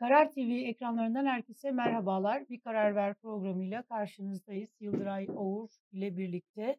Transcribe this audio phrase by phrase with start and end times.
[0.00, 2.48] Karar TV ekranlarından herkese merhabalar.
[2.48, 4.70] Bir Karar Ver programıyla karşınızdayız.
[4.80, 6.76] Yıldıray Oğur ile birlikte.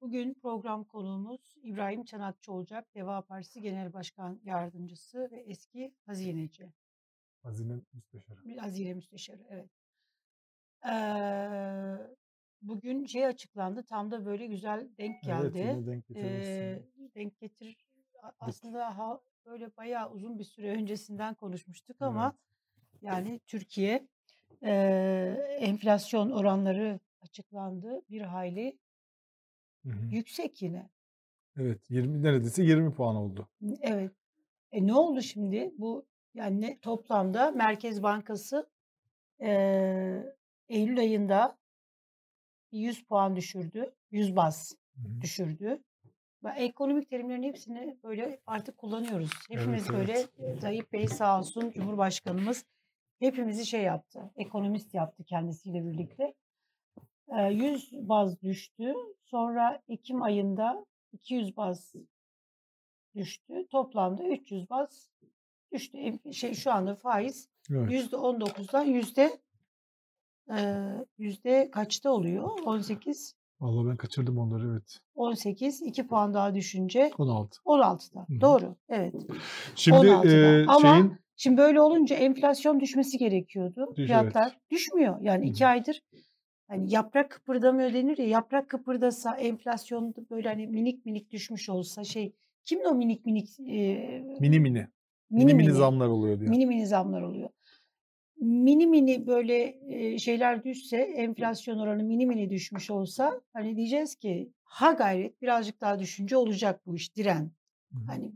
[0.00, 2.94] Bugün program konuğumuz İbrahim Çanakçı olacak.
[2.94, 6.72] Deva Partisi Genel Başkan Yardımcısı ve eski hazineci.
[7.42, 8.58] Hazine müsteşarı.
[8.60, 9.70] Hazine Müsteşarı, evet.
[10.88, 12.14] Ee,
[12.62, 15.58] bugün şey açıklandı, tam da böyle güzel denk Evet, geldi.
[15.58, 16.82] yine denk Ee,
[17.14, 17.86] denk getir
[18.40, 22.08] aslında ha, böyle bayağı uzun bir süre öncesinden konuşmuştuk Evet.
[22.08, 22.38] ama
[23.02, 24.08] yani Türkiye
[24.62, 24.72] e,
[25.60, 28.02] enflasyon oranları açıklandı.
[28.10, 28.78] Bir hayli
[29.84, 30.06] Hı hı.
[30.10, 30.90] yüksek yine.
[31.56, 33.48] Evet, 20 neredeyse 20 puan oldu.
[33.80, 34.12] Evet.
[34.72, 35.72] E ne oldu şimdi?
[35.78, 38.70] Bu yani ne- toplamda Merkez Bankası
[39.40, 39.50] e,
[40.68, 41.58] Eylül ayında
[42.72, 43.94] 100 puan düşürdü.
[44.10, 45.20] 100 baz Hı hı.
[45.20, 45.82] düşürdü.
[46.56, 49.30] Ekonomik terimlerin hepsini böyle artık kullanıyoruz.
[49.50, 50.56] Hepimiz Evet, böyle evet.
[50.56, 52.64] e, Tayyip Bey sağ olsun Cumhurbaşkanımız
[53.18, 54.30] hepimizi şey yaptı.
[54.36, 56.34] Ekonomist yaptı kendisiyle birlikte.
[57.38, 58.94] E, 100 baz düştü.
[59.24, 61.92] Sonra Ekim ayında 200 baz
[63.14, 63.66] düştü.
[63.70, 65.10] Toplamda 300 baz
[65.72, 65.98] düştü.
[65.98, 67.92] Em- Şey şu anda faiz Evet.
[67.92, 69.38] yüzde 19'dan yüzde
[70.50, 70.84] e,
[71.18, 72.50] yüzde kaçta oluyor?
[72.64, 75.00] 18 Vallahi ben kaçırdım onları evet.
[75.14, 77.60] 18 2 puan daha düşünce 16.
[77.66, 78.20] 16'da.
[78.28, 78.40] Hı hı.
[78.40, 78.76] Doğru.
[78.88, 79.14] Evet.
[79.74, 80.30] Şimdi 16'da.
[80.62, 83.94] e, Ama şeyin şimdi böyle olunca enflasyon düşmesi gerekiyordu.
[83.96, 84.70] Düş- Fiyatlar evet.
[84.70, 85.20] düşmüyor.
[85.20, 85.68] Yani Hı iki hı.
[85.68, 86.02] aydır
[86.68, 92.32] hani yaprak kıpırdamıyor denir ya yaprak kıpırdasa enflasyon böyle hani minik minik düşmüş olsa şey
[92.64, 94.60] kimdi o minik minik e, mini mini.
[94.60, 94.88] mini
[95.30, 96.50] Mini mini mini zamlar oluyor diyor.
[96.50, 97.48] mini mini zamlar oluyor.
[98.40, 104.52] Mini mini böyle e, şeyler düşse, enflasyon oranı mini mini düşmüş olsa hani diyeceğiz ki
[104.64, 107.50] ha gayret birazcık daha düşünce olacak bu iş diren.
[107.92, 108.04] Hı hı.
[108.06, 108.32] Hani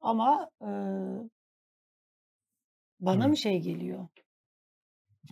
[0.00, 0.68] ama e,
[3.00, 3.28] bana Evet.
[3.28, 4.08] mı şey geliyor?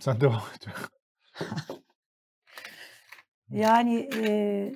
[0.01, 0.67] Sen devam et.
[3.51, 4.73] Yani e,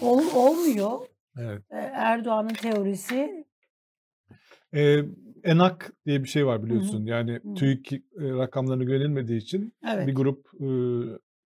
[0.00, 1.06] ol, olmuyor.
[1.38, 1.62] Evet.
[1.70, 3.44] E, Erdoğan'ın teorisi
[4.74, 5.00] E,
[5.44, 7.06] ENAK diye bir şey var hı hı, biliyorsun.
[7.06, 7.54] Yani hı.
[7.54, 10.16] TÜİK e, rakamlarına güvenilmediği için bir evet.
[10.16, 10.68] grup e,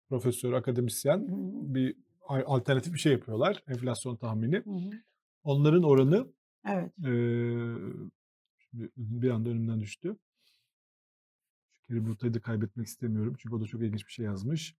[0.08, 1.96] profesör, akademisyen Hı hı, bir
[2.28, 3.62] alternatif bir şey yapıyorlar.
[3.68, 4.56] Enflasyon tahmini.
[4.56, 4.90] hı hı.
[5.44, 6.26] Onların oranı
[6.68, 6.92] Evet.
[6.98, 7.12] e,
[8.96, 10.16] bir anda önümden düştü.
[11.82, 13.34] Kerim Ruta'yı da kaybetmek istemiyorum.
[13.38, 14.76] Çünkü o da çok ilginç bir şey yazmış.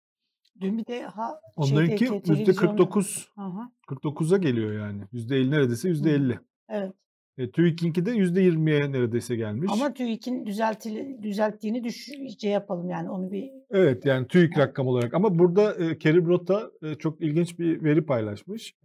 [0.61, 5.03] Dün bir de ha şeyde Onlarınki yüzde televizyonda 49, Hı hı, 49'a geliyor yani.
[5.11, 6.13] Yüzde 50 neredeyse hı yüzde hı.
[6.13, 6.39] 50.
[6.69, 6.93] Evet.
[7.37, 9.71] E, TÜİK'inki de yüzde 20'ye neredeyse gelmiş.
[9.73, 12.09] Ama TÜİK'in düzeltili, düzelttiğini düş,
[12.41, 15.13] şey yapalım yani onu bir Evet yani TÜİK rakam olarak.
[15.13, 18.75] Ama burada e, Kerim Rota e, çok ilginç bir veri paylaşmış.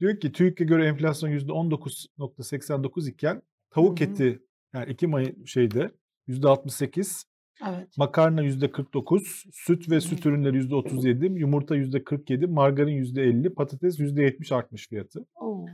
[0.00, 4.04] Diyor ki TÜİK'e göre enflasyon yüzde 19.89 iken Hı tavuk hı.
[4.04, 4.42] eti
[4.74, 5.90] yani Ekim ayı şeyde
[6.26, 7.24] yüzde 68,
[7.68, 7.98] evet.
[7.98, 10.00] makarna yüzde 49, süt Hı ve hı.
[10.00, 15.26] süt ürünleri yüzde 37, yumurta yüzde 47, margarin yüzde 50, patates yüzde 70 artmış fiyatı.
[15.34, 15.66] Oo.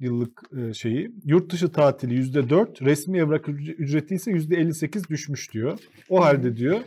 [0.00, 1.12] Yıllık e, şeyi.
[1.24, 5.78] Yurt dışı tatili yüzde 4, resmi evrak üc- ücreti ise yüzde 58 düşmüş diyor.
[6.08, 6.80] O halde diyor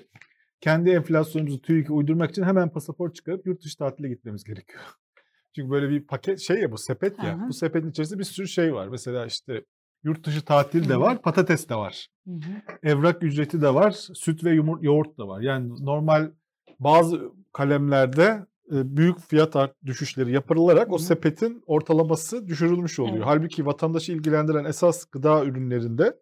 [0.62, 4.82] kendi enflasyonumuzu TÜİK'e uydurmak için hemen pasaport çıkarıp yurt dışı tatile gitmemiz gerekiyor.
[5.56, 7.38] Çünkü böyle bir paket şey ya bu sepet ya.
[7.38, 7.48] hı.
[7.50, 8.88] Bu sepetin içerisinde bir sürü şey var.
[8.88, 9.66] Mesela işte
[10.04, 12.08] yurt dışı tatil de var, patates de var.
[12.28, 12.40] Hı hı.
[12.84, 15.42] Evrak ücreti de var, süt ve yumur, yoğurt da var.
[15.42, 16.32] Yani normal
[16.80, 23.16] bazı kalemlerde büyük fiyat art düşüşleri yapılarak Hı o sepetin ortalaması düşürülmüş oluyor.
[23.16, 23.26] Evet.
[23.26, 26.18] Halbuki vatandaşı ilgilendiren esas gıda ürünlerinde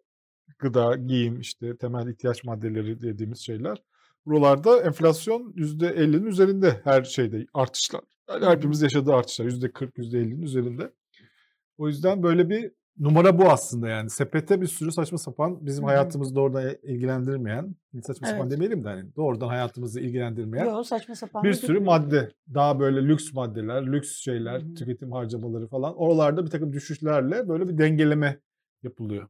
[0.58, 3.82] gıda, giyim, işte temel ihtiyaç maddeleri dediğimiz şeyler.
[4.26, 8.00] Buralarda enflasyon %50'nin üzerinde her şeyde artışlar.
[8.28, 10.92] Yani hepimiz yaşadığı artışlar %40, %50'nin üzerinde.
[11.78, 14.10] O yüzden böyle bir numara bu aslında yani.
[14.10, 15.90] Sepete bir sürü saçma sapan bizim Hı hı.
[15.90, 18.52] hayatımızı doğrudan ilgilendirmeyen, saçma sapan Evet.
[18.52, 22.30] demeyelim de hani doğrudan hayatımızı ilgilendirmeyen Yo saçma sapan bir sürü madde.
[22.54, 24.74] Daha böyle lüks maddeler, lüks şeyler, hı.
[24.74, 25.96] tüketim harcamaları falan.
[25.96, 28.40] Oralarda bir takım düşüşlerle böyle bir dengeleme
[28.82, 29.28] yapılıyor.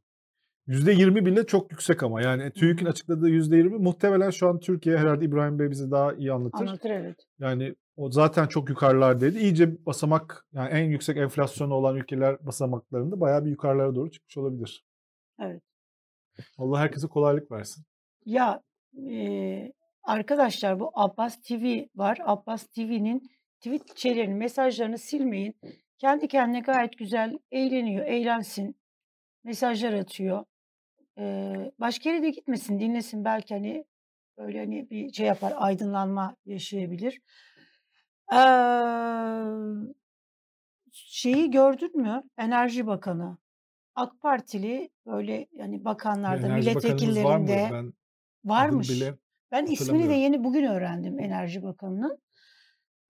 [0.68, 5.24] %20 bile çok yüksek ama yani Hı TÜİK'in açıkladığı %20 muhtemelen şu an Türkiye herhalde
[5.24, 6.60] İbrahim Bey bize daha iyi anlatır.
[6.60, 7.16] Anlatır evet.
[7.38, 9.38] Yani o zaten çok yukarılardaydı.
[9.38, 14.84] İyice basamak yani en yüksek enflasyonu olan ülkeler basamaklarında bayağı bir yukarılara doğru çıkmış olabilir.
[15.40, 15.62] Evet.
[16.58, 17.84] Allah herkese kolaylık versin.
[18.24, 18.62] Ya
[19.10, 22.18] e, arkadaşlar bu Abbas TV var.
[22.24, 23.30] Abbas TV'nin
[23.60, 25.54] tweet mesajlarını silmeyin.
[25.98, 28.76] Kendi kendine gayet güzel eğleniyor, eğlensin.
[29.44, 30.44] Mesajlar atıyor.
[31.18, 33.24] E, başka yere de gitmesin, dinlesin.
[33.24, 33.84] Belki hani
[34.38, 37.20] böyle hani bir şey yapar, aydınlanma yaşayabilir.
[38.32, 39.94] Eee
[40.92, 42.22] şeyi gördün mü?
[42.38, 43.38] Enerji Bakanı.
[43.94, 46.86] AK Partili böyle yani bakanlarda, Enerji Bakanımız
[47.24, 47.92] var milletvekillerinde Ben
[48.44, 48.90] varmış.
[48.90, 49.14] bile
[49.52, 52.18] Ben ismini de yeni bugün öğrendim Enerji Bakanı'nın.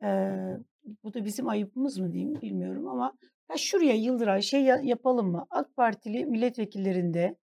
[0.03, 0.59] Eee,
[1.05, 3.13] bu da bizim ayıbımız mı diyeyim bilmiyorum ama
[3.51, 5.47] ya şuraya Yıldıray şey ya- yapalım mı?
[5.51, 7.37] AK Partili milletvekillerinde,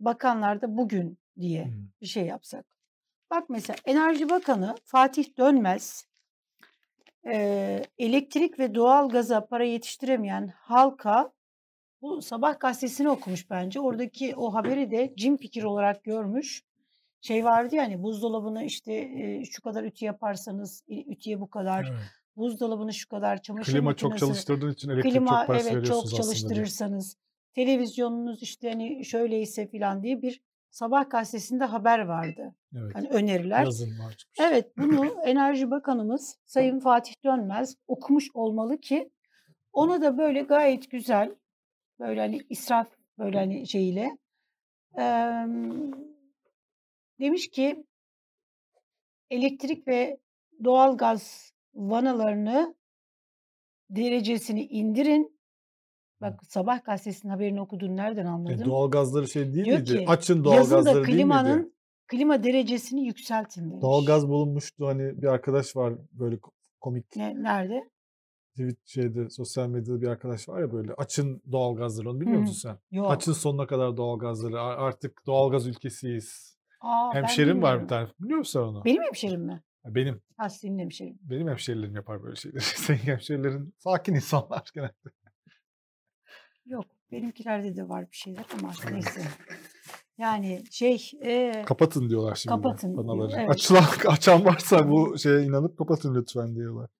[0.00, 1.72] bakanlarda bugün diye Hmm.
[2.00, 2.66] bir şey yapsak.
[3.30, 6.04] Bak mesela Enerji Bakanı Fatih Dönmez
[7.26, 11.32] eee, elektrik ve doğalgaza para yetiştiremeyen halka
[12.02, 13.80] bu sabah gazetesini okumuş bence.
[13.80, 16.62] Oradaki o haberi de cin fikir olarak görmüş.
[17.20, 21.92] Şey vardı ya hani buzdolabını işte e, şu kadar ütü yaparsanız e, ütüye bu kadar,
[21.92, 22.22] Evet.
[22.36, 25.96] buzdolabını şu kadar, çamaşır Klima çok makinesini çalıştırdığın için elektrik klima çok parası evet çok
[26.06, 26.16] veriyorsunuz diye.
[26.16, 27.16] çalıştırırsanız,
[27.54, 30.42] televizyonunuz işte hani şöyleyse filan diye bir
[30.72, 32.54] sabah gazetesinde haber vardı.
[32.76, 32.94] Evet.
[32.94, 33.70] Hani öneriler.
[33.70, 34.26] Çıkmış.
[34.40, 39.10] Evet bunu Enerji Bakanımız Sayın Fatih Dönmez okumuş olmalı ki
[39.72, 41.34] ona da böyle gayet güzel
[42.00, 42.88] böyle hani israf
[43.18, 44.18] böyle hani şeyiyle
[44.96, 45.92] em,
[47.20, 47.84] demiş ki
[49.30, 50.20] elektrik ve
[50.64, 52.74] doğalgaz vanalarını
[53.90, 55.31] derecesini indirin.
[56.22, 58.64] Bak sabah gazetesinin haberini okudun nereden E, anladın?
[58.64, 59.98] doğalgazları şey değil Diyor miydi?
[59.98, 61.16] ki Açın doğalgazları değil miydi?
[61.16, 61.74] klimanın
[62.08, 63.82] klima derecesini yükseltin demiş.
[63.82, 67.90] Doğalgaz bulunmuştu hani bir arkadaş var böyle ko- komik Ne, nerede?
[68.50, 72.40] tweet şeyde sosyal medyada bir arkadaş var ya böyle açın doğalgazları onu bilmiyor Hı.
[72.40, 72.78] musun sen?
[72.98, 73.10] Yok.
[73.10, 76.56] Açın sonuna kadar doğalgazları artık doğalgaz ülkesiyiz.
[76.80, 78.84] Aa, Hemşerim var bir tane biliyor musun onu?
[78.84, 79.62] Benim hemşerim mi?
[79.84, 81.18] Benim Ha senin hemşerin.
[81.22, 82.60] benim hemşerilerim yapar böyle şeyleri.
[82.76, 84.92] Senin hemşerilerin sakin insanlar genelde.
[86.66, 86.84] Yok.
[87.12, 89.22] Benimkilerde de var bir şeyler ama neyse.
[90.18, 93.32] Yani şey e, Kapatın diyorlar şimdi Kapatın diyor, vanaları.
[93.40, 93.50] evet.
[93.50, 96.90] Açılan, açan varsa bu şeye inanıp kapatın lütfen diyorlar.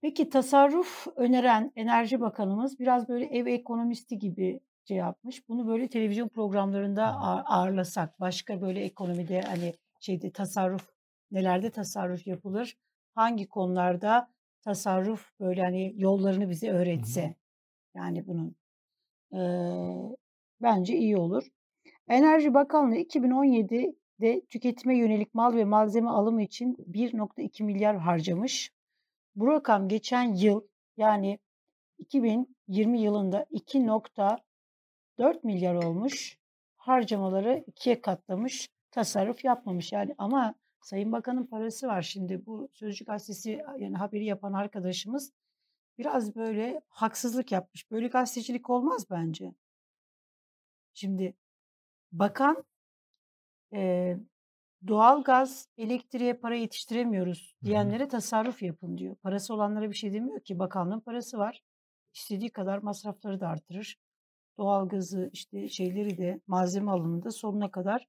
[0.00, 5.48] Peki tasarruf öneren Enerji Bakanımız biraz böyle ev ekonomisti gibi şey yapmış.
[5.48, 7.04] Bunu böyle televizyon programlarında
[7.46, 10.88] ağırlasak, başka böyle ekonomide hani şeyde tasarruf
[11.30, 12.76] nelerde tasarruf yapılır?
[13.14, 14.28] Hangi konularda
[14.62, 17.34] tasarruf böyle hani yollarını bize öğretse?
[17.94, 18.56] Yani bunun
[19.32, 20.16] eee,
[20.62, 21.48] bence iyi olur.
[22.08, 28.70] Enerji Bakanlığı 2017'de tüketime yönelik mal ve malzeme alımı için 1.2 milyar harcamış.
[29.36, 30.62] Bu rakam geçen yıl
[30.96, 31.38] yani
[31.98, 36.38] 2020 yılında 2.4 milyar olmuş.
[36.76, 38.68] Harcamaları ikiye katlamış.
[38.90, 44.52] Tasarruf yapmamış yani ama Sayın Bakan'ın parası var şimdi bu Sözcü gazetesi yani haberi yapan
[44.52, 45.32] arkadaşımız
[45.98, 47.90] biraz böyle haksızlık yapmış.
[47.90, 49.54] Böyle gazetecilik olmaz bence.
[50.94, 51.34] Şimdi
[52.12, 52.64] bakan
[53.72, 54.18] eee
[54.88, 59.16] doğalgaz, elektriğe para yetiştiremiyoruz diyenlere tasarruf yapın diyor.
[59.16, 60.58] Parası olanlara bir şey demiyor ki.
[60.58, 61.62] Bakanlığın parası var.
[62.14, 63.96] İstediği kadar masrafları da artırır.
[64.58, 68.06] Doğalgazı işte şeyleri de malzeme alanında sonuna kadar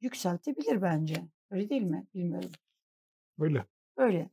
[0.00, 1.14] yükseltebilir bence.
[1.50, 2.06] Öyle değil mi?
[2.14, 2.50] Bilmiyorum.
[3.38, 3.64] Öyle.
[3.96, 4.30] Öyle.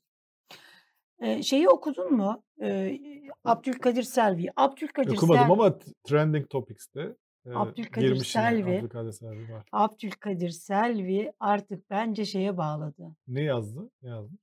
[1.21, 2.43] Ee, şeyi okudun mu?
[2.61, 2.99] Ee,
[3.43, 4.47] Abdülkadir Selvi.
[4.55, 5.51] Abdülkadir Okumadım Selvi.
[5.51, 7.15] ama Trending Topics'te
[7.45, 8.15] e, Abdülkadir.
[8.15, 8.77] Selvi.
[8.77, 9.65] Abdülkadir Selvi var.
[9.71, 13.15] Abdülkadir Selvi artık bence şeye bağladı.
[13.27, 13.89] Ne yazdı?
[14.01, 14.41] Ne yazmış?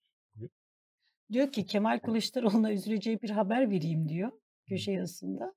[1.33, 4.31] Diyor ki Kemal Kılıçdaroğlu'na üzüleceği bir haber vereyim diyor
[4.69, 5.55] köşe yazısında.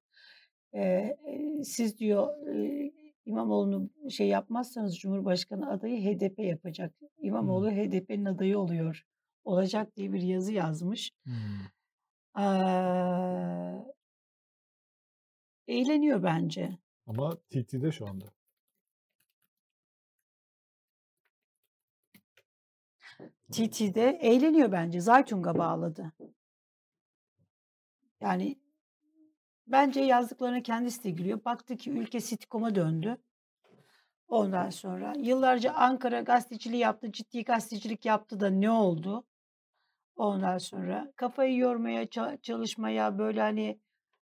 [0.75, 1.17] Ee,
[1.63, 2.91] siz diyor e,
[3.25, 6.93] İmamoğlu'nu şey yapmazsanız Cumhurbaşkanı adayı HDP yapacak.
[7.19, 9.03] İmamoğlu HDP'nin adayı oluyor.
[9.47, 11.11] Olacak diye bir yazı yazmış.
[11.23, 11.33] Hmm.
[12.37, 13.85] Ee,
[15.67, 16.77] eğleniyor bence.
[17.05, 18.25] Ama TT'de şu anda.
[23.51, 25.01] TT'de eğleniyor bence.
[25.01, 26.13] Zaytung'a bağladı.
[28.21, 28.59] Yani
[29.67, 31.45] bence yazdıklarına kendisi de gülüyor.
[31.45, 33.17] Baktı ki ülke sitcom'a döndü.
[34.27, 39.23] Ondan sonra yıllarca Ankara gazeteciliği yaptı, ciddi gazetecilik yaptı da ne oldu?
[40.17, 43.79] Ondan sonra kafayı yormaya, ça- çalışmaya böyle hani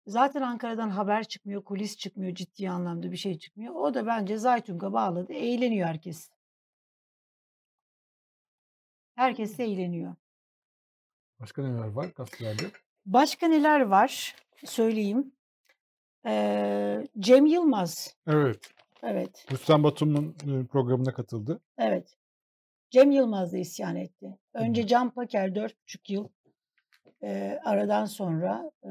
[0.06, 3.74] zaten Ankara'dan haber çıkmıyor, kulis çıkmıyor, ciddi anlamda bir şey çıkmıyor.
[3.74, 5.32] O da bence Zaytung'a bağladı.
[5.32, 6.30] Eğleniyor herkes.
[9.14, 10.14] Herkes de eğleniyor.
[11.40, 12.70] Başka neler var gazetelerde?
[13.06, 14.36] Başka neler var?
[14.64, 15.32] Söyleyeyim.
[16.26, 18.16] Ee, Cem Yılmaz.
[18.26, 18.70] Evet.
[19.02, 21.60] Evet, Rüstem Batum'un e, programına katıldı.
[21.78, 22.16] evet.
[22.90, 24.38] Cem Yılmaz da isyan etti.
[24.56, 24.62] Hı.
[24.62, 26.28] Önce Can Paker dört buçuk yıl
[27.22, 28.90] e, aradan sonra e,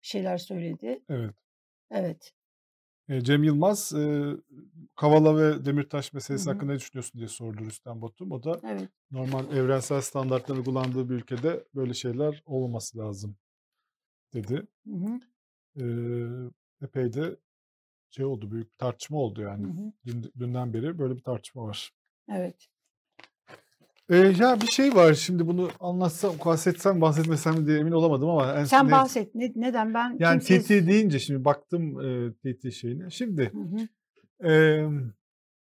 [0.00, 1.02] şeyler söyledi.
[1.08, 1.34] Evet.
[1.90, 2.32] Evet.
[3.22, 4.32] Cem Yılmaz e,
[4.96, 6.52] Kavala ve Demirtaş Hı meselesi hı.
[6.54, 8.32] hakkında ne düşünüyorsun diye sordu Rüstem Batum.
[8.32, 8.88] O da Evet.
[9.10, 13.36] normal evrensel standartların uygulandığı bir ülkede böyle şeyler olmaması lazım
[14.34, 14.66] dedi.
[14.86, 15.20] Hı hı.
[15.76, 15.84] E,
[16.84, 17.36] epey de
[18.10, 19.66] şey oldu, büyük bir tartışma oldu Hı yani.
[19.66, 19.92] hı.
[20.06, 21.92] Dün, dünden beri böyle bir tartışma var.
[22.28, 22.68] Evet.
[24.10, 28.64] Ee, ya bir şey var şimdi bunu anlatsam, bahsetsem, bahsetmesem diye emin olamadım ama en
[28.64, 29.34] Sen ne- bahset.
[29.34, 30.66] Ne, neden ben yani kimsiz...
[30.66, 33.10] TT deyince şimdi baktım e, TT şeyine.
[33.10, 34.48] Şimdi Hı hı.
[34.52, 34.84] e,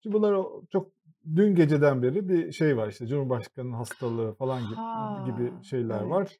[0.02, 0.92] şimdi bunlar çok
[1.36, 6.10] dün geceden beri bir şey var işte Cumhurbaşkanı'nın hastalığı falan gibi, Ha, gibi şeyler evet.
[6.10, 6.38] var.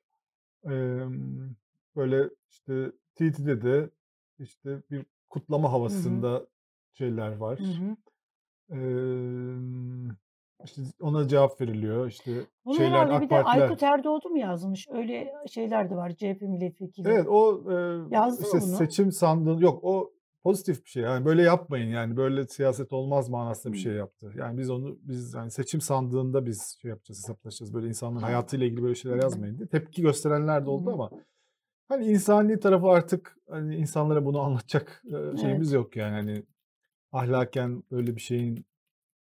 [0.65, 0.75] E,
[1.97, 3.91] böyle işte TT'de de
[4.39, 6.47] işte bir kutlama havasında
[6.93, 7.59] şeyler var.
[7.59, 7.97] Hı hı.
[10.65, 12.09] İşte ona cevap veriliyor.
[12.09, 12.33] İşte
[12.65, 13.63] Bunu şeyler herhalde AK bir de Partiler.
[13.63, 14.89] Aykut Erdoğdu mu yazmış?
[14.91, 16.11] Öyle şeyler de var.
[16.11, 17.09] CHP milletvekili.
[17.09, 17.75] Evet o e,
[18.11, 18.77] Yazdı işte bunu?
[18.77, 21.03] seçim sandığı yok o pozitif bir şey.
[21.03, 24.33] Yani böyle yapmayın yani böyle siyaset olmaz manasında bir şey yaptı.
[24.37, 27.75] Yani biz onu biz yani seçim sandığında biz şey yapacağız hesaplaşacağız.
[27.75, 28.27] Böyle insanların Ha.
[28.27, 29.69] hayatıyla ilgili böyle şeyler yazmayın diye.
[29.69, 31.11] Tepki gösterenler de oldu ama
[31.89, 35.05] hani insani tarafı artık hani insanlara bunu anlatacak
[35.41, 36.43] şeyimiz yok yani hani
[37.13, 38.67] ahlaken böyle bir şeyin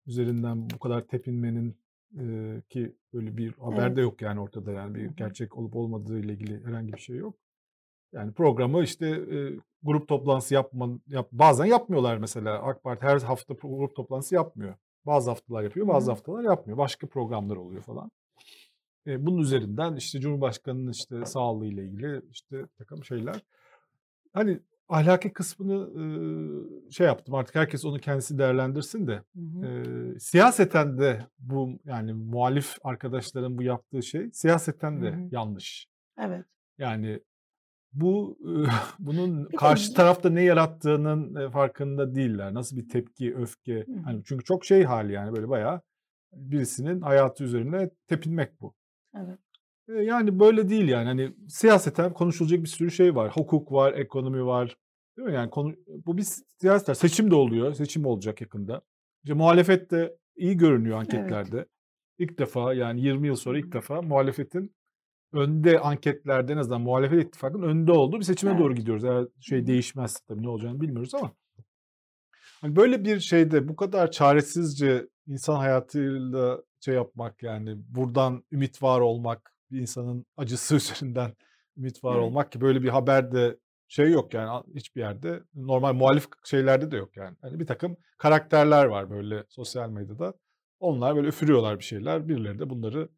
[0.07, 1.77] üzerinden bu kadar tepinmenin
[2.19, 3.97] e, ki böyle bir haber Evet.
[3.97, 7.35] de yok yani ortada yani bir gerçek olup olmadığı ile ilgili herhangi bir şey yok.
[8.13, 12.63] Yani programı işte e, grup toplantısı yapma, yap, bazen yapmıyorlar mesela.
[12.63, 14.75] AK Parti her hafta grup toplantısı yapmıyor.
[15.05, 16.11] Bazı haftalar yapıyor, bazı hı.
[16.11, 16.77] haftalar yapmıyor.
[16.77, 18.11] Başka programlar oluyor falan.
[19.07, 23.43] E, bunun üzerinden işte Cumhurbaşkanı'nın işte sağlığı ile ilgili işte takım şeyler.
[24.33, 25.89] Hani ahlaki kısmını
[26.87, 29.65] e, şey yaptım artık herkes onu kendisi değerlendirsin de Hı hı.
[29.65, 35.27] e, siyaseten de bu yani muhalif arkadaşların bu yaptığı şey siyaseten de Hı hı.
[35.31, 35.87] yanlış.
[36.17, 36.45] Evet.
[36.77, 37.19] Yani
[37.93, 38.37] bu
[38.99, 42.53] bunun Bir de karşı tarafta ne yarattığının e, farkında değiller.
[42.53, 43.79] Nasıl bir tepki, öfke.
[43.79, 43.99] Hı.
[44.03, 45.81] Hani çünkü çok şey hali yani böyle bayağı
[46.33, 48.73] birisinin hayatı üzerine tepinmek bu.
[49.15, 49.39] Evet.
[49.89, 51.05] E, Yani böyle değil yani.
[51.05, 53.31] Hani siyaseten konuşulacak bir sürü şey var.
[53.35, 54.77] Hukuk var, ekonomi var.
[55.17, 55.33] Değil mi?
[55.33, 55.75] Yani konu
[56.05, 56.25] bu bir
[56.61, 56.97] siyaset.
[56.97, 57.73] Seçim de oluyor.
[57.73, 58.81] Seçim olacak yakında.
[59.23, 61.65] İşte muhalefet de iyi görünüyor anketlerde.
[62.17, 64.75] İlk defa yani 20 yıl sonra ilk defa muhalefetin
[65.33, 68.61] önde anketlerde en azından muhalefet ittifakının önde olduğu bir seçime Evet.
[68.61, 69.03] doğru gidiyoruz.
[69.03, 69.67] Eğer şey hı.
[69.67, 71.31] değişmezse tabii ne olacağını bilmiyoruz ama
[72.61, 78.99] hani böyle bir şeyde bu kadar çaresizce insan hayatıyla şey yapmak yani buradan ümit var
[78.99, 81.31] olmak, bir insanın acısı üzerinden
[81.77, 82.23] ümit var Evet.
[82.23, 83.57] olmak ki böyle bir haberde
[83.87, 87.37] şey yok yani hiçbir yerde normal muhalif şeylerde de yok yani.
[87.41, 90.33] Hani bir takım karakterler var böyle sosyal medyada.
[90.79, 92.27] Onlar böyle üfürüyorlar bir şeyler.
[92.27, 93.09] Birileri de bunları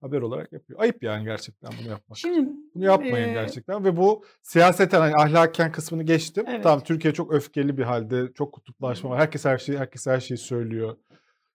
[0.00, 0.80] haber olarak yapıyor.
[0.80, 2.18] Ayıp yani gerçekten bunu yapmak.
[2.18, 6.44] Şimdi Bunu yapmayın e, gerçekten ve bu siyaseten hani ahlaken kısmını geçtim.
[6.48, 6.62] Evet.
[6.62, 9.18] Tamam Türkiye çok öfkeli bir halde, çok kutuplaşma var.
[9.20, 10.96] Herkes her şeyi herkes her şeyi söylüyor.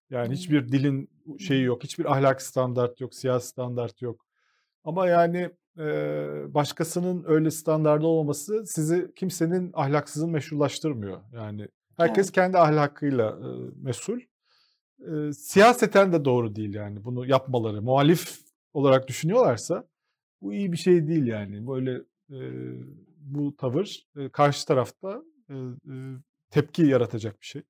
[0.10, 4.26] Yani hiçbir dilin şeyi yok, hiçbir ahlak standart yok, siyasi standart yok.
[4.84, 5.50] Ama yani
[5.80, 5.84] e,
[6.54, 11.22] başkasının öyle standardı olmaması sizi kimsenin ahlaksızın meşrulaştırmıyor.
[11.34, 12.36] Yani herkes Evet.
[12.36, 13.48] kendi ahlakıyla e,
[13.82, 14.20] mesul.
[15.00, 17.82] E, siyaseten de doğru değil yani bunu yapmaları.
[17.82, 18.40] Muhalif
[18.74, 19.88] olarak düşünüyorlarsa
[20.42, 21.68] bu iyi bir şey değil yani.
[21.68, 21.92] Böyle
[22.32, 22.40] e,
[23.18, 25.94] bu tavır e, karşı tarafta e, e,
[26.50, 27.62] tepki yaratacak bir şey.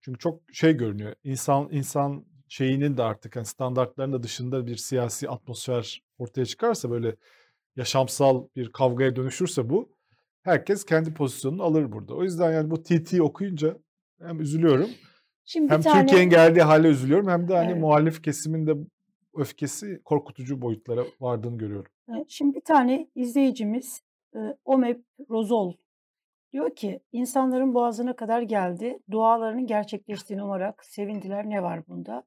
[0.00, 1.14] Çünkü çok şey görünüyor.
[1.24, 7.16] İnsan insan şeyinin de artık yani standartların da dışında bir siyasi atmosfer ortaya çıkarsa böyle
[7.76, 9.96] yaşamsal bir kavgaya dönüşürse bu
[10.42, 12.14] herkes kendi pozisyonunu alır burada.
[12.14, 13.76] O yüzden yani bu TT okuyunca
[14.20, 14.90] hem üzülüyorum
[15.44, 17.80] Şimdi hem tane Türkiye'nin geldiği hale üzülüyorum hem de hani Evet.
[17.80, 18.74] muhalif kesimin de
[19.34, 21.92] öfkesi korkutucu boyutlara vardığını görüyorum.
[22.28, 24.02] şimdi bir tane izleyicimiz
[24.64, 25.72] Omep Rozol
[26.52, 28.98] diyor ki insanların boğazına kadar geldi.
[29.10, 31.50] Dualarının gerçekleştiğini umarak sevindiler.
[31.50, 32.22] Ne var bunda?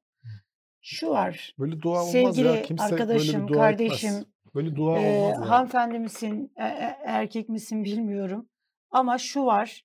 [0.82, 1.54] Şu var.
[1.58, 2.62] Böyle dua olmaz Sevgili ya.
[2.62, 4.24] Kimse böyle arkadaşım, bir dua kardeşim, etmez.
[4.54, 8.48] Böyle dua e, olmaz hanımefendi misin, e- e- erkek misin bilmiyorum.
[8.90, 9.84] Ama şu var.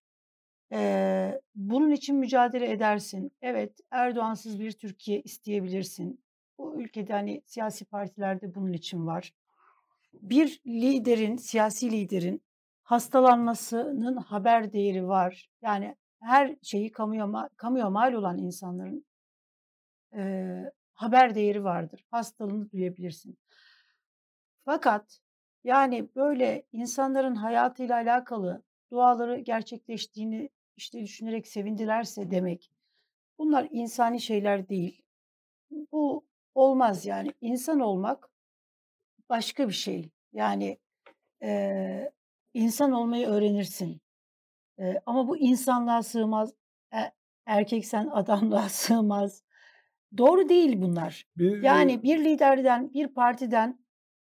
[0.74, 3.32] e, bunun için mücadele edersin.
[3.42, 6.24] Evet, Erdoğansız bir Türkiye isteyebilirsin.
[6.58, 9.34] Bu ülkede hani siyasi partilerde bunun için var.
[10.14, 12.42] Bir liderin, siyasi liderin
[12.84, 15.50] hastalanmasının haber değeri var.
[15.62, 19.06] Yani her şeyi kamuya, kamuya mal olan insanların
[20.14, 22.06] eee, haber değeri vardır.
[22.12, 23.38] Hastalığını duyabilirsin.
[24.66, 25.20] Fakat
[25.64, 32.72] yani böyle insanların hayatıyla alakalı duaları gerçekleştiğini işte düşünerek sevindilerse demek
[33.40, 35.04] bunlar insani şeyler değil.
[35.94, 36.26] Bu
[36.56, 37.34] olmaz yani.
[37.42, 38.30] İnsan olmak
[39.30, 40.10] başka bir şey.
[40.34, 40.78] Yani
[41.44, 42.14] eee,
[42.56, 44.02] insan olmayı öğrenirsin.
[44.80, 46.54] Eee, ama bu insanlığa sığmaz.
[46.96, 46.98] E,
[47.48, 49.45] erkeksen adamlığa sığmaz.
[50.18, 51.26] Doğru değil bunlar.
[51.38, 53.80] Bir, Yani bir liderden, bir partiden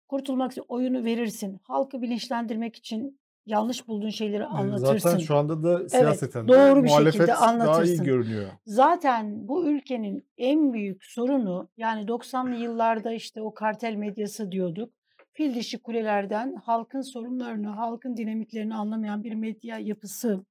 [0.08, 1.60] kurtulmak için oyunu verirsin.
[1.62, 4.98] Halkı bilinçlendirmek için yanlış bulduğun şeyleri anlatırsın.
[4.98, 8.04] zaten şu anda da Evet, siyaseten de doğru bir muhalefet şekilde daha iyi anlatırsın.
[8.04, 8.50] görünüyor.
[8.66, 14.92] Zaten bu ülkenin en büyük sorunu yani 90'lı yıllarda işte o kartel medyası diyorduk.
[15.32, 20.44] Fil dişi kulelerden halkın sorunlarını, halkın dinamiklerini anlamayan bir medya yapısı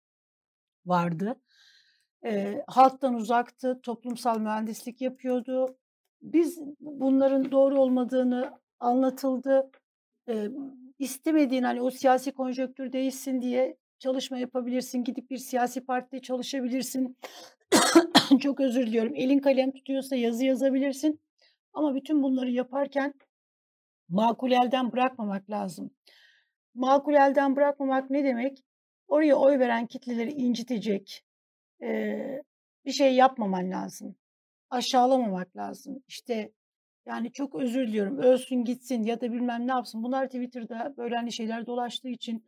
[0.85, 1.35] vardı.
[2.25, 5.77] Eee, halktan uzaktı, toplumsal mühendislik yapıyordu.
[6.21, 9.71] Biz bunların doğru olmadığını anlatıldı.
[10.27, 10.51] Eee,
[10.99, 15.03] istemediğin hani o siyasi konjonktür değişsin diye çalışma yapabilirsin.
[15.03, 17.17] Gidip bir siyasi partide çalışabilirsin.
[18.41, 19.13] Çok özür diliyorum.
[19.15, 21.21] Elin kalem tutuyorsa yazı yazabilirsin.
[21.73, 23.13] Ama bütün bunları yaparken
[24.09, 25.91] makul elden bırakmamak lazım.
[26.75, 28.63] Makul elden bırakmamak ne demek?
[29.07, 31.23] Oraya oy veren kitleleri incitecek
[31.83, 32.43] eee,
[32.85, 34.15] bir şey yapmaman lazım.
[34.71, 36.03] Aşağılamamak lazım.
[36.09, 36.53] İşte
[37.07, 38.17] yani çok özür diliyorum.
[38.19, 40.03] Ölsün gitsin ya da bilmem ne yapsın.
[40.03, 42.45] Bunlar Twitter'da böyle hani şeyler dolaştığı için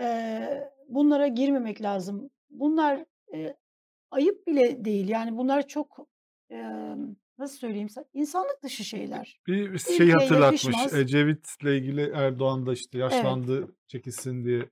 [0.00, 2.30] eee, bunlara girmemek lazım.
[2.50, 3.56] Bunlar eee,
[4.10, 5.08] ayıp bile değil.
[5.08, 6.08] Yani bunlar çok
[6.50, 7.88] emm, nasıl söyleyeyim?
[8.14, 9.40] İnsanlık dışı şeyler.
[9.46, 10.76] Bir şey Ülkeye hatırlatmış.
[10.76, 10.94] yakışmaz.
[10.94, 13.02] Ecevit'le ilgili Erdoğan da işte Evet.
[13.02, 14.70] yaşlandı çekilsin diye.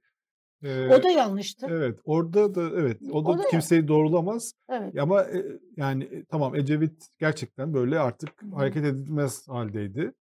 [0.66, 1.66] O Eee, da yanlıştı.
[1.70, 4.52] evet orada da evet o O da da ya kimseyi doğrulamaz.
[4.68, 4.98] Evet.
[4.98, 5.44] Ama e,
[5.76, 8.54] yani e, tamam Ecevit gerçekten böyle artık Hı hı.
[8.54, 10.12] hareket edilmez haldeydi.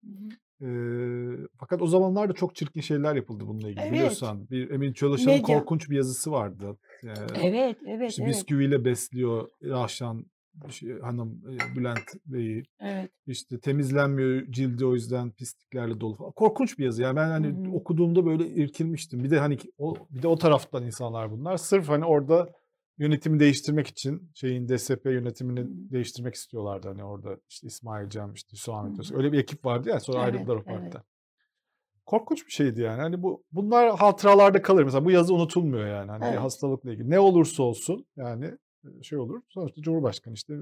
[0.61, 3.91] Eee, fakat o zamanlar da çok çirkin şeyler yapıldı bununla ilgili Evet.
[3.93, 4.49] biliyorsan.
[4.49, 6.77] Bir Emin Çalışan'ın korkunç bir yazısı vardı.
[7.03, 7.09] Eee,
[7.43, 8.31] Evet, evet, işte evet.
[8.33, 10.25] bisküviyle besliyor Rahşan
[10.69, 12.63] şey, hanım e, Bülent Bey'i.
[12.79, 13.12] Evet.
[13.27, 16.31] İşte temizlenmiyor cildi o yüzden pisliklerle dolu falan.
[16.31, 17.01] Korkunç bir yazı.
[17.01, 17.71] Yani ben hani hı.
[17.71, 19.24] okuduğumda böyle irkilmiştim.
[19.24, 21.57] Bir de hani o bir de o taraftan insanlar bunlar.
[21.57, 22.50] Sırf hani orada
[22.97, 25.67] yönetimi değiştirmek için şeyin DSP yönetimini hı.
[25.69, 26.88] değiştirmek istiyorlardı.
[26.88, 29.00] Hani orada işte İsmail Cem, işte hı.
[29.00, 29.17] Öztürk.
[29.17, 30.67] Öyle bir ekip vardı ya sonra Evet, ayrıldılar o evet.
[30.67, 31.01] partiden.
[32.05, 33.01] Korkunç bir şeydi yani.
[33.01, 34.83] Hani bu bunlar hatıralarda kalır.
[34.83, 36.12] Mesela bu yazı unutulmuyor yani.
[36.12, 36.39] Hani Evet.
[36.39, 37.09] hastalıkla ilgili.
[37.09, 38.57] Ne olursa olsun yani
[39.04, 39.42] şey olur.
[39.50, 40.54] Sonuçta Cumhurbaşkanı işte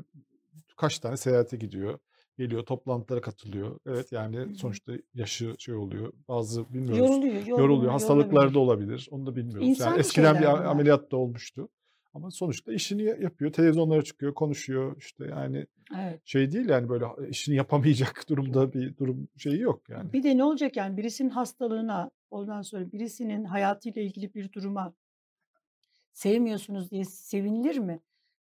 [0.77, 1.99] kaç tane seyahate gidiyor.
[2.37, 3.79] Geliyor toplantılara katılıyor.
[3.85, 6.13] Evet yani sonuçta yaşı şey oluyor.
[6.27, 6.97] Bazı bilmiyoruz.
[6.97, 7.69] Yoruluyor, Yoruluyor.
[7.69, 9.07] yorgun, Hastalıkları da olabilir.
[9.11, 9.61] Onu da bilmiyoruz.
[9.61, 10.65] Yani İnsani eskiden bir bunlar.
[10.65, 11.69] ameliyat da olmuştu.
[12.13, 13.51] Ama sonuçta işini ya- yapıyor.
[13.51, 14.95] Televizyonlara çıkıyor, konuşuyor.
[14.97, 15.65] İşte yani
[15.99, 16.21] Evet.
[16.25, 20.13] şey değil yani böyle işini yapamayacak durumda bir durum şeyi yok yani.
[20.13, 24.93] Bir de ne olacak yani birisinin hastalığına, ondan sonra birisinin hayatıyla ilgili bir duruma
[26.13, 27.99] sevmiyorsunuz diye sevinilir mi?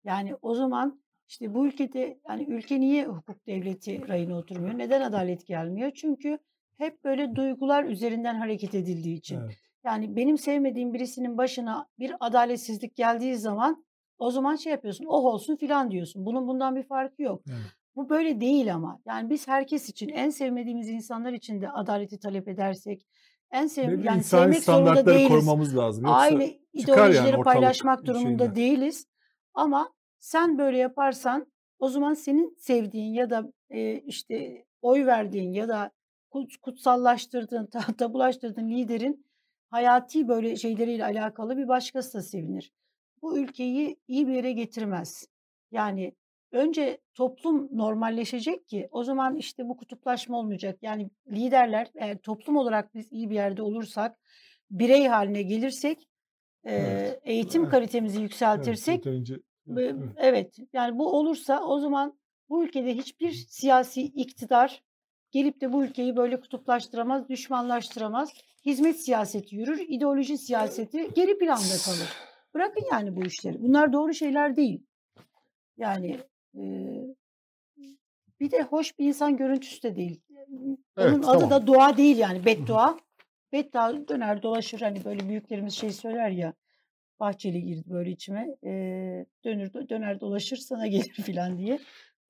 [0.07, 4.77] Yani o zaman işte bu ülkede yani ülke niye hukuk devleti rayına oturmuyor?
[4.77, 5.91] Neden adalet gelmiyor?
[5.95, 6.39] Çünkü
[6.77, 9.39] hep böyle duygular üzerinden hareket edildiği için.
[9.39, 9.55] Evet.
[9.85, 13.85] Yani benim sevmediğim birisinin başına bir adaletsizlik geldiği zaman
[14.17, 15.05] o zaman şey yapıyorsun.
[15.05, 16.25] Oh olsun filan diyorsun.
[16.25, 17.41] Bunun bundan bir farkı yok.
[17.49, 17.59] Evet.
[17.95, 19.01] Bu böyle değil ama.
[19.07, 23.07] Yani biz herkes için en sevmediğimiz insanlar için de adaleti talep edersek
[23.51, 25.27] en sev Belli yani sevmek zorunda değiliz.
[25.27, 26.05] korumamız lazım.
[26.05, 28.55] Yoksa Aynı yani ideolojileri ortalık paylaşmak durumunda şeyinden.
[28.55, 29.07] değiliz.
[29.53, 29.89] Ama
[30.27, 31.47] sen böyle yaparsan
[31.79, 35.91] o zaman senin sevdiğin ya da e, işte oy verdiğin ya da
[36.29, 39.25] kut- kutsallaştırdığın, ta- tabulaştırdığın liderin
[39.69, 42.71] hayati böyle şeyleriyle alakalı bir başkası da sevinir.
[43.21, 45.27] Bu ülkeyi iyi bir yere getirmez.
[45.71, 46.15] Yani
[46.51, 50.77] önce toplum normalleşecek ki o zaman işte bu kutuplaşma olmayacak.
[50.81, 54.17] Yani liderler eğer toplum olarak biz iyi bir yerde olursak,
[54.71, 56.07] birey haline gelirsek,
[56.63, 57.19] Evet.
[57.23, 57.71] eğitim Evet.
[57.71, 58.23] kalitemizi Evet.
[58.23, 59.46] yükseltirsek Yeterince Ve-
[60.17, 60.57] evet.
[60.73, 62.17] Yani bu olursa o zaman
[62.49, 64.83] bu ülkede hiçbir siyasi iktidar
[65.31, 68.33] gelip de bu ülkeyi böyle kutuplaştıramaz, düşmanlaştıramaz.
[68.65, 72.13] Hizmet siyaseti yürür, ideoloji siyaseti geri planda kalır.
[72.53, 73.63] Bırakın yani bu işleri.
[73.63, 74.83] Bunlar doğru şeyler değil.
[75.77, 76.19] Yani
[76.55, 76.63] e,
[78.39, 80.21] bir de hoş bir insan görüntüsü de değil.
[80.51, 81.49] Onun Evet, adı tamam.
[81.49, 82.97] da dua değil yani beddua.
[83.51, 86.53] Beddua döner dolaşır hani böyle büyüklerimiz şey söyler ya.
[87.19, 88.47] Bahçeli girdi böyle içime.
[88.63, 91.79] eee, dönür döner dolaşır sana gelir filan diye.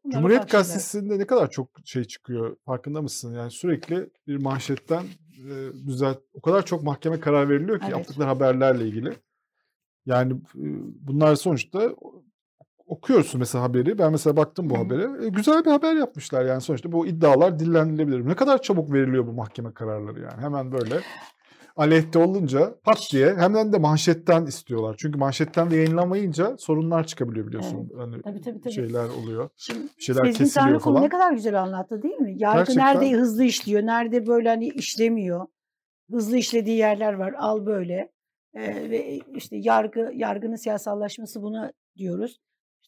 [0.04, 0.63] Bunlar Cumhuriyet ufak şeyler.
[0.63, 3.36] Gazetesi'nde ne kadar çok şey çıkıyor farkında mısın?
[3.36, 5.04] Yani sürekli bir manşetten
[5.38, 5.54] e,
[5.88, 7.97] düzelt o kadar çok mahkeme karar veriliyor ki Evet.
[7.97, 9.13] yaptıkları haberlerle ilgili.
[10.06, 10.65] Yani e,
[11.08, 11.95] bunlar sonuçta
[12.88, 13.97] okuyorsun mesela haberi.
[13.97, 14.80] Ben mesela baktım bu hı.
[14.80, 15.26] habere.
[15.26, 18.26] E, güzel bir haber yapmışlar yani sonuçta bu iddialar dillendirilebilir.
[18.28, 20.41] Ne kadar çabuk veriliyor bu mahkeme kararları yani.
[20.41, 20.95] Hemen böyle
[21.78, 24.96] aleyhte olunca pat diye hemen de manşetten istiyorlar.
[25.00, 27.90] Çünkü manşetten de yayınlamayınca sorunlar çıkabiliyor biliyorsun.
[27.98, 28.74] Hani Tabii tabii tabii.
[28.74, 29.50] şeyler oluyor.
[29.58, 31.04] Şimdi şeyler Sezgin kesiliyor falan.
[31.04, 32.34] ne kadar güzel anlattı değil mi?
[32.38, 32.86] Yargı Gerçekten.
[32.86, 35.48] nerede hızlı işliyor, nerede böyle hani işlemiyor.
[36.12, 37.34] Hızlı işlediği yerler var.
[37.38, 38.12] Al böyle.
[38.56, 42.40] Eee, ve işte yargı yargının siyasallaşması buna diyoruz.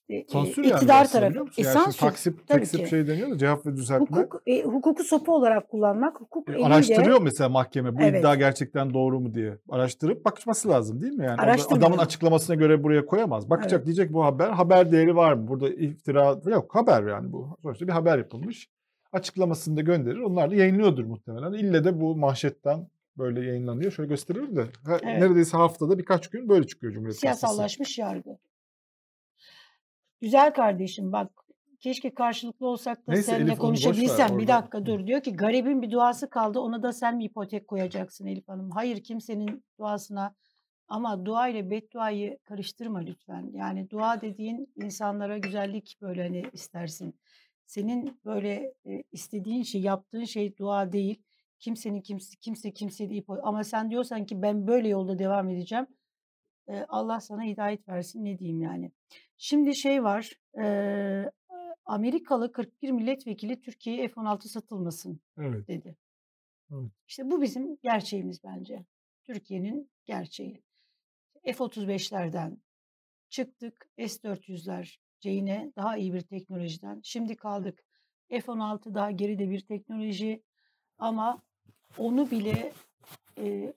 [0.10, 1.62] İşte e, Sansür yani iktidar biliyor tarafı.
[1.62, 2.90] E, Yani sansür taksip, taksip ki.
[2.90, 4.18] şey deniyor da cevap ve düzeltme.
[4.18, 8.20] Hukuk, e, hukuku sopa olarak kullanmak, hukuk E, eliyle araştırıyor mesela mahkeme bu Evet.
[8.20, 9.58] iddia gerçekten doğru mu diye.
[9.70, 11.26] Araştırıp bakması lazım değil mi?
[11.26, 13.50] Yani adamın açıklamasına göre buraya koyamaz.
[13.50, 13.86] Bakacak Evet.
[13.86, 15.48] diyecek bu haber haber değeri var mı?
[15.48, 17.58] Burada iftira yok haber yani bu.
[17.64, 18.70] Sonuçta bir haber yapılmış.
[19.14, 20.20] Açıklamasını da gönderir.
[20.20, 21.54] Onlar da yayınlıyordur muhtemelen.
[21.54, 23.92] İlle de bu manşetten böyle yayınlanıyor.
[23.92, 25.04] Şöyle gösteriyorum da ha- Evet.
[25.22, 28.30] neredeyse haftada birkaç gün böyle çıkıyor Cumhuriyet siyasallaşmış yargı.
[30.22, 31.32] Güzel kardeşim bak
[31.80, 34.38] keşke karşılıklı olsak da Neyse seninle Elif, konuşabilsem.
[34.38, 35.08] Bir dakika dur.
[35.08, 38.72] Diyor ki garibin bir duası kaldı ona da sen mi ipotek koyacaksın Elif Hanım?
[38.72, 40.36] Hayır kimsenin duasına
[40.88, 43.52] ama dua ile bedduayı karıştırma lütfen.
[43.54, 47.20] Yani dua dediğin insanlara güzellik böyle hani istersin.
[47.66, 51.22] Senin böyle e, istediğin şey, yaptığın şey dua değil.
[51.60, 53.24] Kimsenin kimse kimse kimse değil.
[53.44, 55.88] Ama sen diyorsan ki ben böyle yolda devam edeceğim.
[56.68, 58.92] E, Allah sana hidayet versin ne diyeyim yani.
[59.42, 60.32] Şimdi şey var.
[60.62, 61.32] e,
[61.86, 65.68] Amerikalı 41 milletvekili Türkiye'ye F-16 satılmasın Evet.
[65.68, 65.96] dedi.
[66.72, 66.92] Evet.
[67.08, 68.86] İşte bu bizim gerçeğimiz bence.
[69.24, 70.64] Türkiye'nin gerçeği.
[71.44, 72.58] F-35'lerden
[73.30, 73.90] çıktık.
[73.98, 77.02] S-400'ler yine daha iyi bir teknolojiden.
[77.04, 77.84] Şimdi kaldık.
[78.30, 80.44] F-16 daha geride bir teknoloji
[80.98, 81.42] ama
[81.98, 82.74] onu bile
[83.38, 83.74] e,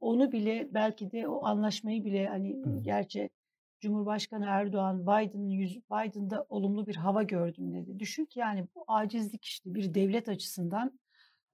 [0.00, 3.30] onu bile belki de o anlaşmayı bile hani gerçi
[3.80, 5.50] Cumhurbaşkanı Erdoğan Biden'ın
[5.90, 7.98] Biden'da olumlu bir hava gördüm dedi.
[7.98, 10.98] Düşün ki yani bu acizlik işte bir devlet açısından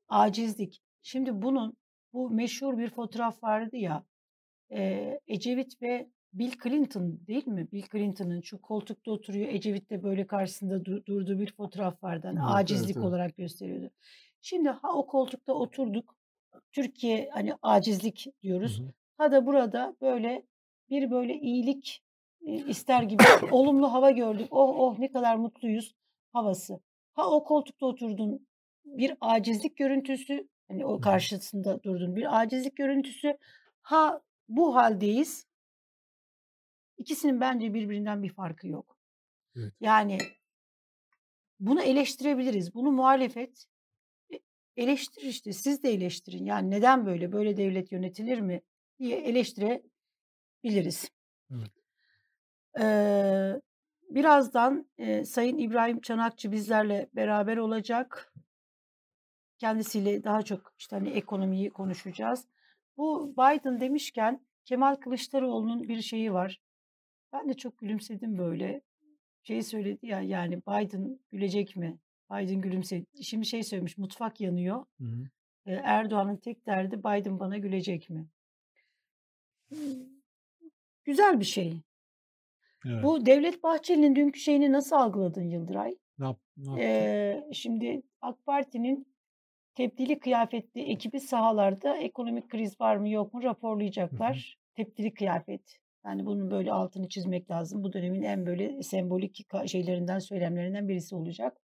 [0.08, 0.82] acizlik.
[1.02, 1.76] Şimdi bunun
[2.12, 4.04] bu meşhur bir fotoğraf vardı ya
[4.72, 7.68] e, Ecevit ve Bill Clinton değil mi?
[7.72, 9.48] Bill Clinton'ın şu koltukta oturuyor.
[9.48, 12.26] Ecevit de böyle karşısında du- durduğu bir fotoğraf vardı.
[12.26, 13.06] Hani Evet, acizlik evet.
[13.06, 13.90] olarak gösteriyordu.
[14.42, 16.16] Şimdi ha o koltukta oturduk.
[16.72, 18.80] Türkiye hani acizlik Hı diyoruz.
[18.80, 18.92] hı.
[19.18, 20.46] Ha da burada böyle
[20.90, 22.02] bir böyle iyilik
[22.44, 24.48] ister gibi olumlu hava gördük.
[24.50, 25.94] Oh oh ne kadar mutluyuz
[26.32, 26.80] havası.
[27.12, 28.46] Ha o koltukta oturdun
[28.84, 33.38] bir acizlik görüntüsü hani o karşısında durdun bir acizlik görüntüsü.
[33.82, 35.46] Ha bu haldeyiz.
[36.96, 38.96] İkisinin bence birbirinden bir farkı yok.
[39.56, 39.72] Evet.
[39.80, 40.18] Yani
[41.60, 42.74] bunu eleştirebiliriz.
[42.74, 43.66] Bunu muhalefet
[44.32, 44.38] e,
[44.76, 45.52] eleştirir işte.
[45.52, 46.44] Siz de eleştirin.
[46.44, 47.32] Yani neden böyle?
[47.32, 48.62] Böyle devlet yönetilir mi?
[49.02, 51.10] diye eleştirebiliriz.
[51.50, 51.81] Evet.
[52.80, 53.60] Ee,
[54.10, 58.32] birazdan e, Sayın İbrahim Çanakçı bizlerle beraber olacak.
[59.58, 62.46] Kendisiyle daha çok işte hani ekonomiyi konuşacağız.
[62.96, 66.60] Bu Biden demişken Kemal Kılıçdaroğlu'nun bir şeyi var.
[67.32, 68.82] Ben de çok gülümsedim böyle.
[69.42, 71.98] Şey söyledi ya yani Biden gülecek mi?
[72.30, 73.06] Biden gülümsedi.
[73.22, 74.84] Şimdi şey söylemiş mutfak yanıyor.
[75.00, 75.24] Hı hı.
[75.66, 78.26] Erdoğan'ın tek derdi Biden bana gülecek mi?
[81.04, 81.82] Güzel bir şey.
[82.86, 83.02] Evet.
[83.02, 85.94] Bu Devlet Bahçeli'nin dünkü şeyini nasıl algıladın Yıldıray?
[86.18, 86.84] Ne, yap, ne yaptı?
[86.84, 89.06] Ee, şimdi AK Parti'nin
[89.74, 94.58] tepdili kıyafetli ekibi sahalarda ekonomik kriz var mı yok mu raporlayacaklar.
[94.74, 95.78] Tepdili kıyafet.
[96.04, 97.84] Yani bunun böyle altını çizmek lazım.
[97.84, 101.60] Bu dönemin en böyle sembolik şeylerinden, söylemlerinden birisi olacak.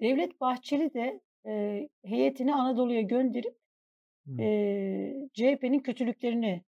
[0.00, 3.56] Devlet Bahçeli de e, heyetini Anadolu'ya gönderip
[4.38, 6.62] e, CHP'nin kötülüklerini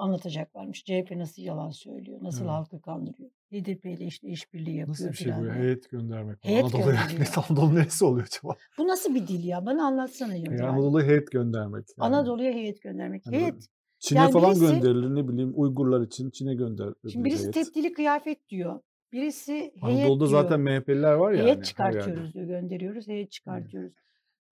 [0.00, 0.84] anlatacaklarmış.
[0.84, 2.50] CHP nasıl yalan söylüyor, nasıl Evet.
[2.50, 3.30] halkı kandırıyor.
[3.52, 5.54] HDP ile işte işbirliği Nasıl yapıyor bir şey bu.
[5.54, 6.38] Heyet göndermek.
[6.44, 7.24] Heyet Anadolu yani.
[7.50, 8.54] Anadolu neresi oluyor acaba?
[8.78, 9.66] Bu nasıl bir dil ya?
[9.66, 10.68] Bana anlatsana Yani Yıldıray.
[10.68, 11.86] Anadolu'ya heyet göndermek.
[11.98, 12.06] Yani.
[12.06, 13.26] Anadolu'ya heyet göndermek.
[13.26, 13.66] Böyle Heyet.
[13.98, 17.10] Çin'e Yani falan birisi- gönderilir ne bileyim Uygurlar için Çin'e gönderilir.
[17.12, 17.54] Şimdi birisi heyet.
[17.54, 18.80] tepdili kıyafet diyor.
[19.12, 20.42] Birisi heyet Anadolu'da diyor.
[20.42, 21.36] zaten MHP'liler var ya.
[21.38, 21.62] heyet yerde.
[21.64, 23.92] çıkartıyoruz diyor, gönderiyoruz, heyet çıkartıyoruz.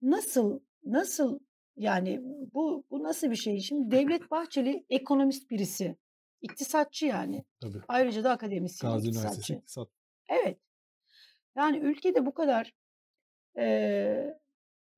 [0.03, 1.39] Nasıl nasıl
[1.79, 2.21] yani
[2.55, 3.61] bu bu nasıl bir şey?
[3.61, 5.97] Şimdi Devlet Bahçeli ekonomist birisi.
[6.43, 7.45] İktisatçı yani.
[7.61, 7.79] Tabii.
[7.88, 9.55] Ayrıca da akademisyen, Gazi iktisatçı.
[9.55, 9.88] İktisat.
[10.29, 10.59] Evet.
[11.57, 12.73] Yani ülkede bu kadar
[13.57, 14.38] eee,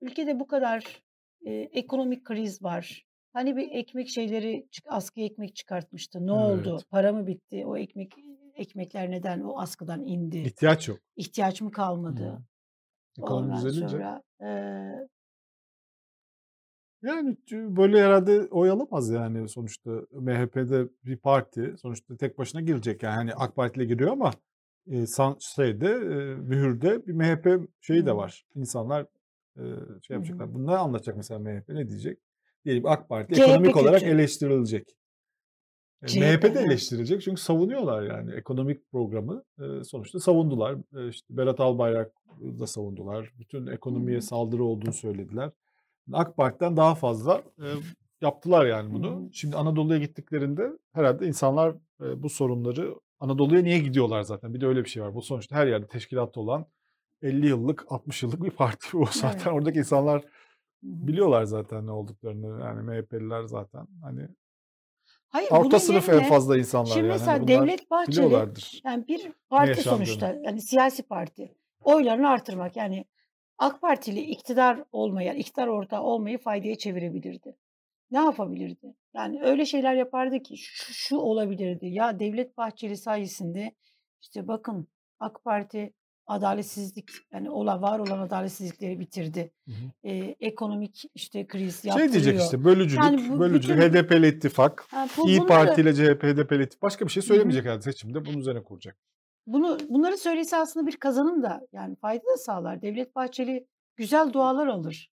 [0.01, 1.03] ülkede bu kadar
[1.40, 3.07] eee, ekonomik kriz var.
[3.33, 6.27] Hani bir ekmek şeyleri askıya ekmek çıkartmıştı.
[6.27, 6.71] Ne oldu?
[6.75, 6.90] Evet.
[6.90, 7.66] Para mı bitti?
[7.66, 8.12] O ekmek
[8.55, 10.38] ekmekler neden o askıdan indi?
[10.38, 10.99] İhtiyaç yok.
[11.16, 12.23] İhtiyaç mı kalmadı?
[12.25, 12.38] Hı.
[13.23, 13.88] Ekonomi Ondan düzelince.
[13.88, 15.09] sonra eee,
[17.03, 23.15] Yani böyle herhalde oy alamaz yani sonuçta MHP'de bir parti sonuçta tek başına girecek yani
[23.15, 24.33] hani AK Parti'yle giriyor ama
[24.87, 25.07] e,
[25.57, 28.45] şeyde e, mühürde bir MHP şeyi de var.
[28.55, 29.07] İnsanlar
[29.57, 29.63] e,
[30.03, 30.49] şey yapacaklar.
[30.67, 32.19] Ne anlatacak mesela MHP ne diyecek?
[32.65, 34.13] Diyelim AK Parti CHP ekonomik olarak kötü.
[34.13, 34.97] eleştirilecek.
[36.03, 36.61] E, CHP, MHP de ha.
[36.61, 40.77] eleştirecek çünkü savunuyorlar yani ekonomik programı e, sonuçta savundular.
[40.97, 43.33] E, işte Berat Albayrak da savundular.
[43.39, 45.51] Bütün ekonomiye saldırı olduğunu söylediler.
[46.13, 47.67] AK Parti'den daha fazla e,
[48.21, 49.29] yaptılar yani bunu.
[49.33, 54.55] Şimdi Anadolu'ya gittiklerinde herhalde insanlar e, bu sorunları Anadolu'ya niye gidiyorlar zaten?
[54.55, 55.15] Bir de öyle bir şey var.
[55.15, 56.67] Bu sonuçta her yerde teşkilatı olan
[57.23, 58.97] 50 yıllık, 60 yıllık bir parti.
[58.97, 59.47] O zaten Evet.
[59.53, 60.23] oradaki insanlar
[60.83, 62.61] biliyorlar zaten ne olduklarını.
[62.65, 63.87] Yani MHP'liler zaten.
[64.03, 64.29] Hani
[65.29, 67.13] Hayır orta sınıf en yerine fazla insanlar şimdi yani.
[67.13, 68.35] mesela Hani bunlar Devlet Bahçeli
[68.85, 73.05] yani bir parti sonuçta yani siyasi parti oylarını artırmak yani
[73.61, 77.57] AK Partili iktidar olmayan, iktidar ortağı olmayı faydaya çevirebilirdi.
[78.11, 78.94] Ne yapabilirdi?
[79.14, 81.87] Yani öyle şeyler yapardı ki şu, şu olabilirdi.
[81.87, 83.73] Ya Devlet Bahçeli sayesinde
[84.23, 84.88] işte bakın
[85.20, 85.92] AK Parti
[86.27, 89.53] adaletsizlik yani olan var olan adaletsizlikleri bitirdi.
[89.68, 90.09] Hı hı.
[90.11, 92.44] Ee, ekonomik işte kriz Şey diyecek yaptırıyor.
[92.44, 96.62] işte bölücülük, Yani bu bölücülük, bütün- HDP'li ittifak, Ha, bu- İyi Parti ile CHP, HDP'li
[96.62, 96.83] ittifak.
[96.83, 98.25] Başka bir şey söylemeyecek herhalde seçimde.
[98.25, 98.96] Bunun üzerine kuracak.
[99.46, 102.83] Bunu bunları söylese aslında bir kazanım da yani fayda da sağlar.
[102.83, 105.11] Devlet Bahçeli güzel dualar alır.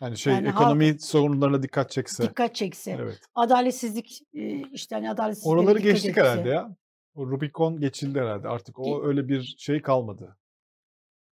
[0.00, 2.22] Hani şey Yani halk- ekonomi sorunlarına dikkat çekse.
[2.22, 2.90] Dikkat çekse.
[3.00, 3.20] Evet.
[3.34, 6.20] Adaletsizlik e, işte hani adaletsizliklere Oraları geçtik etse.
[6.20, 6.76] herhalde ya.
[7.14, 8.48] O Rubicon geçildi herhalde.
[8.48, 10.36] Artık o Ge- öyle bir şey kalmadı.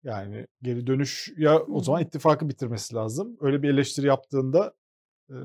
[0.03, 3.37] Yani geri dönüş ya o zaman ittifakı bitirmesi lazım.
[3.41, 4.73] Öyle bir eleştiri yaptığında
[5.29, 5.35] e,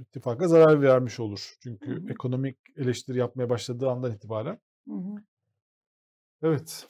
[0.00, 1.54] ittifaka zarar vermiş olur.
[1.62, 2.10] Çünkü Hı hı.
[2.12, 4.58] ekonomik eleştiri yapmaya başladığı andan itibaren.
[4.88, 5.14] Hı hı.
[6.42, 6.86] Evet.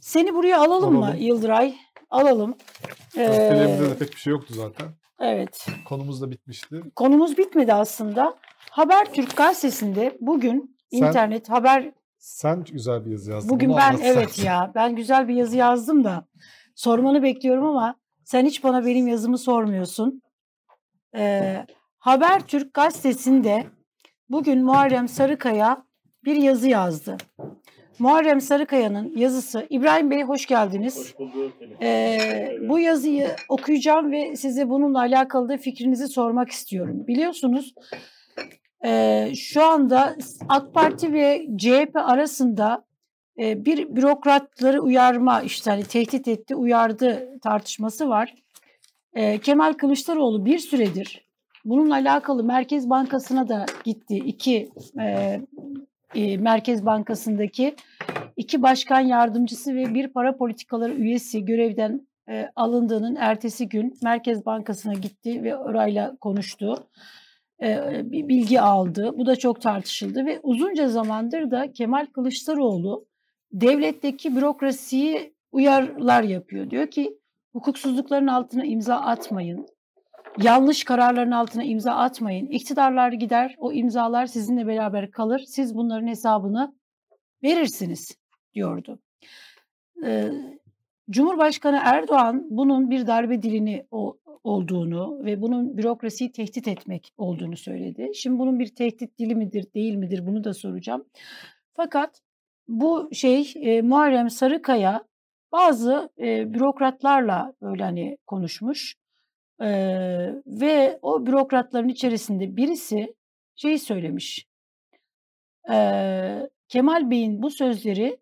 [0.00, 1.20] Seni buraya alalım, mı Alalım.
[1.20, 1.74] Yıldıray?
[2.10, 2.54] Alalım.
[3.16, 4.88] Gazetelerimizde Ee, de pek bir şey yoktu zaten.
[5.20, 5.66] evet.
[5.88, 6.80] Konumuz da bitmişti.
[6.96, 8.34] Konumuz bitmedi aslında.
[8.70, 13.50] Habertürk gazetesinde bugün Sen- internet haber Sen güzel bir yazı yazdın.
[13.50, 16.26] bugün Bunu ben evet ya ben güzel bir yazı yazdım da
[16.74, 20.22] sormanı bekliyorum ama sen hiç bana benim yazımı sormuyorsun.
[21.16, 21.66] Ee,
[21.98, 23.66] Habertürk gazetesinde
[24.28, 25.84] bugün Muharrem Sarıkaya
[26.24, 27.16] bir yazı yazdı.
[27.98, 29.66] Muharrem Sarıkaya'nın yazısı.
[29.70, 30.96] İbrahim Bey hoş geldiniz.
[30.96, 31.52] Hoş bulduk.
[31.82, 37.06] Ee, bu yazıyı okuyacağım ve size bununla alakalı da fikrinizi sormak istiyorum.
[37.06, 37.74] Biliyorsunuz
[38.84, 40.16] e, şu anda
[40.48, 42.84] AK Parti ve CHP arasında
[43.38, 48.34] e, bir bürokratları uyarma işte hani tehdit etti uyardı tartışması var.
[49.14, 51.32] E, Kemal Kılıçdaroğlu bir süredir
[51.64, 54.16] bununla alakalı Merkez Bankası'na da gitti.
[54.16, 55.40] İki e,
[56.14, 57.74] e, Merkez Bankası'ndaki
[58.36, 64.94] iki başkan yardımcısı ve bir para politikaları üyesi görevden e, alındığının ertesi gün Merkez Bankası'na
[64.94, 66.86] gitti ve orayla konuştu.
[67.62, 69.12] E, bir bilgi aldı.
[69.18, 73.06] Bu da çok tartışıldı ve uzunca zamandır da Kemal Kılıçdaroğlu
[73.52, 76.70] devletteki bürokrasiyi uyarılar yapıyor.
[76.70, 77.18] Diyor ki
[77.52, 79.66] hukuksuzlukların altına imza atmayın.
[80.38, 82.46] Yanlış kararların altına imza atmayın.
[82.46, 85.44] İktidarlar gider, o imzalar sizinle beraber kalır.
[85.46, 86.74] Siz bunların hesabını
[87.42, 88.18] verirsiniz
[88.54, 88.98] diyordu.
[90.04, 90.30] Ee,
[91.10, 98.10] Cumhurbaşkanı Erdoğan bunun bir darbe dilini o, olduğunu ve bunun bürokrasiyi tehdit etmek olduğunu söyledi.
[98.14, 101.04] Şimdi bunun bir tehdit dili midir, değil midir bunu da soracağım.
[101.74, 102.20] Fakat
[102.68, 105.04] bu şey e, Muharrem Sarıkaya
[105.52, 109.01] bazı e, bürokratlarla böyle hani konuşmuş
[109.60, 109.68] E,
[110.46, 113.14] ve o bürokratların içerisinde birisi
[113.54, 114.46] şey söylemiş.
[115.72, 118.18] E, Kemal Bey'in bu sözleri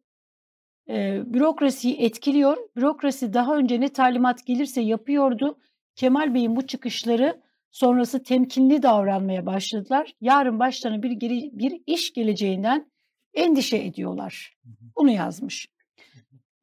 [0.88, 2.56] e, bürokrasiyi etkiliyor.
[2.76, 5.58] Bürokrasi daha önce ne talimat gelirse yapıyordu.
[5.96, 7.40] Kemal Bey'in bu çıkışları
[7.70, 10.14] sonrası temkinli davranmaya başladılar.
[10.20, 12.90] Yarın başlarına bir, gele- bir iş geleceğinden
[13.34, 14.56] endişe ediyorlar.
[14.96, 15.68] Bunu yazmış.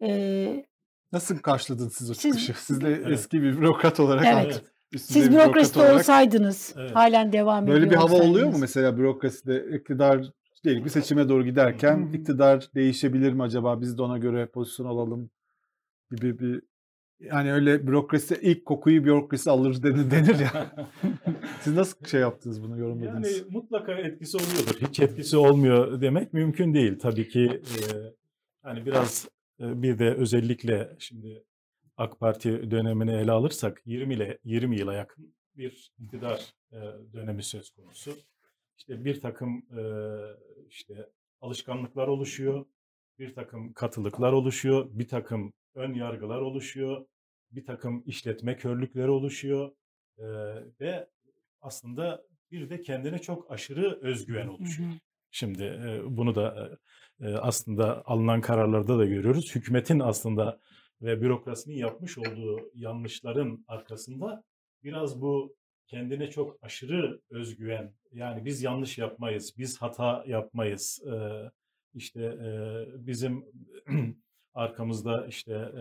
[0.01, 0.65] E,
[1.11, 2.65] Nasıl karşıladınız siz o Siz- çıkışı?
[2.65, 3.07] Siz de Evet.
[3.11, 4.25] eski bir bürokrat olarak.
[4.25, 4.63] Evet.
[4.97, 6.95] siz bürokraside olarak olsaydınız, Evet.
[6.95, 8.61] halen devam Böyle ediyor bir hava oluyor mu olsaydınız.
[8.61, 10.25] mesela bürokraside iktidar
[10.63, 12.17] diyelim bir seçime doğru giderken hı.
[12.17, 15.29] iktidar değişebilir mi acaba biz de ona göre pozisyon alalım
[16.11, 16.61] gibi bir
[17.19, 20.71] yani öyle bürokrasi ilk kokuyu bürokrasi alır denir, denir ya.
[21.61, 23.43] Siz nasıl şey yaptınız bunu Yani yorumladınız?
[23.51, 24.87] mutlaka etkisi oluyordur.
[24.89, 26.99] Hiç etkisi olmuyor demek mümkün değil.
[26.99, 27.81] Tabii ki e,
[28.63, 29.27] hani biraz
[29.59, 31.43] bir de özellikle şimdi
[31.97, 36.53] AK Parti dönemini ele alırsak 20 ile 20 yıla yakın bir iktidar
[37.13, 38.17] dönemi söz konusu.
[38.77, 39.65] İşte bir takım
[40.69, 41.09] işte
[41.41, 42.65] alışkanlıklar oluşuyor,
[43.19, 47.05] bir takım katılıklar oluşuyor, bir takım ön yargılar oluşuyor,
[47.51, 49.71] bir takım işletme körlükleri oluşuyor
[50.81, 51.07] ve
[51.61, 54.89] aslında bir de kendine çok aşırı özgüven oluşuyor.
[55.31, 56.77] Şimdi e, bunu da
[57.21, 59.56] aslında alınan kararlarda da görüyoruz.
[59.56, 60.60] Hükümetin aslında
[61.01, 64.43] ve bürokrasinin yapmış olduğu yanlışların arkasında
[64.84, 65.56] biraz bu
[65.88, 71.03] kendine çok aşırı özgüven yani biz yanlış yapmayız, biz hata yapmayız,
[71.93, 72.38] işte
[72.97, 73.45] bizim
[74.53, 75.71] arkamızda işte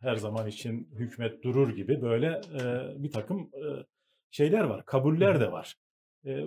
[0.00, 2.40] her zaman için hükümet durur gibi böyle
[3.02, 3.50] bir takım
[4.30, 5.74] şeyler var, kabuller de var.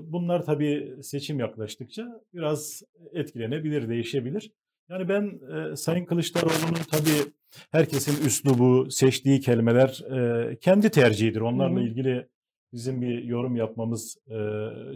[0.03, 2.83] Bunlar tabii seçim yaklaştıkça biraz
[3.13, 4.51] etkilenebilir, değişebilir.
[4.89, 7.31] Yani ben e, Sayın Kılıçdaroğlu'nun tabii
[7.71, 11.41] herkesin üslubu, seçtiği kelimeler e, kendi tercihidir.
[11.41, 12.27] Onlarla ilgili
[12.73, 14.38] bizim bir yorum yapmamız e,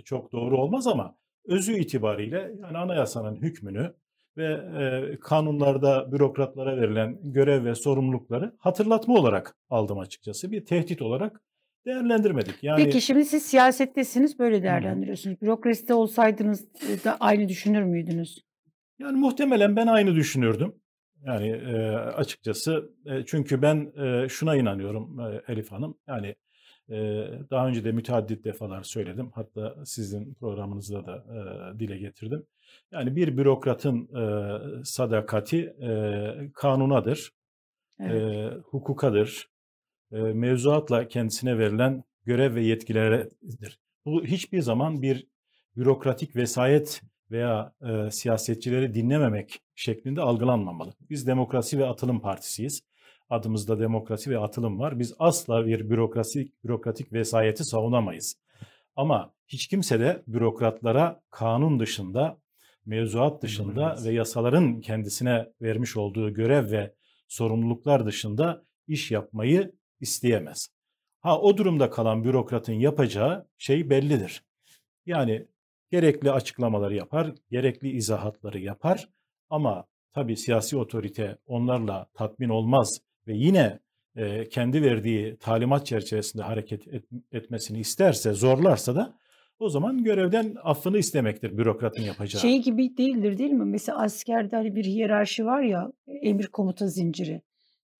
[0.06, 1.16] çok doğru olmaz ama
[1.46, 3.94] özü itibariyle yani anayasanın hükmünü
[4.38, 10.52] ve e, kanunlarda bürokratlara verilen görev ve sorumlulukları hatırlatma olarak aldım açıkçası.
[10.52, 11.42] Bir tehdit olarak
[11.86, 12.64] değerlendirmedik.
[12.64, 15.42] Yani Peki şimdi siz siyasettesiniz böyle değerlendiriyorsunuz.
[15.42, 18.46] Bürokraside olsaydınız e, da aynı düşünür müydünüz?
[19.00, 20.76] Yani muhtemelen ben aynı düşünürdüm.
[21.26, 25.98] Yani e, açıkçası e, çünkü ben e, şuna inanıyorum e, Elif Hanım.
[26.08, 26.36] Yani
[26.90, 29.32] e, daha önce de müteaddit defalar söyledim.
[29.36, 32.46] Hatta sizin programınızda da e, dile getirdim.
[32.92, 35.92] Yani bir bürokratın e, sadakati e,
[36.54, 37.32] kanunadır,
[38.00, 38.22] Evet.
[38.22, 39.59] e, hukukadır, e,
[40.12, 43.80] mevzuatla kendisine verilen görev ve yetkileridir.
[44.06, 45.28] Bu hiçbir zaman bir
[45.76, 50.94] bürokratik vesayet veya e, siyasetçileri dinlememek şeklinde algılanmamalı.
[51.10, 52.82] Biz Demokrasi ve Atılım Partisiyiz.
[53.30, 55.00] Adımızda demokrasi ve atılım var.
[55.00, 58.36] Biz asla bir bürokrasi, bürokratik vesayeti savunamayız.
[58.96, 62.38] Ama hiç kimse de bürokratlara kanun dışında,
[62.86, 66.94] mevzuat dışında ve yasaların kendisine vermiş olduğu görev ve
[67.28, 70.68] sorumluluklar dışında iş yapmayı isteyemez.
[71.22, 74.44] Ha o durumda kalan bürokratın yapacağı şey bellidir.
[75.06, 75.46] Yani
[75.92, 79.10] gerekli açıklamaları yapar, gerekli izahatları yapar
[79.50, 83.80] ama tabii siyasi otorite onlarla tatmin olmaz ve yine
[84.16, 89.18] e, kendi verdiği talimat çerçevesinde hareket et- etmesini isterse, zorlarsa da
[89.60, 92.42] o zaman görevden affını istemektir bürokratın yapacağı.
[92.42, 93.66] Şey gibi değildir değil mi?
[93.66, 97.42] Mesela askerde hani bir hiyerarşi var ya emir komuta zinciri.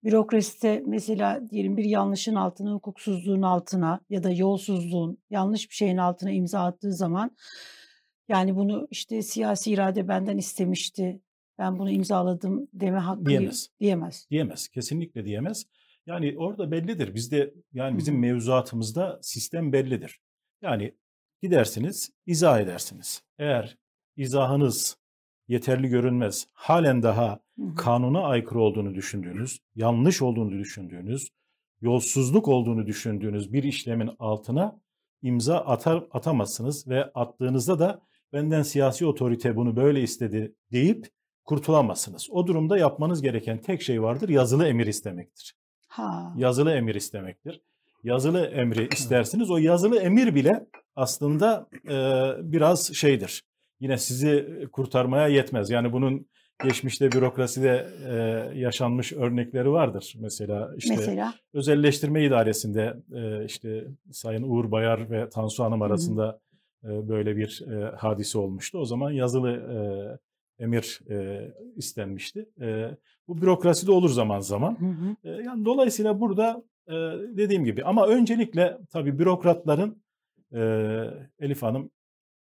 [0.04, 6.32] Bürokraside mesela diyelim bir yanlışın altına, hukuksuzluğun altına ya da yolsuzluğun yanlış bir şeyin altına
[6.32, 7.32] imza attığı zaman
[8.28, 11.22] yani bunu işte siyasi irade benden istemişti.
[11.58, 13.70] Ben bunu imzaladım deme hakkı Diyemez.
[13.80, 14.28] diyemez.
[14.32, 14.68] Diyemez.
[14.68, 15.66] Kesinlikle diyemez.
[16.06, 17.16] Yani orada bellidir.
[17.16, 18.20] Bizde yani bizim hı.
[18.20, 20.20] mevzuatımızda sistem bellidir.
[20.62, 20.96] Yani
[21.42, 23.24] gidersiniz, izah edersiniz.
[23.40, 23.78] Eğer
[24.18, 24.98] izahınız
[25.48, 27.40] yeterli görünmez, halen daha.
[27.76, 31.28] Kanuna aykırı olduğunu düşündüğünüz, yanlış olduğunu düşündüğünüz,
[31.82, 34.82] yolsuzluk olduğunu düşündüğünüz bir işlemin altına
[35.22, 38.02] imza atar atamazsınız ve attığınızda da
[38.34, 41.08] benden siyasi otorite bunu böyle istedi deyip
[41.46, 42.28] kurtulamazsınız.
[42.32, 45.56] O durumda yapmanız gereken tek şey vardır, yazılı emir istemektir.
[45.88, 46.34] Ha.
[46.38, 47.62] Yazılı emir istemektir.
[48.04, 49.52] Yazılı emri istersiniz.
[49.52, 53.44] O yazılı emir bile aslında e, biraz şeydir.
[53.80, 55.70] Yine sizi kurtarmaya yetmez.
[55.70, 56.28] Yani bunun
[56.64, 58.14] geçmişte bürokraside e,
[58.60, 60.16] yaşanmış örnekleri vardır.
[60.20, 65.86] Mesela işte Mesela özelleştirme idaresinde e, işte Sayın Uğur Bayar ve Tansu Hanım hı.
[65.86, 66.40] arasında
[66.84, 68.78] e, böyle bir e, hadise olmuştu.
[68.78, 69.80] O zaman yazılı e,
[70.64, 72.50] emir e, istenmişti.
[72.62, 74.80] E, bu bürokraside olur zaman zaman.
[74.80, 75.16] Hı hı.
[75.24, 76.94] E, yani dolayısıyla burada e,
[77.38, 80.04] dediğim gibi ama öncelikle tabii bürokratların
[80.54, 80.60] e,
[81.40, 81.92] Elif Hanım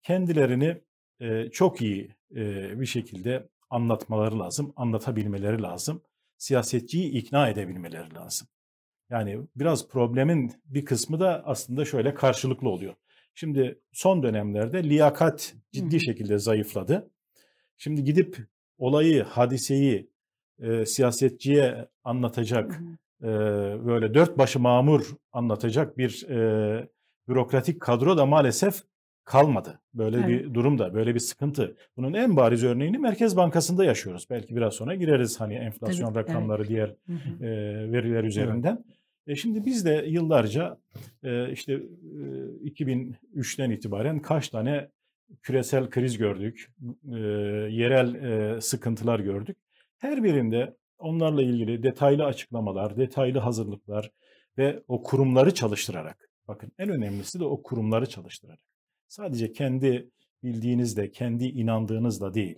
[0.03, 0.77] kendilerini
[1.19, 6.01] e, çok iyi e, bir şekilde anlatmaları lazım, anlatabilmeleri lazım.
[6.37, 8.47] Siyasetçiyi ikna edebilmeleri lazım.
[9.09, 12.95] Yani biraz problemin bir kısmı da aslında şöyle karşılıklı oluyor.
[13.35, 17.11] Şimdi son dönemlerde liyakat ciddi şekilde zayıfladı.
[17.77, 18.37] Şimdi gidip
[18.77, 20.11] olayı, hadiseyi
[20.59, 22.81] e, siyasetçiye anlatacak,
[23.23, 23.27] e,
[23.85, 26.89] böyle dört başı mamur anlatacak bir e,
[27.27, 28.83] bürokratik kadro da maalesef
[29.23, 29.79] kalmadı.
[29.93, 30.27] Böyle Evet.
[30.27, 31.75] bir durumda, böyle bir sıkıntı.
[31.97, 34.27] Bunun en bariz örneğini Merkez Bankası'nda yaşıyoruz.
[34.29, 35.65] Belki biraz sonra gireriz hani Tabii.
[35.65, 36.17] enflasyon Evet.
[36.17, 37.45] rakamları, diğer Hı hı.
[37.45, 38.83] e, veriler üzerinden.
[39.27, 40.77] E şimdi biz de yıllarca
[41.23, 41.77] e, işte e,
[42.65, 44.89] 2003'ten itibaren kaç tane
[45.41, 46.71] küresel kriz gördük,
[47.11, 47.17] e,
[47.69, 49.57] yerel e, sıkıntılar gördük.
[49.97, 54.11] Her birinde onlarla ilgili detaylı açıklamalar, detaylı hazırlıklar
[54.57, 58.70] ve o kurumları çalıştırarak, bakın en önemlisi de o kurumları çalıştırarak.
[59.11, 60.09] Sadece kendi
[60.43, 62.55] bildiğinizde, kendi inandığınızla değil,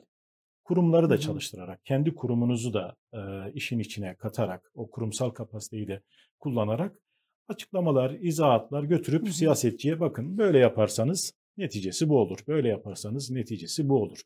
[0.64, 3.20] kurumları da çalıştırarak, kendi kurumunuzu da e,
[3.54, 6.02] işin içine katarak, o kurumsal kapasiteyi de
[6.40, 7.00] kullanarak
[7.48, 12.40] açıklamalar, izahatlar götürüp siyasetçiye bakın böyle yaparsanız neticesi bu olur.
[12.48, 14.22] Böyle yaparsanız neticesi bu olur.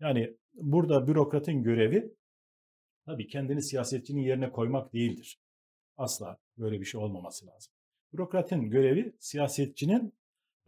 [0.00, 2.14] Yani burada bürokratın görevi
[3.06, 5.38] tabii kendini siyasetçinin yerine koymak değildir.
[5.96, 7.72] Asla böyle bir şey olmaması lazım.
[8.12, 10.12] Bürokratın görevi siyasetçinin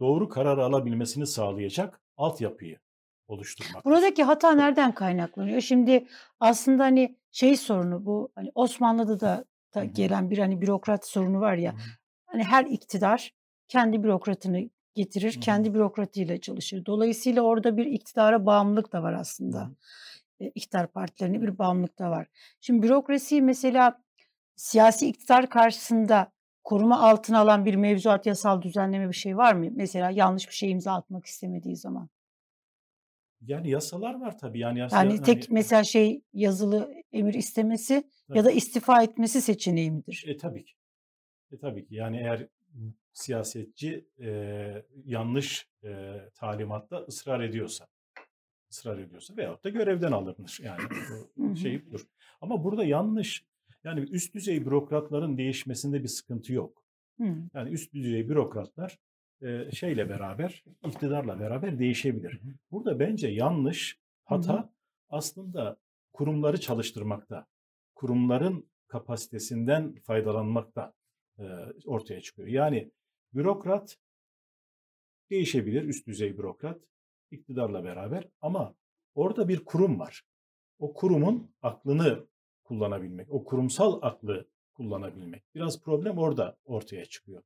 [0.03, 2.79] doğru karar alabilmesini sağlayacak altyapıyı
[3.27, 3.91] oluşturmaktır.
[3.91, 5.61] Buradaki hata nereden kaynaklanıyor?
[5.61, 6.07] Şimdi
[6.39, 9.45] aslında hani şey sorunu bu hani Osmanlı'da da,
[9.75, 11.75] da gelen bir hani bürokrat sorunu var ya.
[12.25, 13.33] Hani her iktidar
[13.67, 16.85] kendi bürokratını getirir, kendi bürokratıyla çalışır.
[16.85, 19.71] Dolayısıyla orada bir iktidara bağımlılık da var aslında.
[20.39, 22.27] e, iktidar partilerine bir bağımlılık da var.
[22.61, 24.03] Şimdi bürokrasi mesela
[24.55, 26.31] siyasi iktidar karşısında
[26.63, 29.67] koruma altına alan bir mevzuat yasal düzenleme bir şey var mı?
[29.71, 32.09] Mesela yanlış bir şey imza atmak istemediği zaman.
[33.41, 34.59] Yani yasalar var tabii.
[34.59, 38.43] Yani, yasa, Yani tek hani, mesela şey yazılı emir istemesi ya Tabii.
[38.45, 40.25] da istifa etmesi seçeneği midir?
[40.27, 40.73] E tabii ki.
[41.51, 41.95] E tabii ki.
[41.95, 42.47] Yani eğer
[43.13, 47.87] siyasetçi e, yanlış e, talimatta ısrar ediyorsa,
[48.71, 50.59] ısrar ediyorsa veyahut da görevden alınır.
[50.63, 50.81] Yani
[51.57, 52.07] şey budur.
[52.41, 53.45] Ama burada yanlış,
[53.83, 56.83] yani üst düzey bürokratların değişmesinde bir sıkıntı yok.
[57.17, 57.35] Hı.
[57.53, 58.99] Yani üst düzey bürokratlar
[59.41, 62.41] e, şeyle beraber, iktidarla beraber değişebilir.
[62.71, 64.73] Burada bence yanlış, hata
[65.09, 65.77] aslında
[66.13, 67.45] kurumları çalıştırmakta,
[67.95, 70.93] kurumların kapasitesinden faydalanmakta
[71.39, 71.43] e,
[71.85, 72.47] ortaya çıkıyor.
[72.47, 72.91] Yani
[73.33, 73.97] bürokrat
[75.29, 76.81] değişebilir, üst düzey bürokrat
[77.31, 78.75] iktidarla beraber ama
[79.15, 80.23] orada bir kurum var.
[80.79, 82.27] O kurumun aklını
[82.73, 85.43] kullanabilmek, o kurumsal aklı kullanabilmek.
[85.55, 87.43] Biraz problem orada ortaya çıkıyor.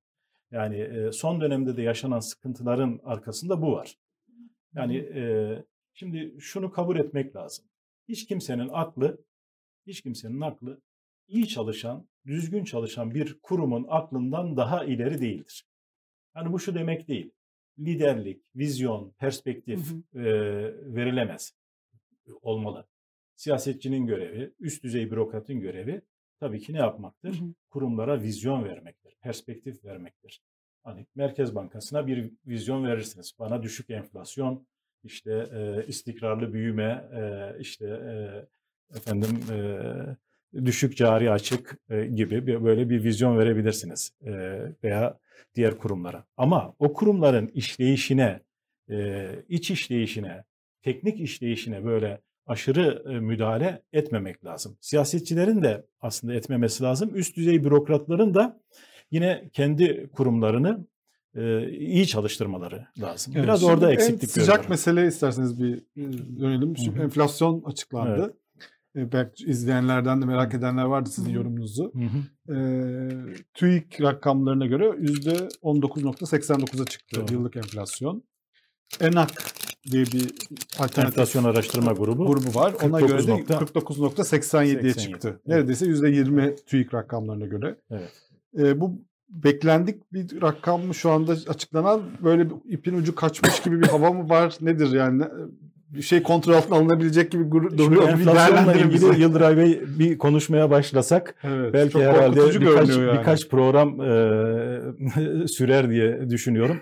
[0.51, 3.97] Yani son dönemde de yaşanan sıkıntıların arkasında bu var.
[4.75, 5.09] Yani
[5.93, 7.65] şimdi şunu kabul etmek lazım.
[8.07, 9.23] Hiç kimsenin aklı,
[9.87, 10.81] hiç kimsenin aklı
[11.27, 15.65] iyi çalışan, düzgün çalışan bir kurumun aklından daha ileri değildir.
[16.35, 17.31] Yani bu şu demek değil.
[17.79, 19.79] Liderlik, vizyon, perspektif
[20.13, 20.25] Hı e,
[20.95, 21.53] verilemez.
[22.41, 22.87] Olmalı.
[23.37, 26.01] Siyasetçinin görevi, üst düzey bürokratın görevi
[26.39, 27.39] tabii ki ne yapmaktır?
[27.39, 27.53] Hı hı.
[27.69, 30.41] Kurumlara vizyon vermektir, perspektif vermektir.
[30.83, 33.33] Hani Merkez Bankası'na bir vizyon verirsiniz.
[33.39, 34.67] Bana düşük enflasyon,
[35.03, 38.15] işte e, istikrarlı büyüme, e, işte e,
[38.97, 44.31] efendim e, düşük cari açık e, gibi bir, böyle bir vizyon verebilirsiniz e,
[44.83, 45.19] veya
[45.55, 46.25] diğer kurumlara.
[46.37, 48.39] Ama o kurumların işleyişine,
[48.89, 50.43] e, iç işleyişine,
[50.81, 54.77] teknik işleyişine böyle aşırı e, müdahale etmemek lazım.
[54.81, 57.11] Siyasetçilerin de aslında etmemesi lazım.
[57.15, 58.59] Üst düzey bürokratların da
[59.11, 60.85] yine kendi kurumlarını
[61.35, 63.33] e, iyi çalıştırmaları lazım.
[63.35, 64.69] Evet, Biraz şimdi orada en eksiklik sıcak görüyorum.
[64.69, 66.01] mesele isterseniz bir e,
[66.39, 66.77] dönelim.
[66.77, 67.03] Şu Hı hı.
[67.03, 68.37] enflasyon açıklandı.
[68.95, 71.91] E, Belki izleyenlerden de merak edenler vardı sizin yorumunuzu.
[71.93, 72.17] Hı hı.
[72.55, 72.59] E,
[73.53, 77.33] TÜİK rakamlarına göre %19.89'a çıktı Doğru.
[77.33, 78.23] yıllık enflasyon.
[79.01, 79.31] ENAK
[79.91, 80.23] diye bir
[80.79, 82.25] alternatif Enflasyon araştırma grubu.
[82.27, 82.73] grubu var.
[82.83, 84.23] Ona göre de 49 nokta- 49.87'ye
[84.93, 84.97] 87.
[84.99, 85.39] çıktı.
[85.47, 87.75] Neredeyse %20 TÜİK rakamlarına göre.
[87.91, 88.11] Evet.
[88.59, 93.81] E, bu beklendik bir rakam mı şu anda açıklanan böyle bir ipin ucu kaçmış gibi
[93.81, 95.23] bir hava mı var nedir yani
[95.89, 98.09] bir şey kontrol altına alınabilecek gibi gur- Şimdi duruyor.
[98.09, 99.07] Enflasyonla değerlendirin bize.
[99.07, 103.17] ilgili Yıldıray Bey bir konuşmaya başlasak Evet, belki herhalde birkaç, yani.
[103.19, 106.77] birkaç program e, sürer diye düşünüyorum.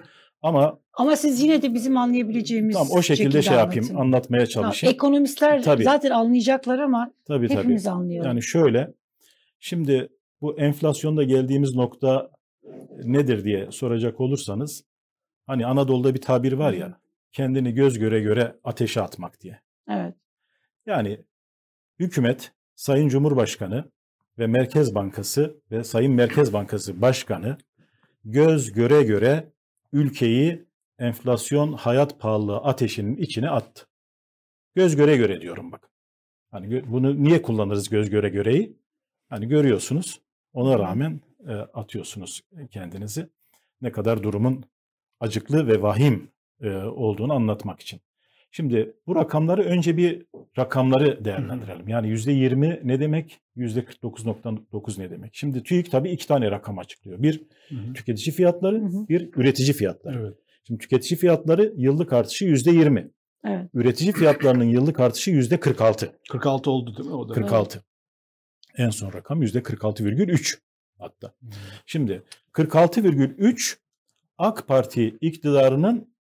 [0.45, 4.01] Ama Ama siz yine de bizim anlayabileceğimiz tam o şekilde şey yapayım, anlatın.
[4.01, 4.95] anlatmaya Tamam, çalışayım.
[4.95, 5.83] ekonomistler Tabii.
[5.83, 7.57] zaten anlayacaklar ama Tabii tabii.
[7.59, 8.27] hepimiz anlayalım.
[8.27, 8.93] Yani şöyle,
[9.59, 10.09] şimdi
[10.41, 12.31] bu enflasyonda geldiğimiz nokta
[13.03, 14.83] nedir diye soracak olursanız,
[15.47, 16.99] hani Anadolu'da bir tabir var ya,
[17.31, 19.59] kendini göz göre göre ateşe atmak diye.
[19.89, 20.15] evet.
[20.85, 21.19] Yani
[21.99, 23.91] hükümet, Sayın Cumhurbaşkanı
[24.39, 27.57] ve Merkez Bankası ve Sayın Merkez Bankası Başkanı
[28.23, 29.54] göz göre göre
[29.95, 30.65] ülkeyi
[30.99, 33.87] enflasyon hayat pahalılığı ateşinin içine attı.
[34.75, 35.89] Göz göre göre diyorum bak.
[36.51, 38.77] Hani bunu niye kullanırız göz göre göreyi?
[39.29, 40.21] Hani görüyorsunuz.
[40.53, 42.41] Ona rağmen e, atıyorsunuz
[42.71, 43.29] kendinizi.
[43.81, 44.63] Ne kadar durumun
[45.19, 46.31] acıklı ve vahim
[46.61, 48.01] e, olduğunu anlatmak için.
[48.55, 50.25] Şimdi bu rakamları önce bir
[50.57, 51.87] rakamları değerlendirelim.
[51.87, 53.39] Yani %20 ne demek?
[53.57, 55.35] %49.9 ne demek?
[55.35, 57.23] Şimdi TÜİK tabii iki tane rakam açıklıyor.
[57.23, 57.93] Bir Hı hı.
[57.93, 59.07] tüketici fiyatları, Hı hı.
[59.09, 60.19] bir üretici fiyatları.
[60.21, 60.33] Evet.
[60.67, 63.11] Şimdi tüketici fiyatları yıllık artışı %20.
[63.45, 63.69] Evet.
[63.73, 66.09] Üretici fiyatlarının yıllık artışı %46.
[66.29, 67.33] 46 oldu değil mi o da?
[67.33, 67.83] 46.
[68.77, 70.57] En son rakam %46,3
[70.99, 71.33] hatta.
[71.39, 71.49] Hmm.
[71.85, 73.77] Şimdi 46,3
[74.37, 76.15] AK Parti iktidarının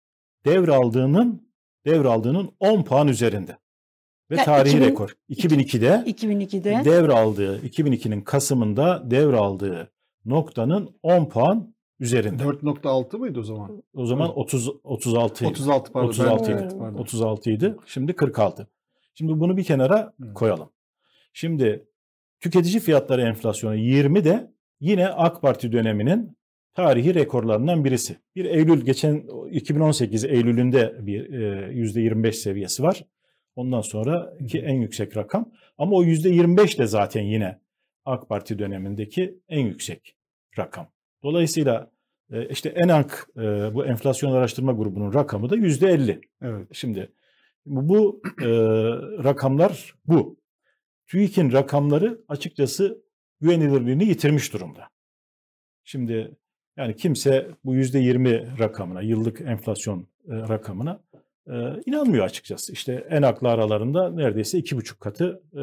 [0.45, 1.45] devraldığının
[1.87, 3.57] devraldığının 10 puan üzerinde.
[4.31, 5.17] Ve Ya tarihi 2000 rekor.
[5.31, 9.91] 2002'de 2002'de devraldığı 2002'nin Kasım'ında devraldığı
[10.25, 12.43] noktanın 10 puan üzerinde.
[12.43, 13.83] 4.6 mıydı o zaman?
[13.95, 15.51] O zaman 30 36 idi.
[15.51, 16.09] 36 pardon.
[16.09, 16.61] 36 ben- idi.
[16.63, 16.99] evet, pardon.
[16.99, 17.77] 36 idi.
[17.87, 18.69] Şimdi 46.
[19.15, 20.35] Şimdi bunu bir kenara Hı.
[20.35, 20.71] koyalım.
[21.33, 21.89] Şimdi
[22.41, 26.37] tüketici fiyatları enflasyonu 20 de yine AK Parti döneminin
[26.75, 28.17] tarihi rekorlarından birisi.
[28.37, 33.05] Bir Eylül geçen 2018 Eylül'ünde bir e, %25 seviyesi var.
[33.57, 35.53] Ondan sonraki en yüksek rakam.
[35.79, 37.61] Ama o %25 de zaten yine
[38.05, 40.17] AK Parti dönemindeki en yüksek
[40.59, 40.89] rakam.
[41.23, 41.91] Dolayısıyla
[42.33, 43.41] e, işte ENANK e,
[43.75, 46.21] bu enflasyon araştırma grubunun rakamı da %50.
[46.43, 46.69] Evet.
[46.73, 47.13] Şimdi
[47.67, 48.49] Bu, bu e,
[49.25, 50.45] rakamlar bu.
[51.07, 53.05] TÜİK'in rakamları açıkçası
[53.41, 54.89] güvenilirliğini yitirmiş durumda.
[55.85, 56.37] Şimdi
[56.77, 61.01] yani kimse bu %20 rakamına, yıllık enflasyon e, rakamına
[61.47, 61.53] e,
[61.87, 62.73] inanmıyor açıkçası.
[62.73, 65.63] İşte en aklı aralarında neredeyse iki buçuk katı, e,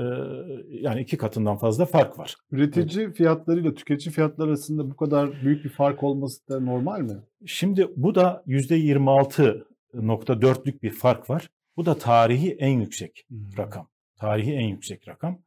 [0.70, 2.36] yani iki katından fazla fark var.
[2.52, 7.18] Üretici fiyatlarıyla tüketici fiyatları arasında bu kadar büyük bir fark olması da normal mi?
[7.46, 11.50] Şimdi bu da %26.4'lük bir fark var.
[11.78, 13.88] Bu da tarihi en yüksek rakam.
[14.18, 15.40] Tarihi en yüksek rakam.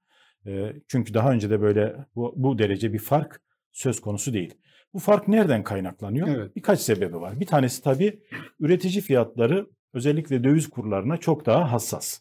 [0.89, 3.41] Çünkü daha önce de böyle bu, bu derece bir fark
[3.73, 4.55] söz konusu değil.
[4.95, 6.29] Bu fark nereden kaynaklanıyor?
[6.29, 6.57] Evet.
[6.57, 7.41] Birkaç sebebi var.
[7.41, 8.21] Bir tanesi tabii
[8.61, 12.21] üretici fiyatları özellikle döviz kurlarına çok daha hassas.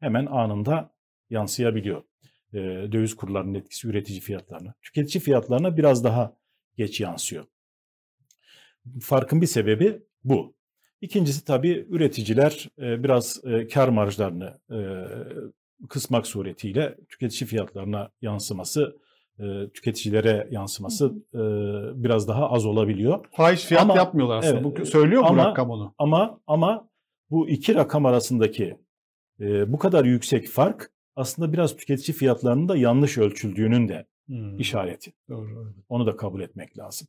[0.00, 0.94] Hemen anında
[1.30, 2.02] yansıyabiliyor.
[2.52, 2.58] E,
[2.92, 4.74] döviz kurlarının etkisi üretici fiyatlarına.
[4.82, 6.36] Tüketici fiyatlarına biraz daha
[6.76, 7.44] geç yansıyor.
[9.00, 10.54] Farkın bir sebebi bu.
[11.00, 14.78] İkincisi tabii üreticiler e, biraz e, kar marjlarını e,
[15.88, 18.96] kısmak suretiyle tüketici fiyatlarına yansıması,
[19.40, 21.38] e, tüketicilere yansıması e,
[22.04, 23.24] biraz daha az olabiliyor.
[23.32, 24.60] Fahiş fiyat Ama- yapmıyorlar aslında.
[24.68, 25.94] evet, bu söylüyor mu ama- rakam onu?
[25.98, 26.88] Ama ama
[27.30, 28.76] bu iki rakam arasındaki
[29.40, 34.58] e, bu kadar yüksek fark aslında biraz tüketici fiyatlarının da yanlış ölçüldüğünün de Hmm.
[34.58, 35.12] işareti.
[35.28, 35.72] Doğru.
[35.88, 37.08] Onu da kabul etmek lazım.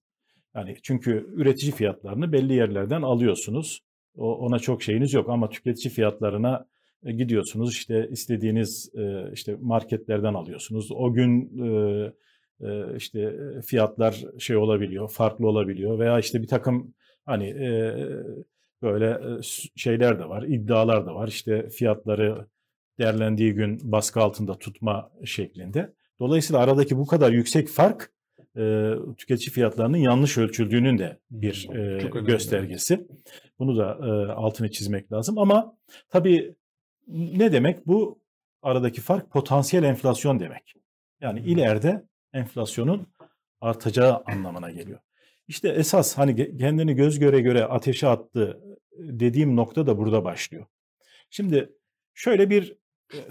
[0.56, 3.82] Yani çünkü üretici fiyatlarını belli yerlerden alıyorsunuz.
[4.18, 6.66] O, ona çok şeyiniz yok ama tüketici fiyatlarına
[7.06, 10.91] e, gidiyorsunuz işte istediğiniz e, işte marketlerden alıyorsunuz.
[10.91, 12.14] O gün e,
[12.62, 13.36] e, işte
[13.66, 16.93] fiyatlar şey olabiliyor, farklı olabiliyor veya işte bir takım
[17.26, 17.95] hani e,
[18.82, 19.20] böyle
[19.76, 21.28] şeyler de var, iddialar da var.
[21.28, 22.47] İşte fiyatları
[23.00, 25.93] değerlendiği gün baskı altında tutma şeklinde.
[26.20, 28.12] Dolayısıyla aradaki bu kadar yüksek fark
[28.58, 33.08] e, tüketici fiyatlarının yanlış ölçüldüğünün de bir Hmm, e, göstergesi.
[33.60, 35.38] Bunu da e, altını çizmek lazım.
[35.38, 35.78] Ama
[36.10, 36.56] tabii
[37.10, 38.22] ne demek bu
[38.62, 39.32] aradaki fark?
[39.32, 40.74] Potansiyel enflasyon demek.
[41.22, 42.03] Yani ileride
[42.34, 43.07] enflasyonun
[43.62, 44.99] artacağı anlamına geliyor.
[45.47, 48.62] İşte esas hani kendini göz göre göre ateşe attı
[48.97, 50.66] dediğim nokta da burada başlıyor.
[51.30, 51.74] Şimdi
[52.14, 52.78] şöyle bir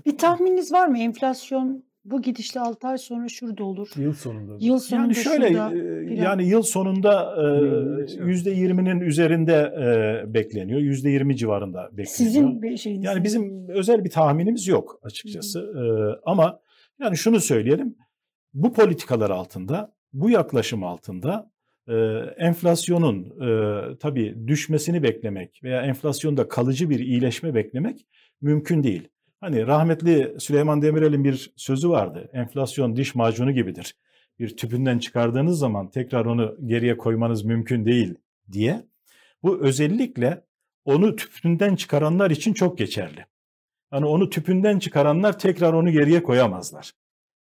[0.07, 0.99] Bir tahmininiz var mı?
[0.99, 3.89] Enflasyon bu gidişle 6 ay sonra şurada olur.
[3.97, 4.57] Yıl sonunda.
[4.61, 5.75] Yıl sonunda Yani şöyle şurada.
[6.11, 10.81] e, yani yıl sonunda e, yüzde yirminin üzerinde e, bekleniyor.
[10.81, 12.07] Yüzde yirmi civarında bekleniyor.
[12.15, 13.05] Sizin bir şeyiniz.
[13.05, 15.59] Yani bizim özel bir tahminimiz yok açıkçası.
[15.61, 15.83] E,
[16.31, 16.61] ama
[17.01, 17.97] yani şunu söyleyelim.
[18.55, 21.51] Bu politikalar altında, bu yaklaşım altında
[22.39, 28.07] enflasyonun e, tabii düşmesini beklemek veya enflasyonda kalıcı bir iyileşme beklemek
[28.41, 29.09] mümkün değil.
[29.41, 32.31] Hani rahmetli Süleyman Demirel'in bir sözü vardı.
[32.33, 33.95] Enflasyon diş macunu gibidir.
[34.39, 38.15] Bir tüpünden çıkardığınız zaman tekrar onu geriye koymanız mümkün değil
[38.53, 38.87] diye.
[39.43, 40.45] Bu özellikle
[40.85, 43.27] onu tüpünden çıkaranlar için çok geçerli.
[43.91, 46.93] Hani onu tüpünden çıkaranlar tekrar onu geriye koyamazlar.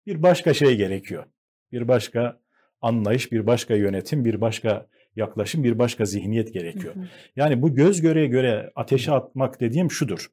[0.06, 1.24] Bir başka şey gerekiyor.
[1.72, 2.40] Bir başka
[2.80, 4.86] anlayış, bir başka yönetim, bir başka
[5.16, 6.94] yaklaşım, bir başka zihniyet gerekiyor.
[6.94, 7.04] Hı hı.
[7.36, 10.30] Yani bu göz göre göre ateşe atmak dediğim şudur.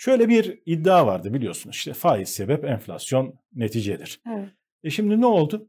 [0.00, 4.20] Şöyle bir iddia vardı biliyorsunuz işte faiz sebep enflasyon neticedir.
[4.28, 4.48] Evet.
[4.84, 5.68] E şimdi ne oldu?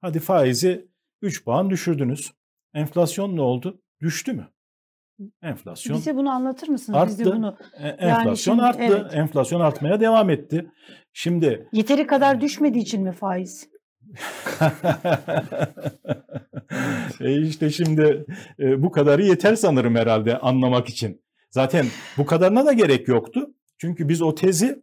[0.00, 0.88] Hadi faizi
[1.22, 2.32] 3 puan düşürdünüz.
[2.74, 3.82] Enflasyon ne oldu?
[4.02, 4.48] Düştü mü?
[5.42, 7.00] Enflasyon Bize bunu anlatır mısınız?
[7.06, 7.36] Biz de arttı.
[7.36, 8.82] bunu e, enflasyon şimdi, arttı.
[8.82, 9.14] evet.
[9.14, 10.70] Enflasyon artmaya devam etti.
[11.12, 13.68] Şimdi yeteri kadar düşmediği için mi faiz?
[17.20, 18.26] e işte şimdi
[18.58, 21.22] e, bu kadarı yeter sanırım herhalde anlamak için.
[21.50, 21.86] Zaten
[22.18, 23.54] bu kadarına da gerek yoktu.
[23.80, 24.82] Çünkü biz o tezi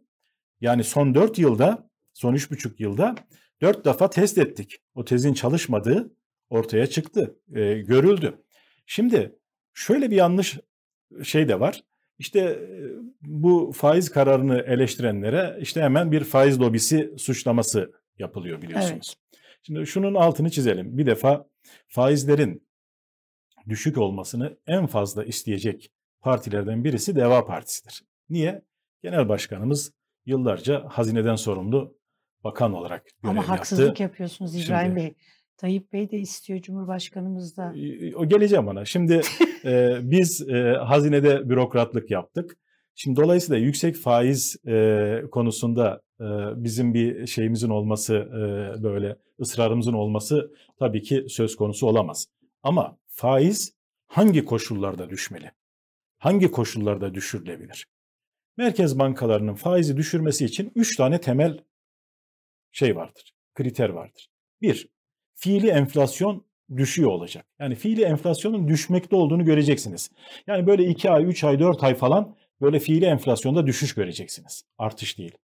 [0.60, 3.14] yani son 4 yılda, son 3,5 yılda
[3.62, 4.78] 4 defa test ettik.
[4.94, 6.14] O tezin çalışmadığı
[6.50, 8.44] ortaya çıktı, e, görüldü.
[8.86, 9.38] Şimdi
[9.74, 10.58] şöyle bir yanlış
[11.22, 11.84] şey de var.
[12.18, 12.78] İşte e,
[13.20, 19.16] bu faiz kararını eleştirenlere işte hemen bir faiz lobisi suçlaması yapılıyor biliyorsunuz.
[19.62, 20.98] Şimdi şunun altını çizelim.
[20.98, 21.48] Bir defa
[21.88, 22.68] faizlerin
[23.68, 25.90] düşük olmasını en fazla isteyecek
[26.20, 28.04] partilerden birisi Deva Partisi'dir.
[28.30, 28.67] Niye?
[29.02, 29.92] Genel başkanımız
[30.26, 31.98] yıllarca hazineden sorumlu
[32.44, 33.52] bakan olarak görev Ama yaptı.
[33.52, 35.14] haksızlık yapıyorsunuz İbrahim Şimdi- Bey.
[35.56, 37.74] Tayyip Bey de istiyor Cumhurbaşkanımız da.
[38.16, 38.84] O geleceğim ona.
[38.84, 39.20] Şimdi
[39.64, 42.56] e, biz e, hazinede bürokratlık yaptık.
[42.94, 46.24] Şimdi dolayısıyla yüksek faiz e, konusunda e,
[46.56, 52.26] bizim bir şeyimizin olması e, böyle ısrarımızın olması tabii ki söz konusu olamaz.
[52.62, 53.72] Ama faiz
[54.06, 55.50] hangi koşullarda düşmeli?
[56.18, 57.86] Hangi koşullarda düşürülebilir?
[58.58, 61.58] Merkez bankalarının faizi düşürmesi için 3 tane temel
[62.72, 64.30] şey vardır, kriter vardır.
[64.62, 64.88] Bir,
[65.34, 66.46] fiili enflasyon
[66.76, 67.46] düşüyor olacak.
[67.58, 70.10] Yani fiili enflasyonun düşmekte olduğunu göreceksiniz.
[70.46, 74.64] Yani böyle 2 ay, 3 ay, 4 ay falan böyle fiili enflasyonda düşüş göreceksiniz.
[74.78, 75.38] Artış değil.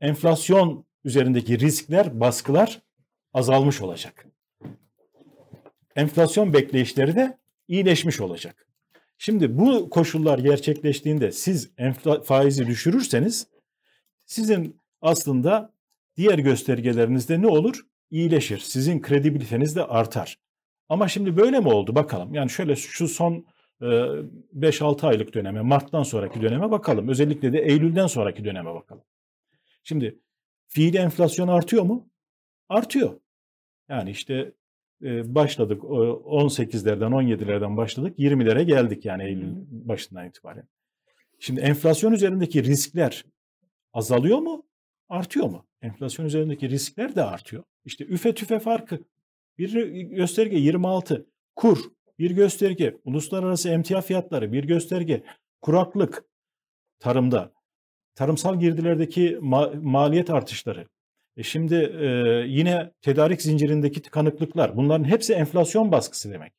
[0.00, 2.82] Enflasyon üzerindeki riskler, baskılar
[3.32, 4.26] azalmış olacak.
[5.96, 7.38] Enflasyon bekleyişleri de
[7.68, 8.69] iyileşmiş olacak.
[9.22, 11.70] Şimdi bu koşullar gerçekleştiğinde siz
[12.24, 13.46] faizi düşürürseniz
[14.26, 15.74] sizin aslında
[16.16, 17.80] diğer göstergelerinizde ne olur?
[18.10, 18.58] İyileşir.
[18.58, 20.38] Sizin kredibiliteniz de artar.
[20.88, 22.34] Ama şimdi böyle mi oldu bakalım.
[22.34, 23.46] Yani şöyle şu son
[23.80, 27.08] e, 5-6 aylık döneme, Mart'tan sonraki döneme bakalım.
[27.08, 29.04] Özellikle de Eylül'den sonraki döneme bakalım.
[29.84, 30.18] Şimdi
[30.68, 32.08] fiili enflasyon artıyor mu?
[32.68, 33.20] Artıyor.
[33.88, 34.52] Yani işte e,
[35.34, 40.68] başladık o 18'lerden 17'lerden başladık 20'lere geldik yani Eylül başından itibaren.
[41.38, 43.24] Şimdi enflasyon üzerindeki riskler
[43.92, 44.66] azalıyor mu?
[45.08, 45.66] Artıyor mu?
[45.82, 47.64] Enflasyon üzerindeki riskler de artıyor.
[47.84, 48.98] İşte üfe tüfe farkı.
[49.58, 51.26] Bir gösterge 26.
[51.56, 51.78] Kur
[52.18, 52.96] bir gösterge.
[53.04, 55.22] Uluslararası emtia fiyatları bir gösterge.
[55.60, 56.24] Kuraklık
[56.98, 57.52] tarımda.
[58.14, 60.86] Tarımsal girdilerdeki ma- maliyet artışları.
[61.36, 62.06] E şimdi e,
[62.46, 64.76] yine tedarik zincirindeki tıkanıklıklar.
[64.76, 66.52] Bunların hepsi enflasyon baskısı demek.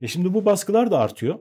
[0.00, 1.38] E şimdi bu baskılar da artıyor.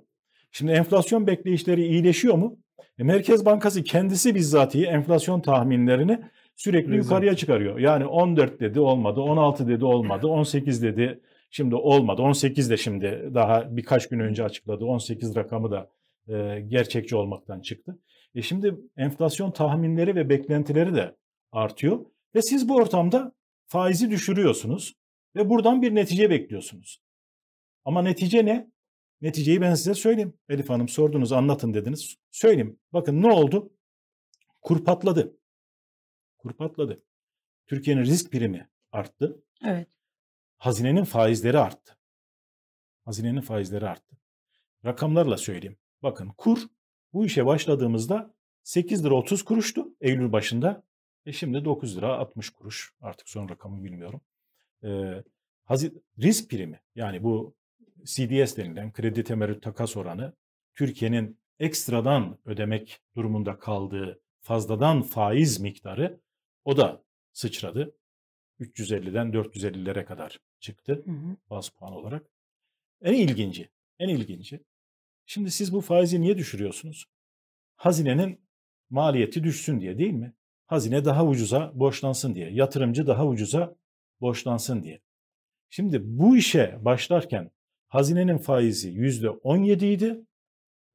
[0.51, 2.57] Şimdi enflasyon bekleyişleri iyileşiyor mu?
[2.99, 6.19] E Merkez Bankası kendisi bizzatihi enflasyon tahminlerini
[6.55, 7.03] sürekli Rezil.
[7.03, 7.80] yukarıya çıkarıyor.
[7.80, 11.19] Yani 14 dedi olmadı, 16 dedi olmadı, 18 dedi
[11.49, 12.21] şimdi olmadı.
[12.21, 14.86] 18 de şimdi daha birkaç gün önce açıkladı.
[14.86, 15.89] 18 rakamı da
[16.27, 17.99] e, gerçekçi olmaktan çıktı.
[18.36, 21.15] E şimdi enflasyon tahminleri ve beklentileri de
[21.51, 21.99] artıyor.
[22.36, 23.34] Ve siz bu ortamda
[23.67, 24.95] faizi düşürüyorsunuz
[25.36, 27.01] ve buradan bir netice bekliyorsunuz.
[27.86, 28.71] Ama netice ne?
[29.21, 30.34] Neticeyi ben size söyleyeyim.
[30.49, 32.15] Elif Hanım sordunuz, anlatın dediniz.
[32.32, 32.80] Söyleyeyim.
[32.93, 33.73] Bakın ne oldu?
[34.61, 35.38] Kur patladı.
[36.38, 37.03] Kur patladı.
[37.67, 39.43] Türkiye'nin risk primi arttı.
[39.65, 39.88] Evet.
[40.57, 41.97] Hazinenin faizleri arttı.
[43.05, 44.17] Hazinenin faizleri arttı.
[44.86, 45.77] Rakamlarla söyleyeyim.
[46.03, 46.59] Bakın kur
[47.13, 50.84] bu işe başladığımızda 8 lira 30 kuruştu Eylül başında.
[51.30, 52.93] E şimdi 9 lira 60 kuruş.
[53.01, 54.21] Artık son rakamı bilmiyorum.
[54.84, 55.23] Ee,
[55.63, 57.55] hazi- risk primi yani bu
[58.03, 60.34] CDS denilen kredi temerrüt takas oranı
[60.75, 66.19] Türkiye'nin ekstradan ödemek durumunda kaldığı fazladan faiz miktarı
[66.65, 67.03] o da
[67.34, 67.95] sıçradı.
[68.59, 71.36] 350'den 450'lere kadar çıktı Hı hı.
[71.49, 72.30] baz puan olarak.
[73.01, 73.69] En ilginci,
[73.99, 74.63] en ilginci.
[75.25, 77.05] Şimdi siz bu faizi niye düşürüyorsunuz?
[77.75, 78.41] Hazinenin
[78.89, 80.34] maliyeti düşsün diye değil mi?
[80.70, 83.76] Hazine daha ucuza borçlansın diye, yatırımcı daha ucuza
[84.22, 85.01] borçlansın diye.
[85.70, 87.51] Şimdi bu işe başlarken
[87.88, 90.22] hazinenin faizi yüzde 17 idi,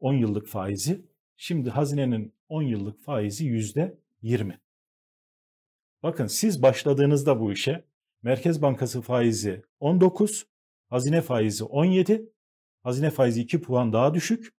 [0.00, 1.04] 10 yıllık faizi.
[1.36, 4.60] Şimdi hazinenin 10 yıllık faizi yüzde 20.
[6.02, 7.84] Bakın siz başladığınızda bu işe
[8.22, 10.46] Merkez Bankası faizi 19,
[10.90, 12.32] hazine faizi 17,
[12.82, 14.54] hazine faizi 2 puan daha düşük.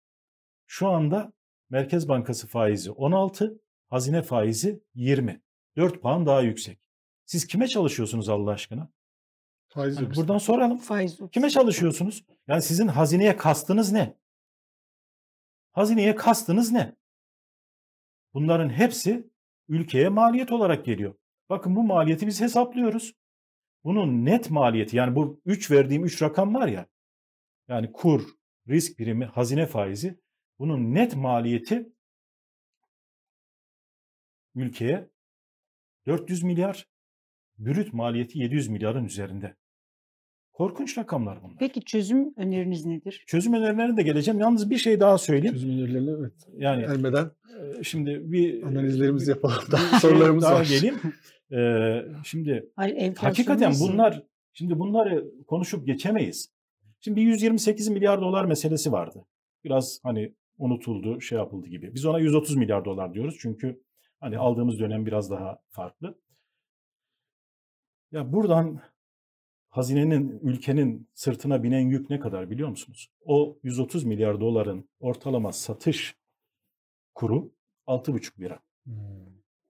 [0.66, 1.32] Şu anda
[1.70, 3.63] Merkez Bankası faizi 16,
[3.95, 5.42] hazine faizi 20.
[5.76, 6.78] 4 puan daha yüksek.
[7.24, 8.88] Siz kime çalışıyorsunuz Allah aşkına?
[9.68, 10.16] Faiz Hani yok.
[10.16, 10.78] buradan soralım.
[10.78, 12.24] Faiz Kime çalışıyorsunuz?
[12.49, 14.16] Yani sizin hazineye kastınız ne?
[15.72, 16.97] Hazineye kastınız ne?
[18.34, 19.30] Bunların hepsi
[19.68, 21.14] ülkeye maliyet olarak geliyor.
[21.51, 23.14] Bakın bu maliyeti biz hesaplıyoruz.
[23.84, 26.86] Bunun net maliyeti yani bu 3 verdiğim 3 rakam var ya.
[27.68, 28.22] Yani kur,
[28.68, 30.20] risk primi, hazine faizi
[30.59, 31.93] bunun net maliyeti
[34.55, 35.09] ülkeye
[36.07, 36.86] 400 milyar,
[37.59, 39.55] brüt maliyeti 700 milyarın üzerinde.
[40.52, 41.57] Korkunç rakamlar bunlar.
[41.59, 43.24] Peki çözüm öneriniz nedir?
[43.26, 44.40] Çözüm önerilerine de geleceğim.
[44.40, 45.55] Yalnız bir şey daha söyleyeyim.
[45.55, 46.32] Çözüm önerilerine evet.
[46.57, 47.30] Yani Gelmeden
[47.78, 49.62] e, şimdi bir analizlerimizi yapalım.
[49.72, 50.66] Daha şey sorularımız daha var.
[50.66, 51.00] geleyim.
[51.52, 53.88] Ee, şimdi Hayır, hakikaten nasıl?
[53.92, 56.50] bunlar şimdi bunları konuşup geçemeyiz.
[57.00, 59.26] Şimdi bir 128 milyar dolar meselesi vardı.
[59.64, 61.94] Biraz hani unutuldu, şey yapıldı gibi.
[61.94, 63.80] Biz ona 130 milyar dolar diyoruz çünkü
[64.20, 66.18] hani aldığımız dönem biraz daha farklı.
[68.12, 68.80] Ya buradan
[69.70, 73.08] hazinenin, ülkenin sırtına binen yük ne kadar biliyor musunuz?
[73.24, 76.16] O 130 milyar doların ortalama satış
[77.14, 77.52] kuru
[77.86, 78.60] 6,5 lira.
[78.84, 78.94] Hmm.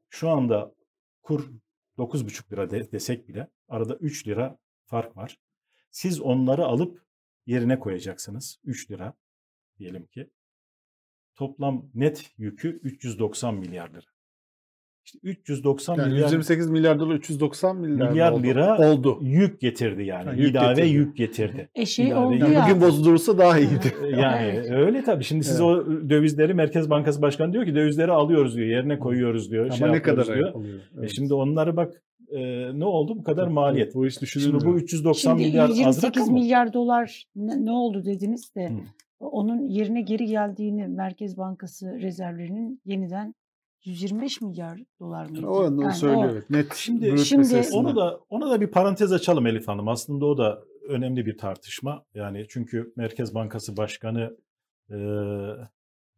[0.08, 0.74] Şu anda
[1.22, 1.50] kur
[1.98, 5.38] 9,5 lira de- desek bile arada 3 lira fark var.
[5.90, 7.04] Siz onları alıp
[7.46, 8.60] yerine koyacaksınız.
[8.64, 9.14] 3 lira
[9.78, 10.30] diyelim ki.
[11.34, 14.13] Toplam net yükü 390 milyar lira.
[15.04, 18.42] İşte 390 Yani milyar 128 milyar dolar 390 milyar, Milyar oldu.
[18.42, 19.18] lira oldu.
[19.22, 20.24] yük getirdi yani.
[20.24, 20.88] Ha, yük İlave getirdi.
[20.94, 21.68] yük getirdi.
[21.74, 22.42] E şey İlave oldu yük.
[22.42, 22.64] Yani ya.
[22.68, 23.92] bugün bozulursa daha iyiydi.
[24.20, 25.24] Yani öyle tabii.
[25.24, 25.62] Şimdi siz Evet.
[25.70, 28.66] o dövizleri Merkez Bankası Başkanı diyor ki dövizleri alıyoruz diyor.
[28.68, 29.64] Yerine koyuyoruz diyor.
[29.64, 30.52] Ama şey ne kadar diyor.
[30.54, 30.78] oluyor?
[30.78, 31.12] E Evet.
[31.16, 32.40] şimdi onları bak e,
[32.78, 33.16] ne oldu?
[33.18, 33.94] Bu kadar maliyet.
[33.94, 34.60] Bu iş düşünülmüyor.
[34.60, 36.40] Şimdi bu 390 Şimdi milyar az 128 rakam mı?
[36.40, 39.26] milyar dolar ne, ne oldu dediniz de Hı.
[39.26, 43.34] onun yerine geri geldiğini Merkez Bankası rezervlerinin yeniden
[43.84, 45.46] 125 milyar dolar mıydı?
[45.46, 46.24] O Yani söylüyor.
[46.24, 46.50] o- evet.
[46.50, 47.62] Net Şimdi- şimdi.
[47.72, 49.88] Onu da ona da bir parantez açalım Elif Hanım.
[49.88, 52.04] Aslında o da önemli bir tartışma.
[52.14, 54.36] Yani çünkü Merkez Bankası Başkanı
[54.90, 54.96] e,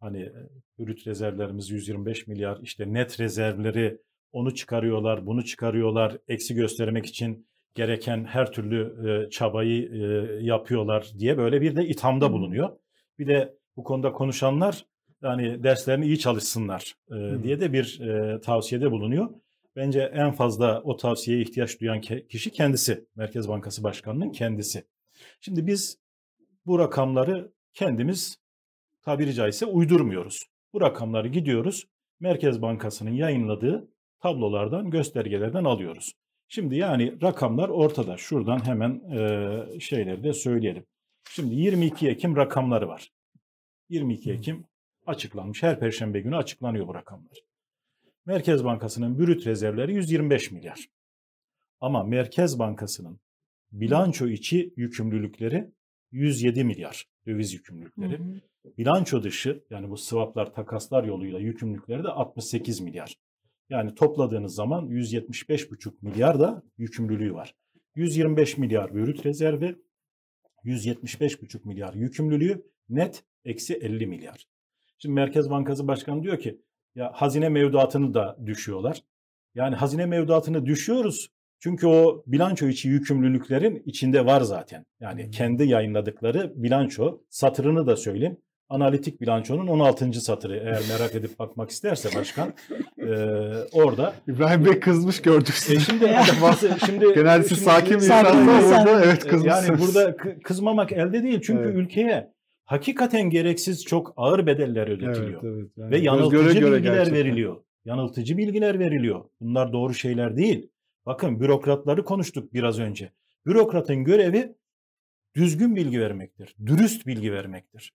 [0.00, 0.32] hani
[0.78, 3.98] brüt rezervlerimiz 125 milyar işte net rezervleri
[4.32, 9.98] onu çıkarıyorlar, bunu çıkarıyorlar, eksi göstermek için gereken her türlü e, çabayı e,
[10.44, 12.76] yapıyorlar diye böyle bir de ithamda bulunuyor.
[13.18, 14.86] Bir de bu konuda konuşanlar
[15.26, 19.28] yani derslerini iyi çalışsınlar e, diye de bir e, tavsiyede bulunuyor.
[19.76, 23.04] Bence en fazla o tavsiyeye ihtiyaç duyan ke- kişi kendisi.
[23.16, 24.84] Merkez Bankası Başkanı'nın kendisi.
[25.40, 25.98] Şimdi biz
[26.66, 28.38] bu rakamları kendimiz
[29.02, 30.44] tabiri caizse uydurmuyoruz.
[30.72, 31.86] Bu rakamları gidiyoruz
[32.20, 33.88] Merkez Bankası'nın yayınladığı
[34.20, 36.12] tablolardan, göstergelerden alıyoruz.
[36.48, 38.16] Şimdi yani rakamlar ortada.
[38.16, 40.86] Şuradan hemen e, şeyleri de söyleyelim.
[41.30, 43.12] Şimdi 22 Ekim rakamları var.
[43.88, 44.64] 22 Ekim
[45.06, 45.62] açıklanmış.
[45.62, 47.38] Her perşembe günü açıklanıyor bu rakamlar.
[48.26, 50.88] Merkez Bankası'nın brüt rezervleri 125 milyar.
[51.80, 53.20] Ama Merkez Bankası'nın
[53.72, 55.70] bilanço içi yükümlülükleri
[56.12, 58.18] 107 milyar döviz Hı yükümlülükleri.
[58.18, 58.40] hı.
[58.78, 63.16] Bilanço dışı yani bu swaplar, takaslar yoluyla yükümlülükleri de 68 milyar.
[63.70, 67.54] Yani topladığınız zaman 175,5 milyar da yükümlülüğü var.
[67.94, 69.76] 125 milyar brüt rezervi,
[70.64, 74.46] 175,5 milyar yükümlülüğü, net eksi 50 milyar.
[74.98, 76.60] Şimdi Merkez Bankası Başkanı diyor ki
[76.94, 78.98] ya hazine mevduatını da düşüyorlar.
[79.54, 81.28] Yani hazine mevduatını düşüyoruz.
[81.60, 84.86] Çünkü o bilanço içi yükümlülüklerin içinde var zaten.
[85.00, 88.36] Yani kendi yayınladıkları bilanço satırını da söyleyeyim.
[88.68, 90.12] Analitik bilançonun 16.
[90.12, 92.48] satırı eğer merak edip bakmak isterse başkan
[92.98, 93.06] eee,
[93.72, 94.14] orada.
[94.28, 95.80] İbrahim Bey kızmış gördük E sizi.
[95.80, 96.16] şimdi,
[96.86, 98.72] şimdi Genelde siz şimdi- sakin bir insansınız.
[99.04, 99.68] Evet e, kızmışsınız.
[99.68, 101.40] Yani burada kı- kızmamak elde değil.
[101.40, 101.76] Çünkü Evet.
[101.76, 102.32] ülkeye
[102.66, 105.42] hakikaten gereksiz çok ağır bedeller ödetiliyor.
[105.42, 105.70] Evet, evet.
[105.76, 107.24] Yani Ve yanıltıcı göre göre bilgiler gerçekten.
[107.24, 107.56] veriliyor.
[107.84, 109.24] Yanıltıcı bilgiler veriliyor.
[109.40, 110.70] Bunlar doğru şeyler değil.
[111.06, 113.12] Bakın bürokratları konuştuk biraz önce.
[113.46, 114.54] Bürokratın görevi
[115.36, 116.56] düzgün bilgi vermektir.
[116.66, 117.92] Dürüst bilgi vermektir.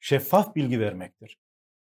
[0.00, 1.38] Şeffaf bilgi vermektir.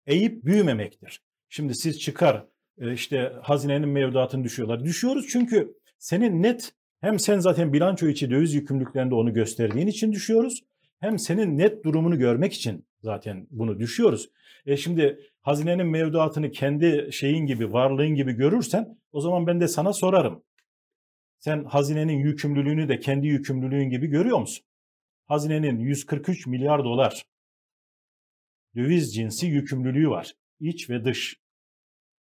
[0.05, 1.21] Eğip büyümemektir.
[1.49, 2.45] Şimdi siz çıkar
[2.77, 4.83] e, işte hazinenin mevduatını düşüyorlar.
[4.83, 10.63] Düşüyoruz çünkü senin net hem sen zaten bilanço içi döviz yükümlülüklerinde onu gösterdiğin için düşüyoruz.
[11.01, 14.29] Hem senin net durumunu görmek için zaten bunu düşüyoruz.
[14.65, 19.93] E şimdi hazinenin mevduatını kendi şeyin gibi, varlığın gibi görürsen o zaman ben de sana
[19.93, 20.43] sorarım.
[21.39, 24.65] Sen hazinenin yükümlülüğünü de kendi yükümlülüğün gibi görüyor musun?
[25.25, 27.25] Hazinenin 143 milyar dolar
[28.75, 30.33] döviz cinsi yükümlülüğü var.
[30.59, 31.41] İç ve dış.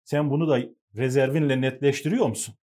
[0.05, 0.61] Sen bunu da
[0.97, 2.55] rezervinle netleştiriyor musun?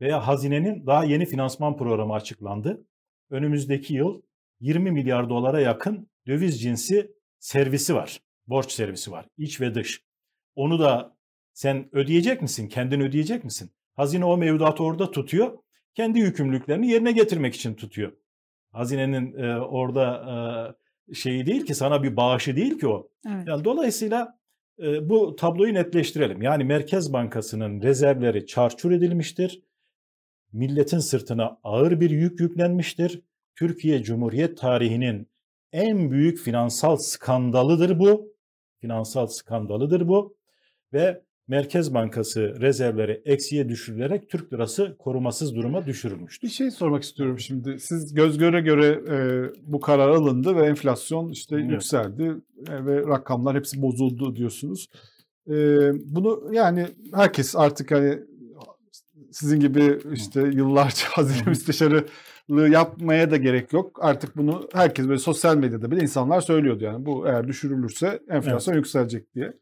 [0.00, 2.86] Veya hazinenin daha yeni finansman programı açıklandı.
[3.30, 4.22] Önümüzdeki yıl
[4.64, 8.20] 20 milyar dolara yakın döviz cinsi servisi var.
[8.46, 9.26] Borç servisi var.
[9.38, 10.04] İç ve dış.
[10.54, 11.16] Onu da
[11.52, 12.68] sen ödeyecek misin?
[12.68, 13.70] Kendin ödeyecek misin?
[13.94, 15.58] Hazine o mevduatı orada tutuyor.
[15.94, 18.12] Kendi yükümlülüklerini yerine getirmek için tutuyor.
[18.70, 20.06] Hazinenin e, orada
[21.10, 23.08] e, şeyi değil ki sana bir bağışı değil ki o.
[23.26, 23.48] Evet.
[23.48, 24.38] Yani dolayısıyla
[24.82, 26.42] e, bu tabloyu netleştirelim.
[26.42, 29.62] Yani Merkez Bankası'nın rezervleri çarçur edilmiştir.
[30.52, 33.22] Milletin sırtına ağır bir yük yüklenmiştir.
[33.54, 35.28] Türkiye Cumhuriyet tarihinin
[35.72, 38.34] en büyük finansal skandalıdır bu.
[38.80, 40.36] Finansal skandalıdır bu.
[40.92, 46.48] Ve Merkez Bankası rezervleri eksiye düşürülerek Türk lirası korumasız duruma düşürülmüştür.
[46.48, 47.78] Bir şey sormak istiyorum şimdi.
[47.80, 49.16] Siz göz göre göre e,
[49.72, 51.70] bu karar alındı ve enflasyon işte Evet.
[51.70, 52.34] yükseldi
[52.68, 54.88] e, ve rakamlar hepsi bozuldu diyorsunuz.
[55.48, 55.54] E,
[56.14, 58.18] bunu yani herkes artık hani
[59.32, 62.06] sizin gibi işte yıllarca hazine müsteşarılığı
[62.48, 63.98] yapmaya da gerek yok.
[64.02, 69.34] Artık bunu herkes böyle sosyal medyada bile insanlar söylüyordu yani bu eğer düşürülürse enflasyon yükselecek
[69.34, 69.52] diye.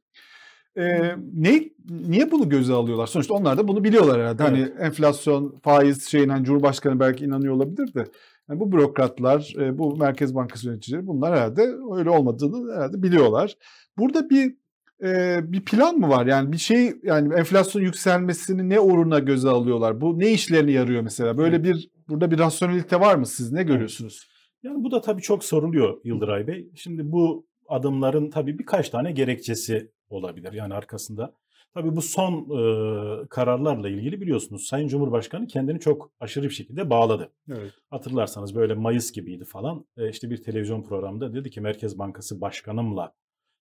[0.76, 3.06] Ee, ne niye bunu göze alıyorlar?
[3.06, 4.42] Sonuçta onlar da bunu biliyorlar herhalde.
[4.42, 8.04] Hani enflasyon, faiz şeyine hani Cumhurbaşkanı belki inanıyor olabilir de.
[8.48, 11.62] Yani bu bürokratlar, e, bu Merkez Bankası yöneticileri bunlar herhalde
[11.96, 13.56] öyle olmadığını herhalde biliyorlar.
[13.98, 14.54] Burada bir
[15.02, 16.26] e, bir plan mı var?
[16.26, 20.00] Yani bir şey yani enflasyon yükselmesini ne uğruna göze alıyorlar?
[20.00, 21.38] Bu ne işlerine yarıyor mesela?
[21.38, 23.26] Böyle bir burada bir rasyonelite var mı?
[23.26, 24.28] Siz ne görüyorsunuz?
[24.62, 26.70] Yani bu da tabii çok soruluyor Yıldıray Bey.
[26.74, 31.34] Şimdi bu adımların tabii birkaç tane gerekçesi olabilir yani arkasında.
[31.74, 37.32] Tabii bu son e, kararlarla ilgili biliyorsunuz Sayın Cumhurbaşkanı kendini çok aşırı bir şekilde bağladı.
[37.48, 37.72] Evet.
[37.90, 39.86] Hatırlarsanız böyle Mayıs gibiydi falan.
[39.96, 43.12] E, işte bir televizyon programında dedi ki Merkez Bankası Başkanımla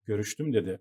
[0.05, 0.79] görüştüm dedi.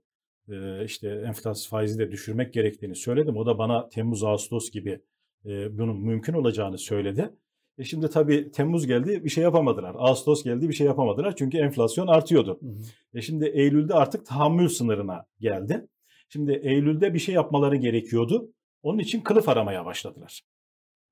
[0.48, 3.36] E, işte enflasyon faizi de düşürmek gerektiğini söyledim.
[3.36, 5.00] O da bana Temmuz Ağustos gibi
[5.46, 7.30] e, bunun mümkün olacağını söyledi.
[7.78, 9.94] E şimdi tabii Temmuz geldi bir şey yapamadılar.
[9.98, 11.36] Ağustos geldi bir şey yapamadılar.
[11.36, 12.58] Çünkü enflasyon artıyordu.
[12.60, 12.82] Hı hı.
[13.14, 15.88] E şimdi Eylül'de artık tahammül sınırına geldi.
[16.28, 18.52] Şimdi Eylül'de bir şey yapmaları gerekiyordu.
[18.82, 20.42] Onun için kılıf aramaya başladılar.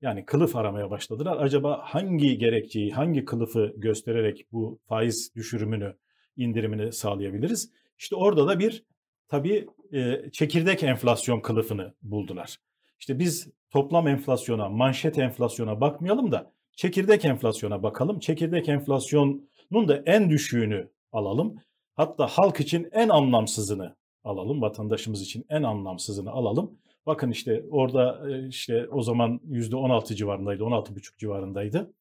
[0.01, 1.37] Yani kılıf aramaya başladılar.
[1.39, 5.97] Acaba hangi gerekçeyi, hangi kılıfı göstererek bu faiz düşürümünü,
[6.37, 7.71] indirimini sağlayabiliriz?
[7.97, 8.85] İşte orada da bir
[9.27, 12.57] tabii e, çekirdek enflasyon kılıfını buldular.
[13.01, 18.19] İşte biz toplam enflasyona, manşet enflasyona bakmayalım da çekirdek enflasyona bakalım.
[18.19, 21.55] Çekirdek enflasyonun da en düşüğünü alalım.
[21.95, 24.61] Hatta halk için en anlamsızını alalım.
[24.61, 26.71] Vatandaşımız için en anlamsızını alalım.
[27.05, 31.93] Bakın işte orada e, işte o zaman %16 civarındaydı, 16,5 civarındaydı.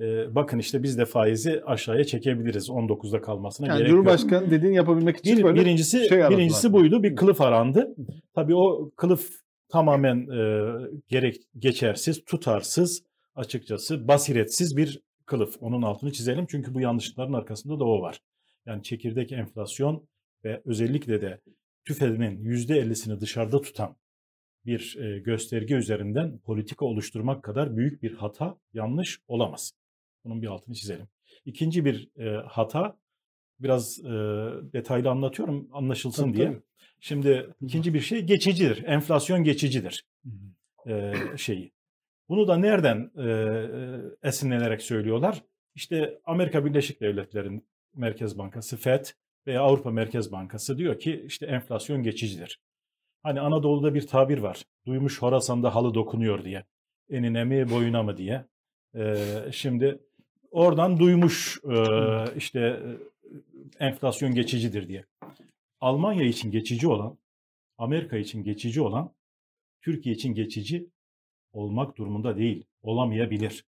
[0.00, 3.98] E, bakın işte biz de faizi aşağıya çekebiliriz 19'da kalmasına Yani gerek yok.
[3.98, 6.38] Cumhurbaşkanı dediğini yapabilmek için Bir, böyle birincisi şey aradılar.
[6.38, 7.02] birincisi buydu.
[7.02, 7.94] Bir kılıf arandı.
[8.34, 10.72] Tabii o kılıf tamamen e,
[11.08, 13.02] gerek geçersiz, tutarsız,
[13.34, 15.56] açıkçası basiretsiz bir kılıf.
[15.60, 18.20] Onun altını çizelim çünkü bu yanlışlıkların arkasında da o var.
[18.66, 20.08] Yani çekirdek enflasyon
[20.44, 21.40] ve özellikle de
[21.84, 23.96] TÜFE'nin %50'sini dışarıda tutan
[24.66, 29.72] bir e, gösterge üzerinden politika oluşturmak kadar büyük bir hata, yanlış olamaz.
[30.24, 31.08] Bunun bir altını çizelim.
[31.44, 32.98] İkinci bir e, hata,
[33.60, 34.08] biraz e,
[34.72, 36.46] detaylı anlatıyorum anlaşılsın Tabii, diye.
[36.46, 36.62] tabii.
[37.00, 38.84] Şimdi ikinci bir şey geçicidir.
[38.84, 40.04] Enflasyon geçicidir
[40.86, 41.72] e, şeyi.
[42.28, 43.28] Bunu da nereden e,
[44.28, 45.42] esinlenerek söylüyorlar?
[45.74, 49.04] İşte Amerika Birleşik Devletleri'nin Merkez Bankası FED
[49.46, 52.60] veya Avrupa Merkez Bankası diyor ki işte enflasyon geçicidir.
[53.22, 54.62] Hani Anadolu'da bir tabir var.
[54.86, 56.64] Duymuş Horasan'da halı dokunuyor diye.
[57.10, 58.44] Enine mi boyuna mı diye.
[58.94, 59.16] E,
[59.52, 59.98] şimdi
[60.50, 61.76] oradan duymuş e,
[62.36, 62.80] işte
[63.80, 65.04] enflasyon geçicidir diye.
[65.80, 67.18] Almanya için geçici olan,
[67.78, 69.14] Amerika için geçici olan,
[69.80, 70.90] Türkiye için geçici
[71.52, 73.64] olmak durumunda değil, olamayabilir.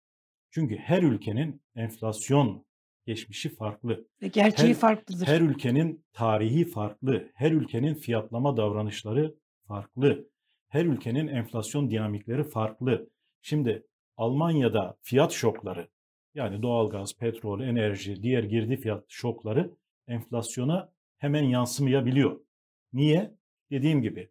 [0.51, 2.67] Çünkü her ülkenin enflasyon
[3.07, 4.07] geçmişi farklı.
[4.23, 5.27] Ve gerçeği Her- farklıdır.
[5.27, 9.35] Her ülkenin tarihi farklı, her ülkenin fiyatlama davranışları
[9.69, 10.29] farklı,
[10.69, 13.11] her ülkenin enflasyon dinamikleri farklı.
[13.43, 13.87] Şimdi
[14.17, 15.89] Almanya'da fiyat şokları,
[16.35, 19.71] yani doğalgaz, petrol, enerji, diğer girdi fiyat şokları
[20.09, 22.41] enflasyona hemen yansımayabiliyor.
[22.93, 23.35] Niye?
[23.71, 24.31] Dediğim gibi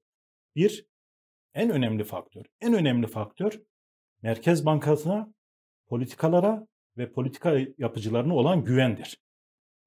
[0.55, 0.85] bir,
[1.53, 3.61] en önemli faktör, en önemli faktör
[4.21, 5.33] Merkez Bankası'na,
[5.87, 6.67] politikalara
[6.97, 9.19] ve politika yapıcılarına olan güvendir.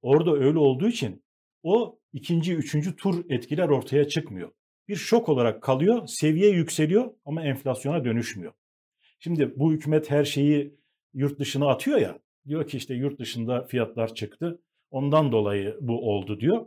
[0.03, 1.24] Orada öyle olduğu için
[1.62, 4.53] o ikinci, üçüncü tur etkiler ortaya çıkmıyor.
[4.88, 8.53] Bir şok olarak kalıyor, seviye yükseliyor ama enflasyona dönüşmüyor.
[9.18, 10.74] Şimdi bu hükümet her şeyi
[11.14, 16.40] yurt dışına atıyor ya, diyor ki işte yurt dışında fiyatlar çıktı, ondan dolayı bu oldu
[16.40, 16.66] diyor.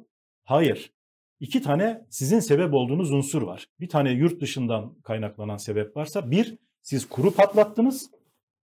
[0.52, 0.93] Hayır,
[1.39, 3.68] iki tane sizin sebep olduğunuz unsur var.
[3.80, 8.12] Bir tane yurt dışından kaynaklanan sebep varsa bir, siz kuru patlattınız,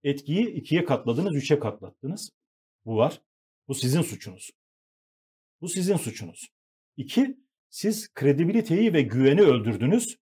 [0.03, 2.31] etkiyi ikiye katladınız, üçe katlattınız.
[2.85, 3.21] Bu var.
[3.67, 4.51] Bu sizin suçunuz.
[5.61, 6.49] Bu sizin suçunuz.
[6.97, 7.37] İki,
[7.69, 10.17] siz kredibiliteyi ve güveni öldürdünüz.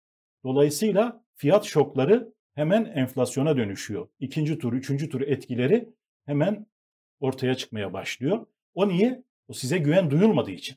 [0.45, 4.09] Dolayısıyla fiyat şokları hemen enflasyona dönüşüyor.
[4.19, 5.95] İkinci tur, üçüncü tur etkileri
[6.27, 6.67] hemen
[7.21, 8.47] ortaya çıkmaya başlıyor.
[8.75, 9.25] O niye?
[9.49, 10.77] O size güven duyulmadığı için.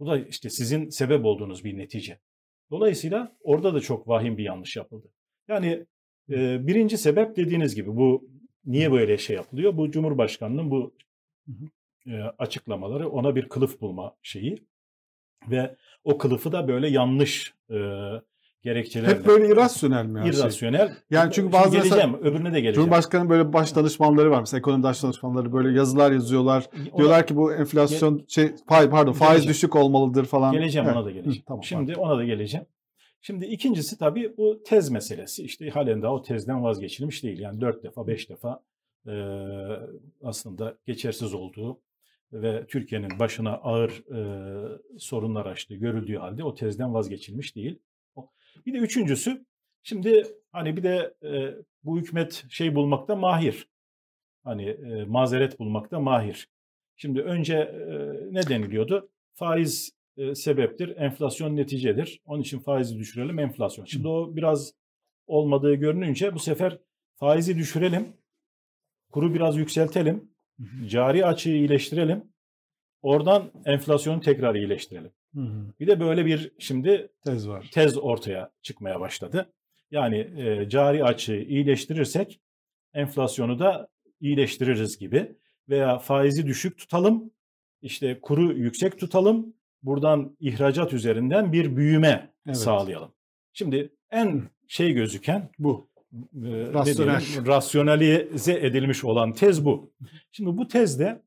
[0.00, 2.18] Bu da işte sizin sebep olduğunuz bir netice.
[2.70, 5.12] Dolayısıyla orada da çok vahim bir yanlış yapıldı.
[5.48, 5.86] Yani
[6.30, 8.28] e, birinci sebep dediğiniz gibi bu
[8.64, 9.76] niye böyle şey yapılıyor?
[9.76, 10.94] Bu Cumhurbaşkanı'nın bu
[12.06, 14.64] e, açıklamaları ona bir kılıf bulma şeyi
[15.50, 17.76] ve o kılıfı da böyle yanlış e,
[18.62, 19.14] gerekçelerle.
[19.14, 20.20] hep böyle irrasyonel mi?
[20.20, 20.70] her şey?
[21.10, 22.74] Yani çünkü Şimdi bazı mesela- geleceğim, öbürüne de geleceğim.
[22.74, 26.66] Cumhurbaşkanı böyle baş danışmanları var mesela ekonomi baş danışmanları böyle yazılar yazıyorlar.
[26.92, 29.50] Ona- Diyorlar ki bu enflasyon şey pay pardon faiz Geleceğim.
[29.54, 30.52] düşük olmalıdır falan.
[30.52, 30.96] Geleceğim Evet.
[30.96, 31.38] ona da geleceğim.
[31.40, 32.66] Hı, tamam, Şimdi ona da geleceğim.
[33.20, 35.42] Şimdi ikincisi tabii bu tez meselesi.
[35.42, 37.38] İşte halen daha o tezden vazgeçilmiş değil.
[37.38, 38.60] Yani dört defa, beş defa
[39.06, 39.12] e,
[40.24, 41.80] aslında geçersiz olduğu
[42.32, 44.18] ve Türkiye'nin başına ağır e,
[44.98, 47.78] sorunlar açtığı görüldüğü halde o tezden vazgeçilmiş değil.
[48.66, 49.44] Bir de üçüncüsü,
[49.82, 51.54] şimdi hani bir de e,
[51.84, 53.68] bu hükümet şey bulmakta mahir.
[54.44, 56.48] Hani e, mazeret bulmakta mahir.
[56.96, 57.94] Şimdi önce e,
[58.34, 59.10] ne deniliyordu?
[59.34, 62.20] Faiz e, sebeptir, enflasyon neticedir.
[62.24, 63.84] Onun için faizi düşürelim, enflasyon.
[63.84, 64.72] Şimdi o biraz
[65.26, 66.78] olmadığı görününce bu sefer
[67.16, 68.16] faizi düşürelim,
[69.12, 70.30] kuru biraz yükseltelim,
[70.86, 72.24] cari açığı iyileştirelim,
[73.02, 75.12] oradan enflasyonu tekrar iyileştirelim.
[75.34, 75.72] Hı hı.
[75.80, 77.70] Bir de böyle bir şimdi Tez var.
[77.72, 79.52] tez ortaya çıkmaya başladı.
[79.90, 82.40] Yani e, cari açığı iyileştirirsek
[82.94, 83.88] enflasyonu da
[84.20, 85.36] iyileştiririz gibi
[85.68, 87.30] veya faizi düşük tutalım,
[87.82, 92.56] işte kuru yüksek tutalım, buradan ihracat üzerinden bir büyüme Evet.
[92.56, 93.12] sağlayalım.
[93.52, 95.88] Şimdi en şey gözüken Bu.
[96.42, 97.20] Rasyonel.
[97.20, 99.92] diyelim, rasyonalize edilmiş olan tez bu.
[100.32, 101.22] Şimdi bu tez de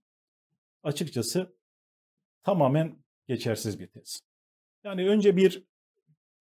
[0.84, 1.54] açıkçası
[2.43, 2.95] tamamen
[3.32, 4.22] geçersiz bir tez.
[4.84, 5.64] Yani önce bir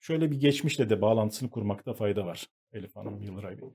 [0.01, 3.68] şöyle bir geçmişle de bağlantısını kurmakta fayda var Elif Hanım Yıldıray Bey.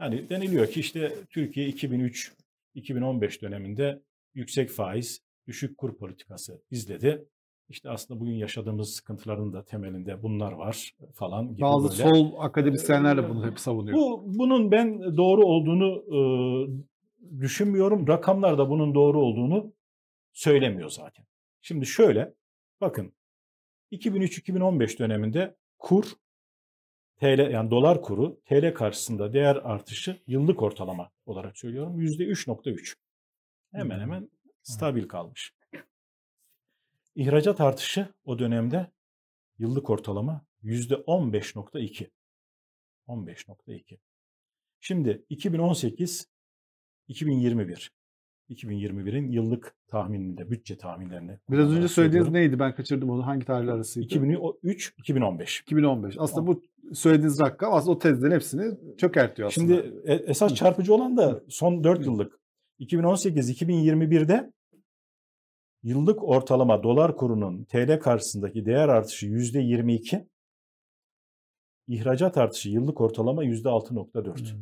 [0.00, 4.02] Yani deniliyor ki işte Türkiye 2003-2015 döneminde
[4.34, 7.24] yüksek faiz, düşük kur politikası izledi.
[7.68, 12.10] İşte aslında bugün yaşadığımız sıkıntıların da temelinde bunlar var falan gibi Bazı böyle.
[12.10, 13.98] sol akademisyenler de bunu hep savunuyor.
[13.98, 16.20] Bu bunun ben doğru olduğunu e,
[17.40, 18.08] düşünmüyorum.
[18.08, 19.72] Rakamlar da bunun doğru olduğunu
[20.32, 21.24] söylemiyor zaten.
[21.62, 22.37] Şimdi şöyle
[22.80, 23.12] bakın
[23.92, 26.04] 2003-2015 döneminde kur
[27.20, 32.96] TL yani dolar kuru TL karşısında değer artışı yıllık ortalama olarak söylüyorum %3.3.
[33.72, 34.02] Hemen Hmm.
[34.02, 34.30] hemen
[34.62, 35.52] stabil kalmış.
[37.14, 38.90] İhracat artışı o dönemde
[39.58, 42.10] yıllık ortalama %15.2.
[43.08, 43.98] 15.2.
[44.80, 46.28] Şimdi 2018
[47.08, 47.92] 2021
[48.50, 52.58] 2021'in yıllık tahmininde bütçe tahminlerini Biraz önce söylediğiniz neydi?
[52.58, 53.26] Ben kaçırdım onu.
[53.26, 54.06] Hangi tarihler arasıydı?
[54.06, 55.60] 2003 2015.
[55.60, 56.16] 2015.
[56.18, 56.62] Aslında bu
[56.94, 59.74] söylediğiniz rakam aslında o tezlerin hepsini çökertiyor aslında.
[59.74, 62.38] Şimdi e- esas çarpıcı olan da son 4 yıllık
[62.80, 64.52] 2018-2021'de
[65.82, 70.26] yıllık ortalama dolar kurunun TL karşısındaki değer artışı %22,
[71.88, 74.52] ihracat artışı yıllık ortalama %6.4.
[74.52, 74.60] Hmm.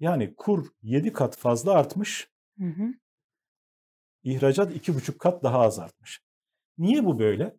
[0.00, 2.28] Yani kur 7 kat fazla artmış,
[2.58, 2.92] Hı hı.
[4.22, 6.20] ihracat 2,5 kat daha az artmış.
[6.78, 7.56] Niye bu böyle?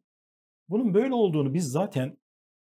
[0.70, 2.18] Bunun böyle olduğunu biz zaten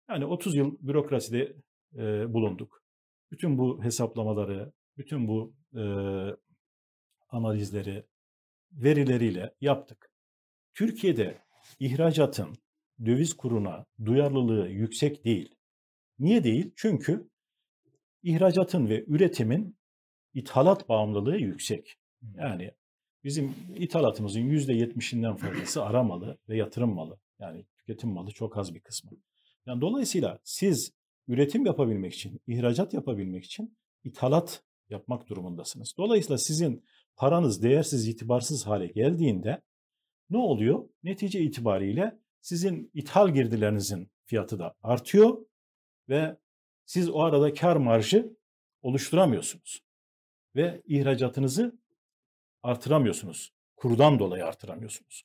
[0.09, 1.55] yani 30 yıl bürokraside
[1.95, 2.83] e, bulunduk.
[3.31, 5.83] Bütün bu hesaplamaları, bütün bu e,
[7.29, 8.05] analizleri
[8.71, 10.11] verileriyle yaptık.
[10.73, 11.41] Türkiye'de
[11.79, 12.55] ihracatın
[13.05, 15.55] döviz kuruna duyarlılığı yüksek değil.
[16.19, 16.73] Niye değil?
[16.75, 17.29] Çünkü
[18.23, 19.77] ihracatın ve üretimin
[20.33, 21.97] ithalat bağımlılığı yüksek.
[22.37, 22.71] Yani
[23.23, 27.19] bizim ithalatımızın %70'inden fazlası ara malı ve yatırım malı.
[27.39, 29.11] Yani tüketim malı çok az bir kısmı.
[29.65, 30.91] Yani dolayısıyla siz
[31.27, 35.93] üretim yapabilmek için, ihracat yapabilmek için ithalat yapmak durumundasınız.
[35.97, 36.83] Dolayısıyla sizin
[37.15, 39.61] paranız değersiz, itibarsız hale geldiğinde
[40.29, 40.89] ne oluyor?
[41.03, 45.37] Netice itibariyle sizin ithal girdilerinizin fiyatı da artıyor
[46.09, 46.37] ve
[46.85, 48.37] siz o arada kar marjı
[48.81, 49.81] oluşturamıyorsunuz.
[50.55, 51.79] Ve ihracatınızı
[52.65, 53.53] artıramıyorsunuz.
[53.75, 55.23] Kurdan dolayı artıramıyorsunuz.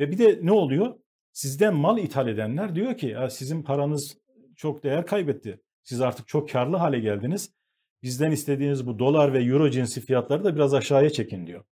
[0.00, 0.94] Ve bir de ne oluyor?
[1.32, 4.16] Sizden mal ithal edenler diyor ki ya sizin paranız
[4.56, 5.60] çok değer kaybetti.
[5.82, 7.54] Siz artık çok karlı hale geldiniz.
[8.02, 11.64] Bizden istediğiniz bu dolar ve euro cinsi fiyatları da biraz aşağıya çekin diyor.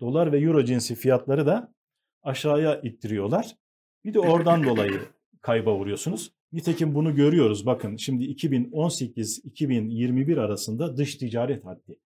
[0.00, 1.74] Dolar ve euro cinsi fiyatları da
[2.22, 3.56] aşağıya ittiriyorlar.
[4.04, 5.00] Bir de oradan dolayı
[5.40, 6.32] kayba vuruyorsunuz.
[6.52, 7.66] Nitekim bunu görüyoruz.
[7.66, 11.98] Bakın şimdi 2018-2021 arasında dış ticaret haddi.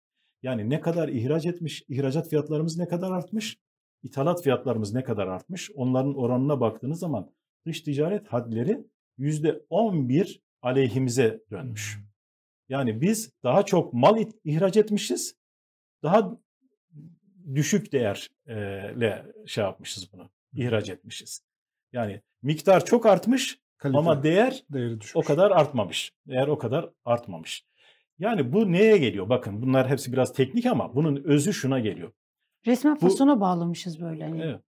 [0.47, 3.59] Yani ne kadar ihraç etmiş, ihracat fiyatlarımız ne kadar artmış,
[4.03, 5.71] ithalat fiyatlarımız ne kadar artmış.
[5.75, 7.31] Onların oranına baktığınız zaman
[7.67, 8.87] dış ticaret hadleri
[9.19, 11.99] %11 aleyhimize dönmüş.
[12.69, 15.37] Yani biz daha çok mal ihraç etmişiz.
[16.03, 16.39] Daha
[17.55, 20.31] düşük değerle şey yapmışız bunu.
[20.53, 21.41] ihraç etmişiz.
[21.93, 24.65] Yani miktar çok artmış Kalite, ama değer
[25.15, 26.13] o kadar artmamış.
[26.27, 27.65] Değer o kadar artmamış.
[28.19, 29.29] Yani bu neye geliyor?
[29.29, 32.13] Bakın bunlar hepsi biraz teknik ama bunun özü şuna geliyor.
[32.67, 34.25] Resmen Bu- fasona bağlamışız böyle.
[34.25, 34.43] Hani.
[34.43, 34.61] Evet.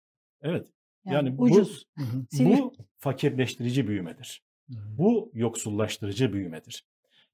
[0.42, 0.66] Evet.
[1.04, 1.86] Yani, yani bu- ucuz.
[2.30, 4.42] Sinir- Bu fakirleştirici büyümedir.
[4.68, 6.86] Bu yoksullaştırıcı büyümedir.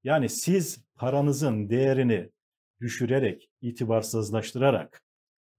[0.04, 2.30] Yani siz paranızın değerini
[2.80, 5.02] düşürerek, itibarsızlaştırarak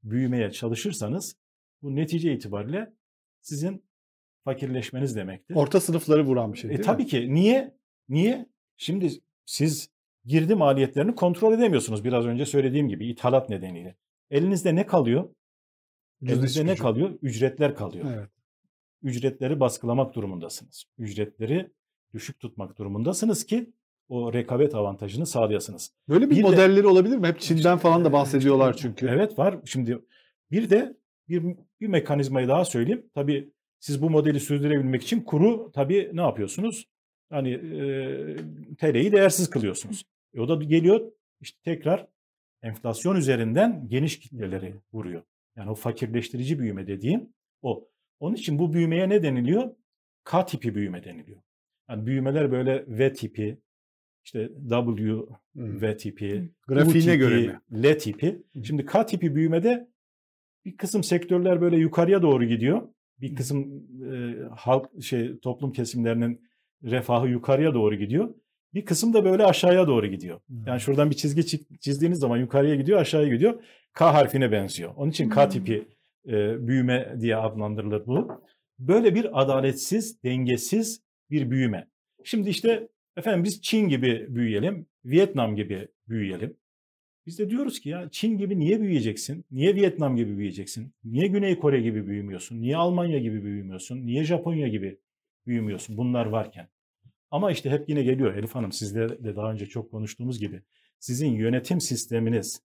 [0.04, 1.36] büyümeye çalışırsanız
[1.82, 2.94] bu netice itibariyle
[3.42, 3.84] sizin
[4.44, 5.56] fakirleşmeniz demektir.
[5.56, 7.10] Orta sınıfları vuran bir şey E, tabii mi?
[7.10, 7.34] ki.
[7.34, 7.78] Niye?
[8.10, 8.46] Niye?
[8.78, 9.10] Şimdi
[9.46, 9.90] siz
[10.26, 12.04] girdi maliyetlerini kontrol edemiyorsunuz.
[12.04, 13.96] Biraz önce söylediğim gibi ithalat nedeniyle.
[14.32, 15.30] Elinizde ne kalıyor?
[16.22, 17.10] Ucuz Elinizde ne kalıyor?
[17.22, 18.06] Ücretler kalıyor.
[18.18, 18.30] Evet.
[19.04, 20.86] Ücretleri baskılamak durumundasınız.
[20.98, 21.70] Ücretleri
[22.14, 23.74] düşük tutmak durumundasınız ki
[24.10, 25.92] o rekabet avantajını sağlayasınız.
[26.10, 27.28] Böyle bir, Bir de- modelleri olabilir mi?
[27.28, 29.08] Hep Çin'den falan da bahsediyorlar çünkü.
[29.08, 29.58] Evet var.
[29.66, 30.00] Şimdi
[30.52, 30.98] bir de
[31.30, 31.44] bir,
[31.82, 33.06] bir mekanizmayı daha söyleyeyim.
[33.14, 33.50] Tabii
[33.80, 36.88] siz bu modeli sürdürebilmek için kuru tabii ne yapıyorsunuz?
[37.30, 40.04] Hani e, TL'yi değersiz kılıyorsunuz.
[40.36, 41.12] E, o da geliyor
[41.42, 42.08] işte tekrar
[42.62, 45.24] enflasyon üzerinden geniş kitleleri vuruyor.
[45.56, 47.90] Yani o fakirleştirici büyüme dediğim o.
[48.20, 49.76] Onun için bu büyümeye ne deniliyor?
[50.24, 51.42] K tipi büyüme deniliyor.
[51.90, 53.58] Yani büyümeler böyle V tipi,
[54.26, 55.16] işte W.
[55.56, 57.84] V tipi, Grafiğine U tipi, göre mi?
[57.84, 58.44] L tipi.
[58.64, 59.90] Şimdi K tipi büyümede
[60.66, 62.90] bir kısım sektörler böyle yukarıya doğru gidiyor.
[63.22, 66.42] Bir kısım e, halk şey toplum kesimlerinin
[66.84, 68.36] refahı yukarıya doğru gidiyor.
[68.76, 70.40] Bir kısım da böyle aşağıya doğru gidiyor.
[70.48, 70.68] Hmm.
[70.68, 73.64] Yani şuradan bir çizgi çi- çizdiğiniz zaman yukarıya gidiyor, aşağıya gidiyor.
[73.94, 74.94] K harfine benziyor.
[74.96, 75.50] Onun için K Hmm.
[75.52, 75.88] tipi
[76.28, 78.42] e, büyüme diye adlandırılır bu.
[78.80, 81.02] Böyle bir adaletsiz, dengesiz
[81.32, 81.88] bir büyüme.
[82.24, 86.58] Şimdi işte efendim biz Çin gibi büyüyelim, Vietnam gibi büyüyelim.
[87.26, 89.46] Biz de diyoruz ki ya Çin gibi niye büyüyeceksin?
[89.52, 90.94] Niye Vietnam gibi büyüyeceksin?
[91.04, 92.62] Niye Güney Kore gibi büyümüyorsun?
[92.62, 94.06] Niye Almanya gibi büyümüyorsun?
[94.06, 94.98] Niye Japonya gibi
[95.48, 95.98] büyümüyorsun?
[95.98, 96.68] Bunlar varken.
[97.32, 100.62] Ama işte hep yine geliyor Elif Hanım sizle de daha önce çok konuştuğumuz gibi.
[101.00, 102.62] Sizin yönetim sisteminiz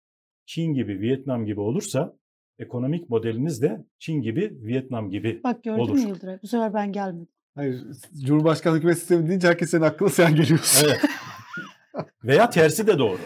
[0.47, 2.17] Çin gibi, Vietnam gibi olursa
[2.59, 5.41] ekonomik modeliniz de Çin gibi, Vietnam gibi.
[5.45, 5.95] Bak gördün Olur.
[5.95, 6.39] mü Yıldıray?
[6.43, 7.29] Bu sefer ben gelmedim.
[7.55, 7.85] Hayır,
[8.25, 10.89] Cumhurbaşkanlık hükümet sistemi deyince herkesin aklına sen geliyorsun.
[10.89, 11.01] Evet.
[12.25, 13.19] Veya tersi de doğru.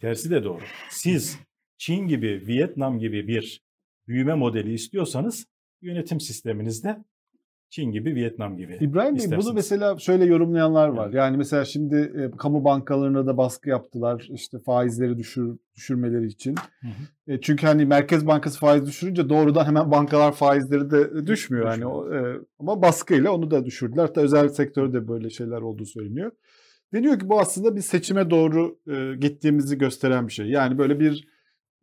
[0.00, 0.62] Tersi de doğru.
[0.90, 1.38] Siz
[1.78, 3.62] Çin gibi, Vietnam gibi bir
[4.08, 5.46] büyüme modeli istiyorsanız
[5.82, 7.04] yönetim sisteminizde
[7.70, 8.78] Çin gibi, Vietnam gibi.
[8.80, 9.46] İbrahim Bey istersiniz.
[9.46, 11.04] bunu mesela şöyle yorumlayanlar var.
[11.04, 11.14] Evet.
[11.14, 16.54] Yani mesela şimdi e, kamu bankalarına da baskı yaptılar işte faizleri düşür, düşürmeleri için.
[16.80, 17.32] Hı hı.
[17.32, 21.66] E, çünkü hani Merkez Bankası faiz düşürünce doğrudan hemen bankalar faizleri de düşmüyor.
[21.66, 24.02] Yani o, e, ama baskıyla onu da düşürdüler.
[24.02, 26.32] Hatta özel sektörde böyle şeyler olduğu söyleniyor.
[26.94, 30.46] Deniyor ki bu aslında bir seçime doğru e, gittiğimizi gösteren bir şey.
[30.46, 31.28] Yani böyle bir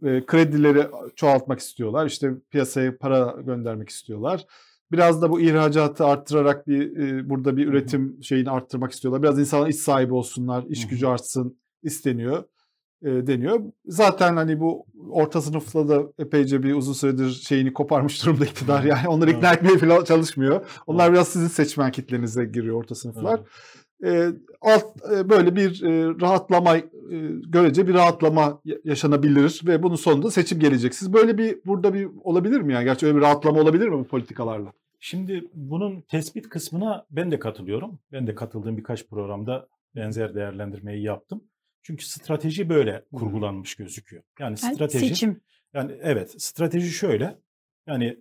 [0.03, 2.05] e, kredileri çoğaltmak istiyorlar.
[2.05, 4.45] İşte piyasaya para göndermek istiyorlar.
[4.91, 9.23] Biraz da bu ihracatı arttırarak bir e, burada bir üretim şeyini arttırmak istiyorlar.
[9.23, 12.43] Biraz insanlar iş sahibi olsunlar, iş gücü artsın isteniyor
[13.01, 13.59] e, deniyor.
[13.86, 18.83] Zaten hani bu orta sınıfla da epeyce bir uzun süredir şeyini koparmış durumda iktidar.
[18.83, 20.65] Yani onları ikna etmeye falan çalışmıyor.
[20.88, 23.39] Onlar biraz sizin seçmen kitlenize giriyor orta sınıflar.
[24.04, 24.28] E,
[24.62, 26.84] alt e, böyle bir e, rahatlama e,
[27.48, 30.96] görece bir rahatlama ya- yaşanabilir ve bunun sonunda seçim gelecek.
[30.96, 32.84] Siz böyle bir burada bir olabilir mi yani?
[32.86, 34.74] Gerçi öyle bir rahatlama olabilir mi bu politikalarla?
[35.00, 38.00] Şimdi bunun tespit kısmına ben de katılıyorum.
[38.12, 41.43] Ben de katıldığım birkaç programda benzer değerlendirmeyi yaptım.
[41.84, 44.24] Çünkü strateji böyle kurgulanmış gözüküyor.
[44.39, 45.41] Yani Yani strateji seçim.
[45.74, 47.38] Yani evet strateji şöyle.
[47.88, 48.18] Yani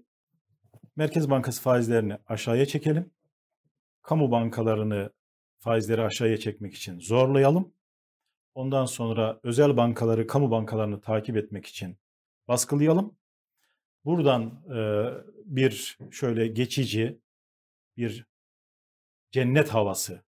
[0.97, 3.11] Merkez Bankası faizlerini aşağıya çekelim.
[4.03, 5.11] Kamu bankalarını
[5.65, 7.73] faizleri aşağıya çekmek için zorlayalım.
[8.55, 11.97] Ondan sonra özel bankaları, kamu bankalarını takip etmek için
[12.49, 13.17] baskılayalım.
[14.05, 14.79] Buradan e,
[15.45, 17.19] bir şöyle geçici
[17.97, 18.27] bir
[19.33, 20.23] cennet havası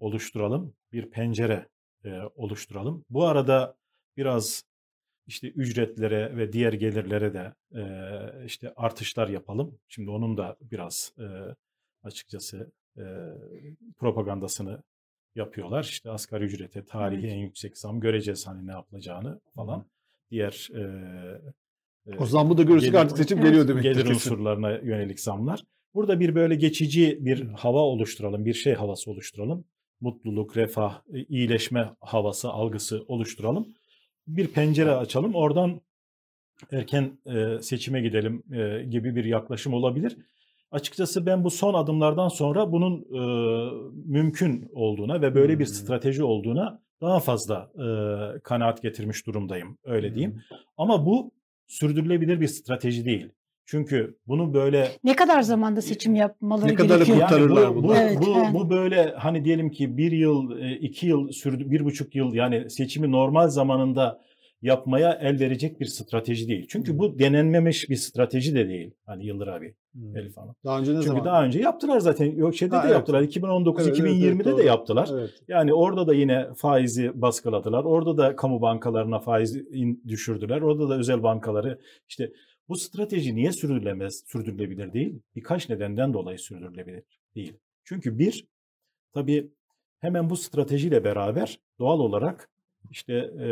[0.00, 0.74] oluşturalım.
[0.92, 1.68] Bir pencere
[2.04, 3.04] e, oluşturalım.
[3.10, 3.76] Bu arada
[4.16, 4.64] biraz
[5.26, 7.82] işte ücretlere ve diğer gelirlere de e,
[8.46, 9.78] işte artışlar yapalım.
[9.88, 11.24] Şimdi onun da biraz e,
[12.02, 13.04] açıkçası e,
[13.98, 14.82] propagandasını
[15.34, 15.84] yapıyorlar.
[15.84, 17.32] İşte asgari ücrete tarihi Evet.
[17.32, 19.86] en yüksek zam göreceğiz hani ne yapılacağını falan.
[20.30, 20.80] Diğer e,
[22.06, 23.48] e, O zaman bu da görürsek gelir- artık seçim Evet.
[23.48, 23.82] geliyor demek.
[23.82, 25.64] gelir unsurlarına yönelik zamlar.
[25.94, 29.64] Burada bir böyle geçici bir hava oluşturalım, bir şey havası oluşturalım.
[30.00, 33.68] Mutluluk, refah, e, iyileşme havası, algısı oluşturalım.
[34.26, 35.80] Bir pencere açalım, oradan
[36.70, 40.16] erken e, seçime gidelim e, gibi bir yaklaşım olabilir.
[40.72, 43.20] Açıkçası ben bu son adımlardan sonra bunun e,
[44.06, 45.74] mümkün olduğuna ve böyle bir Hmm.
[45.74, 47.86] strateji olduğuna daha fazla e,
[48.40, 50.42] kanaat getirmiş durumdayım, öyle diyeyim.
[50.76, 51.30] Ama bu
[51.66, 53.28] sürdürülebilir bir strateji değil.
[53.66, 57.18] Çünkü bunu böyle Ne kadar zamanda seçim yapmaları Ne kadar gerekiyor?
[57.20, 57.88] kurtarırlar bu, bunu.
[57.88, 58.54] bu, Evet, bu, yani.
[58.54, 62.70] bu böyle hani diyelim ki bir yıl, e, iki yıl sürdü, bir buçuk yıl yani
[62.70, 64.20] seçimi normal zamanında
[64.62, 66.66] yapmaya el verecek bir strateji değil.
[66.68, 68.94] Çünkü bu denenmemiş bir strateji de değil.
[69.06, 70.16] Hani Yıldır abi, Hmm.
[70.16, 70.54] Elif Hanım.
[70.64, 71.24] Daha önce ne Çünkü zaman?
[71.24, 72.36] daha önce yaptılar zaten.
[72.36, 72.94] Yok şeyde Ha, de evet.
[72.96, 73.22] yaptılar.
[73.22, 74.58] 2019 Evet, evet, evet, 2020'de doğru.
[74.58, 75.08] de yaptılar.
[75.12, 75.30] Evet.
[75.48, 77.84] Yani orada da yine faizi baskıladılar.
[77.84, 79.58] Orada da kamu bankalarına faiz
[80.08, 80.60] düşürdüler.
[80.60, 81.78] Orada da özel bankaları
[82.08, 82.32] işte
[82.68, 85.20] bu strateji niye sürdürülemez, sürdürülebilir değil?
[85.36, 87.02] Birkaç nedenden dolayı sürdürülebilir
[87.34, 87.52] değil.
[87.84, 88.46] Çünkü bir,
[89.14, 89.50] tabii
[90.00, 92.50] hemen bu stratejiyle beraber doğal olarak
[92.90, 93.48] işte e,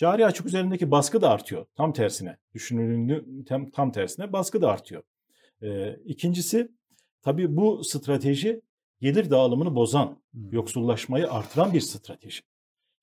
[0.00, 1.66] cari açık üzerindeki baskı da artıyor.
[1.76, 5.02] Tam tersine, düşünüldüğünde tam, tam tersine baskı da artıyor.
[5.62, 6.68] E, ikincisi,
[7.22, 8.60] tabii bu strateji
[9.00, 10.52] gelir dağılımını bozan, Hmm.
[10.52, 12.40] yoksullaşmayı artıran bir strateji.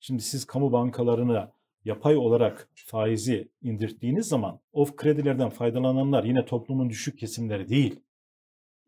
[0.00, 1.52] Şimdi siz kamu bankalarına
[1.84, 8.00] yapay olarak faizi indirttiğiniz zaman o kredilerden faydalananlar yine toplumun düşük kesimleri değil.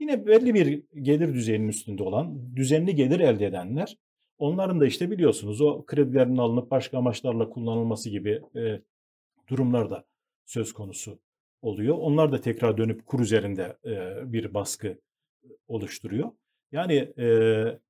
[0.01, 3.97] Yine belli bir gelir düzeyinin üstünde olan, düzenli gelir elde edenler,
[4.41, 8.81] onların da işte biliyorsunuz o kredilerin alınıp başka amaçlarla kullanılması gibi e,
[9.49, 10.05] durumlar da
[10.47, 11.19] söz konusu
[11.63, 11.97] oluyor.
[11.99, 14.99] Onlar da tekrar dönüp kur üzerinde e, bir baskı
[15.69, 16.31] oluşturuyor.
[16.73, 17.27] Yani e,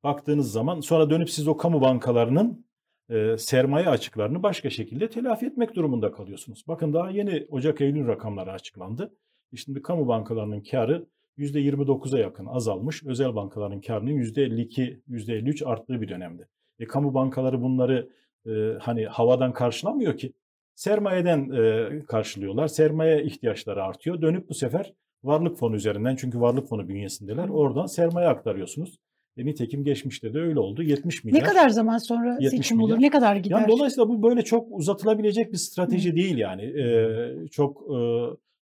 [0.02, 2.66] baktığınız zaman sonra dönüp siz o kamu bankalarının
[3.10, 6.64] e, sermaye açıklarını başka şekilde telafi etmek durumunda kalıyorsunuz.
[6.68, 9.14] Bakın daha yeni Ocak-Eylül rakamları açıklandı.
[9.52, 11.06] E Şimdi kamu bankalarının karı
[11.41, 13.05] %29'a yakın azalmış.
[13.05, 16.49] Özel bankaların karının %52, %53 arttığı bir dönemde.
[16.79, 18.09] E, kamu bankaları bunları
[18.47, 18.51] e,
[18.81, 20.33] hani havadan karşılamıyor ki.
[20.75, 22.69] Sermayeden e, karşılıyorlar.
[22.69, 24.23] Sermaye ihtiyaçları artıyor.
[24.23, 24.93] Dönüp bu sefer
[25.25, 27.49] varlık fonu üzerinden çünkü varlık fonu bünyesindeler.
[27.49, 28.99] Oradan sermaye aktarıyorsunuz.
[29.37, 30.83] E, nitekim geçmişte de öyle oldu.
[30.83, 31.43] 70 milyar.
[31.43, 32.89] Ne kadar zaman sonra 70 seçim olur?
[32.89, 33.03] milyar.
[33.03, 33.57] Ne kadar gider?
[33.57, 36.62] Yani dolayısıyla bu böyle çok uzatılabilecek bir strateji değil yani.
[36.62, 37.99] Ee, çok e,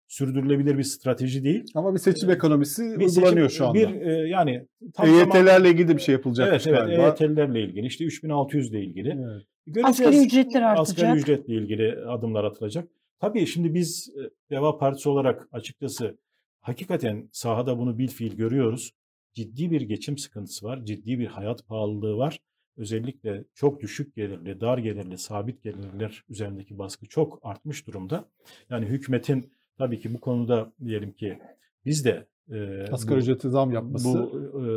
[0.08, 1.64] sürdürülebilir bir strateji değil.
[1.74, 3.74] Ama bir seçim ekonomisi Bir uygulanıyor seçim- şu anda.
[3.78, 7.02] Bir e, yani tam zaman- EYT'lerle ilgili bir şey yapılacakmış Evet evet galiba.
[7.02, 9.08] EYT'lerle ilgili işte 3600 ile ilgili.
[9.08, 9.42] Evet.
[9.66, 9.88] Göreceğiz.
[9.88, 10.80] Asgari ücretler artacak.
[10.98, 12.88] Asgari ücretle ilgili adımlar atılacak.
[13.20, 16.18] Tabii şimdi biz e, Deva Partisi olarak açıkçası
[16.60, 18.92] hakikaten sahada bunu bil fiil görüyoruz.
[19.34, 20.84] Ciddi bir geçim sıkıntısı var.
[20.84, 22.38] Ciddi bir hayat pahalılığı var.
[22.76, 28.24] Özellikle çok düşük gelirli, dar gelirli, sabit gelirler üzerindeki baskı çok artmış durumda.
[28.70, 31.38] Yani hükümetin tabii ki bu konuda diyelim ki
[31.84, 34.08] biz de e, Asgari bu- ücreti zam yapması.
[34.08, 34.68] bu e,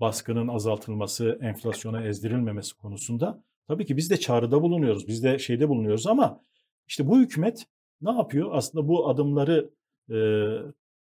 [0.00, 5.08] baskının azaltılması, enflasyona ezdirilmemesi konusunda tabii ki biz de çağrıda bulunuyoruz.
[5.08, 6.40] Biz de şeyde bulunuyoruz ama
[6.86, 7.66] işte bu hükümet
[8.00, 8.48] ne yapıyor?
[8.52, 9.70] Aslında bu adımları
[10.10, 10.16] e,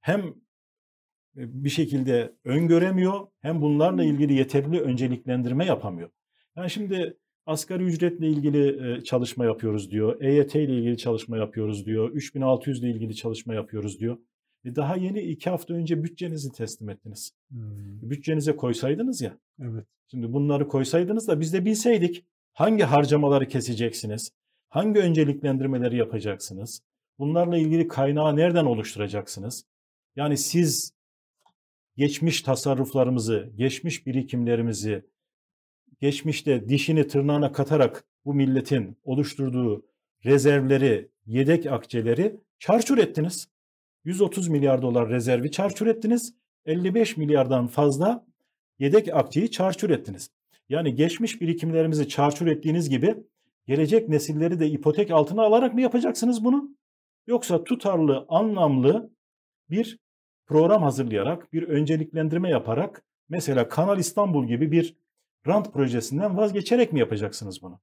[0.02, 0.34] hem
[1.36, 6.10] bir şekilde öngöremiyor hem bunlarla ilgili yeterli önceliklendirme yapamıyor.
[6.56, 10.22] Yani şimdi asgari ücretle ilgili e, çalışma yapıyoruz diyor.
[10.22, 12.10] EYT ile ilgili çalışma yapıyoruz diyor.
[12.10, 14.18] 3600 ile ilgili çalışma yapıyoruz diyor.
[14.66, 17.32] E daha yeni iki hafta önce bütçenizi teslim ettiniz.
[17.50, 19.38] Hmm, Bütçenize koysaydınız ya.
[19.62, 19.86] evet.
[20.12, 24.32] Şimdi bunları koysaydınız da biz de bilseydik hangi harcamaları keseceksiniz,
[24.70, 26.82] hangi önceliklendirmeleri yapacaksınız,
[27.20, 29.66] bunlarla ilgili kaynağı nereden oluşturacaksınız?
[30.16, 30.94] Yani siz
[31.98, 35.06] geçmiş tasarruflarımızı, geçmiş birikimlerimizi,
[36.02, 39.86] geçmişte dişini tırnağına katarak bu milletin oluşturduğu
[40.26, 43.50] rezervleri, yedek akçeleri çarçur ettiniz.
[44.04, 46.36] 130 milyar dolar rezervi çarçur ettiniz.
[46.66, 48.26] 55 milyardan fazla
[48.80, 50.30] yedek akçeyi çarçur ettiniz.
[50.70, 53.16] Yani geçmiş birikimlerimizi çarçur ettiğiniz gibi
[53.68, 56.76] gelecek nesilleri de ipotek altına alarak mı yapacaksınız bunu?
[57.28, 59.10] Yoksa tutarlı, anlamlı
[59.70, 60.00] bir
[60.48, 64.96] program hazırlayarak, bir önceliklendirme yaparak mesela Kanal İstanbul gibi bir
[65.48, 67.80] rant projesinden vazgeçerek mi yapacaksınız bunu?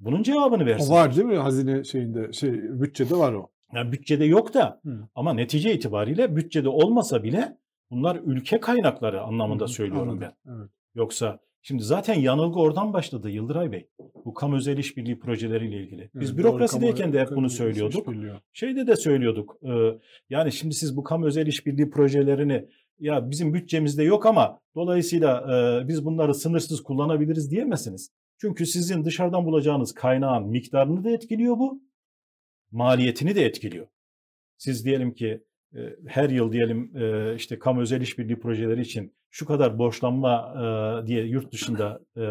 [0.00, 0.92] Bunun cevabını versin.
[0.92, 3.50] O var değil mi hazine şeyinde şey bütçede var o.
[3.74, 5.08] Yani bütçede yok da Hı.
[5.14, 7.58] ama netice itibariyle bütçede olmasa bile
[7.90, 10.28] bunlar ülke kaynakları anlamında Hı söylüyorum anladım.
[10.46, 10.52] ben.
[10.52, 10.70] Evet.
[10.94, 13.88] Yoksa şimdi zaten yanılgı oradan başladı Yıldıray Bey.
[14.24, 16.10] Bu kamu özel işbirliği projeleriyle ilgili.
[16.14, 18.08] Biz Evet, bürokrasideyken de hep bunu söylüyorduk.
[18.52, 19.56] Şeyde de söylüyorduk.
[19.62, 19.98] e,
[20.30, 22.68] Yani şimdi siz bu kamu özel işbirliği projelerini
[22.98, 28.10] ya bizim bütçemizde yok ama dolayısıyla e, biz bunları sınırsız kullanabiliriz diyemezsiniz.
[28.40, 31.82] Çünkü sizin dışarıdan bulacağınız kaynağın miktarını da etkiliyor bu.
[32.70, 33.86] Maliyetini de etkiliyor.
[34.56, 35.44] Siz diyelim ki
[35.74, 41.06] e, her yıl diyelim e, işte kamu özel işbirliği projeleri için şu kadar borçlanma e,
[41.06, 42.22] diye yurt dışında e,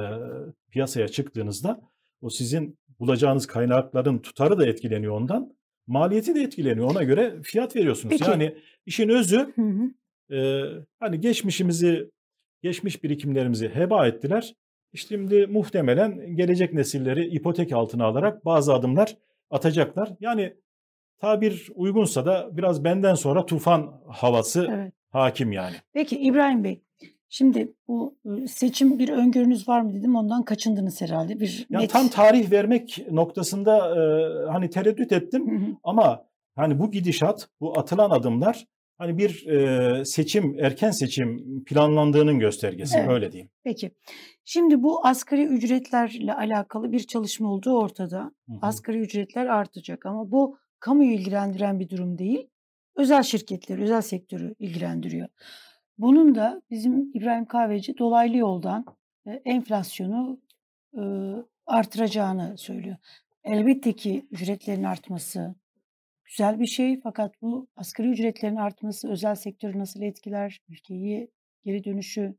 [0.72, 1.82] piyasaya çıktığınızda
[2.22, 5.56] o sizin bulacağınız kaynakların tutarı da etkileniyor ondan.
[5.88, 6.92] Maliyeti de etkileniyor.
[6.92, 8.16] Ona göre fiyat veriyorsunuz.
[8.18, 8.32] Peki.
[8.32, 9.92] Yani işin özü Hı hı.
[10.34, 10.64] E,
[11.00, 12.10] hani geçmişimizi,
[12.62, 14.56] geçmiş birikimlerimizi heba ettiler.
[14.96, 19.18] Şimdi muhtemelen gelecek nesilleri ipotek altına alarak bazı adımlar
[19.50, 20.14] atacaklar.
[20.20, 20.54] Yani
[21.20, 24.94] tabir uygunsa da biraz benden sonra tufan havası Evet.
[25.10, 25.76] hakim yani.
[25.94, 26.82] Peki İbrahim Bey,
[27.30, 30.16] şimdi bu e, seçim bir öngörünüz var mı dedim.
[30.16, 31.40] Ondan kaçındınız herhalde.
[31.40, 31.92] Bir Yani net.
[31.92, 34.02] tam tarih vermek noktasında e,
[34.52, 35.76] hani tereddüt ettim Hı hı.
[35.84, 38.66] ama hani bu gidişat, bu atılan adımlar
[39.04, 43.10] hani bir e, seçim, erken seçim planlandığının göstergesi Evet.
[43.10, 43.50] öyle diyeyim.
[43.64, 43.92] Peki.
[44.46, 48.20] Şimdi bu asgari ücretlerle alakalı bir çalışma olduğu ortada.
[48.20, 48.58] Hı hı.
[48.62, 52.48] Asgari ücretler artacak ama bu kamuyu ilgilendiren bir durum değil.
[52.96, 55.28] Özel şirketleri, özel sektörü ilgilendiriyor.
[55.98, 58.86] Bunun da bizim İbrahim Kahveci dolaylı yoldan
[59.28, 60.40] e, enflasyonu
[60.98, 61.02] e,
[61.66, 62.98] artıracağını söylüyor.
[63.44, 65.56] Elbette ki ücretlerin artması
[66.34, 71.32] güzel bir şey fakat bu asgari ücretlerin artması özel sektörü nasıl etkiler, ülkeyi
[71.64, 72.36] geri dönüşü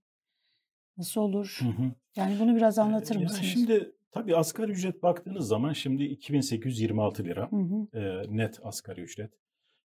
[0.96, 1.58] nasıl olur?
[1.60, 1.92] Hı hı.
[2.16, 3.50] Yani bunu biraz anlatır mısınız?
[3.52, 7.98] Şimdi tabii asgari ücret baktığınız zaman şimdi 2826 lira Hı hı.
[7.98, 9.30] e, net asgari ücret.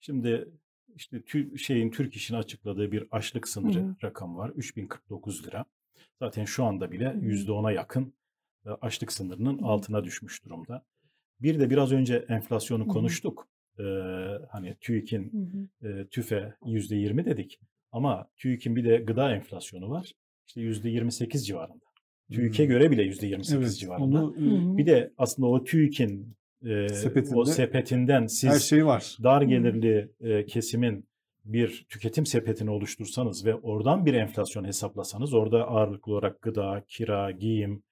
[0.00, 0.48] Şimdi
[0.94, 3.96] işte tü, şeyin Türk İş'in açıkladığı bir açlık sınırı Hı hı.
[4.04, 4.50] rakamı var.
[4.50, 5.64] 3049 lira.
[6.18, 7.18] Zaten şu anda bile hı.
[7.18, 8.14] %10'a yakın
[8.80, 10.84] açlık sınırının altına düşmüş durumda.
[11.40, 13.48] Bir de biraz önce enflasyonu konuştuk.
[13.78, 13.82] Ee,
[14.50, 15.32] hani TÜİK'in
[15.82, 17.60] e, TÜFE %20 dedik.
[17.92, 20.12] Ama TÜİK'in bir de gıda enflasyonu var.
[20.46, 21.84] İşte %28 civarında.
[22.32, 22.68] TÜİK'e Hmm.
[22.70, 24.04] göre bile %28 Evet, civarında.
[24.24, 24.76] onu Hı.
[24.76, 29.16] Bir de aslında o TÜİK'in e, Sepetinde o sepetinden siz her şey var.
[29.22, 31.08] dar gelirli e, kesimin
[31.44, 37.82] bir tüketim sepetini oluştursanız ve oradan bir enflasyon hesaplasanız orada ağırlıklı olarak gıda, kira, giyim,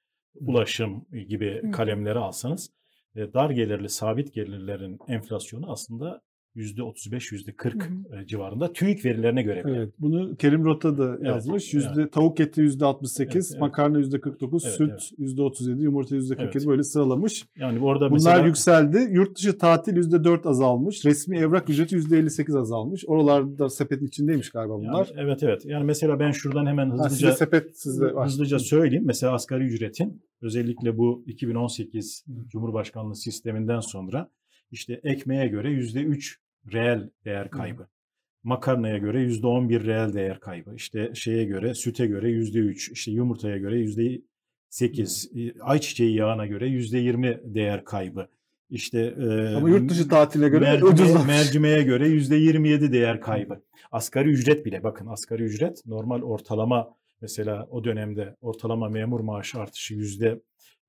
[0.41, 2.73] ulaşım gibi kalemleri alsanız e,
[3.17, 6.21] dar gelirli sabit gelirlerin enflasyonu aslında
[6.57, 9.65] %35 %40 Hı e, civarında TÜİK verilerine göre.
[9.65, 9.77] bile.
[9.77, 11.75] Evet, bunu Kerim Rota da yazmış.
[11.75, 13.61] Yüzde tavuk eti yüzde 68, Evet, evet.
[13.61, 15.11] makarna yüzde 49, Evet, süt evet.
[15.19, 16.67] yüzde 37, yumurta yüzde 47 Evet.
[16.67, 17.45] böyle sıralamış.
[17.57, 19.09] Yani orada Bunlar mesela yükseldi.
[19.11, 21.05] Yurt dışı tatil yüzde 4 azalmış.
[21.05, 23.05] Resmi evrak ücreti yüzde 58 azalmış.
[23.07, 25.13] Oralarda sepetin içindeymiş galiba yani bunlar.
[25.17, 25.65] evet evet.
[25.65, 29.05] Yani mesela ben şuradan hemen Ha, hızlıca sepet sizde hızlıca söyleyeyim.
[29.07, 34.31] Mesela asgari ücretin özellikle bu 2018 Cumhurbaşkanlığı sisteminden sonra
[34.71, 36.37] işte ekmeğe göre %3
[36.73, 37.87] reel değer kaybı.
[38.43, 40.75] Makarnaya göre %11 reel değer kaybı.
[40.75, 43.81] İşte şeye göre süte göre %3, işte yumurtaya göre
[44.71, 48.29] %8, e, ayçiçeği yağına göre %20 değer kaybı.
[48.71, 51.27] İşte e, Ama yurt dışı tatiline göre mercimeğe, ucuzlamış.
[51.27, 53.63] mercimeğe göre %27 değer kaybı.
[53.93, 59.95] Asgari ücret bile bakın asgari ücret normal ortalama mesela o dönemde ortalama memur maaşı artışı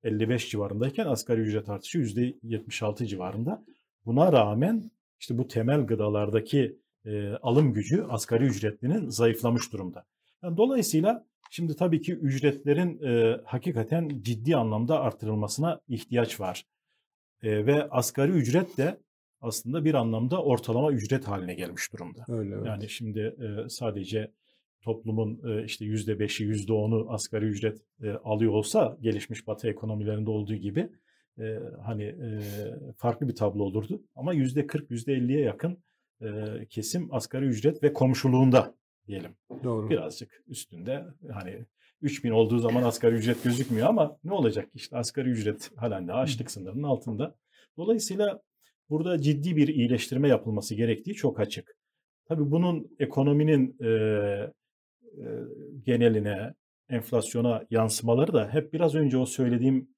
[0.03, 3.65] %55 civarındayken asgari ücret artışı %76 civarında.
[4.05, 4.91] Buna rağmen
[5.25, 10.05] işte bu temel gıdalardaki e, alım gücü asgari ücretlinin zayıflamış durumda.
[10.43, 16.65] Yani dolayısıyla şimdi tabii ki ücretlerin e, hakikaten ciddi anlamda artırılmasına ihtiyaç var.
[17.43, 18.97] E, ve asgari ücret de
[19.41, 22.25] aslında bir anlamda ortalama ücret haline gelmiş durumda.
[22.27, 22.65] Öyle evet.
[22.65, 24.31] Yani şimdi e, sadece
[24.81, 30.29] toplumun e, işte yüzde beşi, yüzde onu asgari ücret e, alıyor olsa gelişmiş batı ekonomilerinde
[30.29, 30.89] olduğu gibi
[31.39, 32.41] e, hani e,
[32.97, 34.03] farklı bir tablo olurdu.
[34.15, 35.77] Ama yüzde kırk, yüzde elliye yakın
[36.21, 36.27] e,
[36.69, 38.75] kesim asgari ücret ve komşuluğunda
[39.07, 39.31] diyelim.
[39.63, 39.89] Doğru.
[39.89, 41.65] Birazcık üstünde hani
[42.01, 46.51] 3000 olduğu zaman asgari ücret gözükmüyor ama ne olacak işte asgari ücret halen de açlık
[46.51, 47.35] sınırının altında.
[47.77, 48.41] Dolayısıyla
[48.89, 51.75] burada ciddi bir iyileştirme yapılması gerektiği çok açık.
[52.25, 54.51] Tabii bunun ekonominin e, e,
[55.85, 56.53] geneline,
[56.89, 59.94] enflasyona yansımaları da hep biraz önce o söylediğim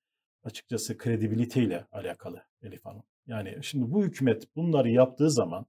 [0.48, 3.04] açıkçası kredibiliteyle alakalı Elif Hanım.
[3.28, 5.66] Yani şimdi bu hükümet bunları yaptığı zaman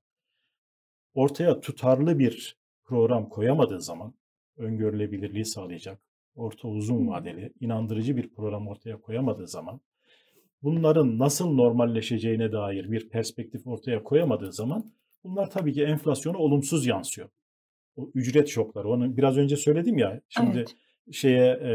[1.15, 4.15] ortaya tutarlı bir program koyamadığı zaman
[4.57, 6.01] öngörülebilirliği sağlayacak,
[6.35, 9.81] orta uzun vadeli, inandırıcı bir program ortaya koyamadığı zaman
[10.63, 14.93] bunların nasıl normalleşeceğine dair bir perspektif ortaya koyamadığı zaman
[15.25, 17.29] bunlar tabii ki enflasyona olumsuz yansıyor.
[17.97, 18.89] O ücret şokları.
[18.89, 20.21] Onu biraz önce söyledim ya.
[20.29, 20.75] Şimdi Evet.
[21.13, 21.71] şeye e,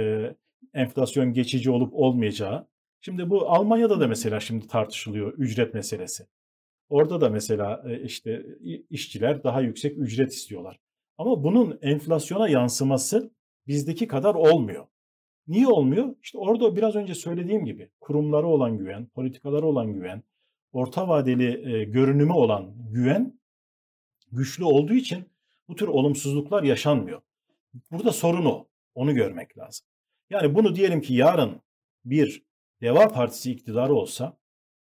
[0.74, 2.68] enflasyon geçici olup olmayacağı.
[3.06, 6.28] Şimdi bu Almanya'da da mesela şimdi tartışılıyor ücret meselesi.
[6.90, 8.46] Orada da mesela e, işte
[8.90, 10.80] işçiler daha yüksek ücret istiyorlar.
[11.18, 13.32] Ama bunun enflasyona yansıması
[13.68, 14.86] bizdeki kadar olmuyor.
[15.48, 16.16] Niye olmuyor?
[16.24, 20.24] İşte orada biraz önce söylediğim gibi kurumlara olan güven, politikalara olan güven,
[20.72, 23.40] orta vadeli e, görünümü olan güven
[24.32, 25.26] güçlü olduğu için
[25.68, 27.22] bu tür olumsuzluklar yaşanmıyor.
[27.92, 28.68] Burada sorun o.
[28.96, 29.88] Onu görmek lazım.
[30.30, 31.62] Yani bunu diyelim ki yarın
[32.06, 32.53] bir
[32.84, 34.38] Deva Partisi iktidarı olsa,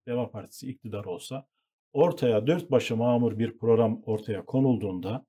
[0.07, 1.47] Deva Partisi iktidarı olsa
[1.93, 5.27] ortaya dört başı mamur bir program ortaya konulduğunda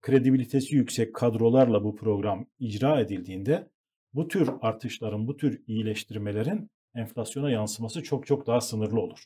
[0.00, 3.68] kredibilitesi yüksek kadrolarla bu program icra edildiğinde
[4.14, 9.24] bu tür artışların, bu tür iyileştirmelerin enflasyona yansıması çok çok daha sınırlı olur.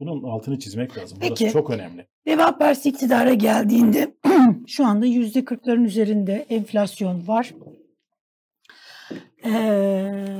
[0.00, 1.18] Bunun altını çizmek lazım.
[1.20, 1.52] Burası Peki.
[1.52, 2.06] çok önemli.
[2.26, 4.14] Deva Partisi iktidara geldiğinde
[4.66, 7.54] şu anda yüzde kırkların üzerinde enflasyon var.
[9.44, 10.32] Ee,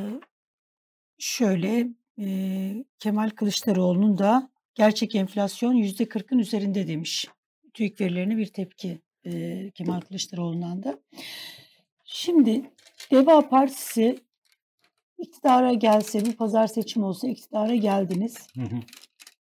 [1.22, 1.88] şöyle
[2.18, 7.26] e, Kemal Kılıçdaroğlu'nun da gerçek enflasyon yüzde kırkın üzerinde demiş.
[7.74, 10.98] TÜİK verilerine bir tepki e, Kemal Kılıçdaroğlu'ndan da.
[12.04, 12.70] Şimdi
[13.10, 14.18] Deva Partisi
[15.18, 18.80] iktidara gelse, bir pazar seçim olsa iktidara geldiniz Hı hı.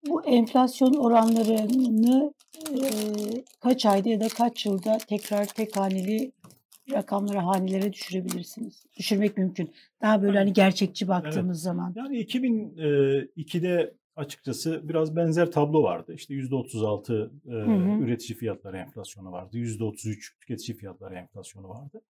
[0.07, 2.35] bu enflasyon oranlarını
[2.71, 2.89] e,
[3.61, 6.33] kaç ayda ya da kaç yılda tekrar tek haneli
[6.93, 8.86] rakamlara, hanelere düşürebilirsiniz?
[8.98, 9.74] Düşürmek mümkün.
[10.02, 11.93] Daha böyle hani gerçekçi baktığımız zaman.
[11.97, 16.15] Yani 2002'de açıkçası biraz benzer tablo vardı.
[16.15, 18.05] İşte %36 e, hı.
[18.05, 19.59] üretici fiyatları enflasyonu vardı.
[19.59, 22.02] %33 tüketici fiyatları enflasyonu vardı.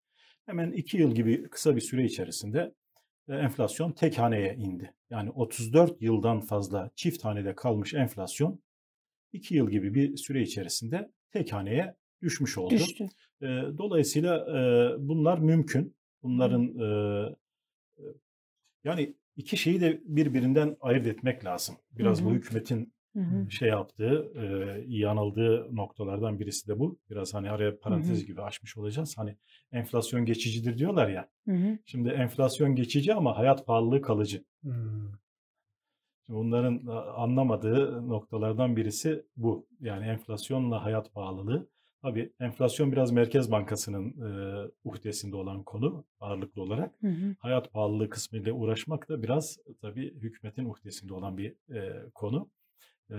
[0.46, 2.74] Hemen 2 yıl gibi kısa bir süre içerisinde
[3.28, 4.94] e, enflasyon tek haneye indi.
[5.10, 8.60] Yani 34 yıldan fazla çift hanede kalmış enflasyon
[9.32, 12.74] 2 yıl gibi bir süre içerisinde tek haneye düşmüş oldu.
[12.74, 13.08] Düştü.
[13.42, 13.46] E,
[13.78, 15.96] Dolayısıyla e, bunlar mümkün.
[16.22, 16.88] Bunların e,
[18.84, 21.76] yani iki şeyi de birbirinden ayırt etmek lazım.
[21.90, 23.50] Biraz Hı bu hükümetin Hı hı.
[23.50, 24.44] şey yaptığı, e,
[24.86, 26.98] yanıldığı noktalardan birisi de bu.
[27.10, 28.26] Biraz hani araya parantez hı.
[28.26, 29.18] gibi açmış olacağız.
[29.18, 29.36] Hani
[29.72, 31.28] enflasyon geçicidir diyorlar ya.
[31.48, 31.78] Hı hı.
[31.84, 34.44] Şimdi enflasyon geçici ama hayat pahalılığı kalıcı.
[34.62, 36.86] Şimdi Bunların
[37.16, 39.66] anlamadığı noktalardan birisi bu.
[39.80, 41.68] Yani enflasyonla hayat pahalılığı
[42.02, 46.94] Tabii enflasyon biraz Merkez Bankası'nın e, uhdesinde olan konu ağırlıklı olarak.
[47.00, 47.34] Hı hı.
[47.38, 52.50] Hayat pahalılığı kısmıyla uğraşmak da biraz tabii hükümetin uhdesinde olan bir e, konu.
[53.10, 53.16] E,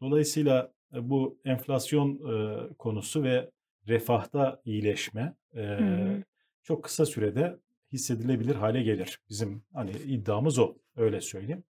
[0.00, 3.50] dolayısıyla e, bu enflasyon e, konusu ve
[3.88, 6.22] refahta iyileşme e, Hı hı.
[6.62, 7.56] çok kısa sürede
[7.92, 9.18] hissedilebilir hale gelir.
[9.28, 11.64] Bizim hani iddiamız o, öyle söyleyeyim.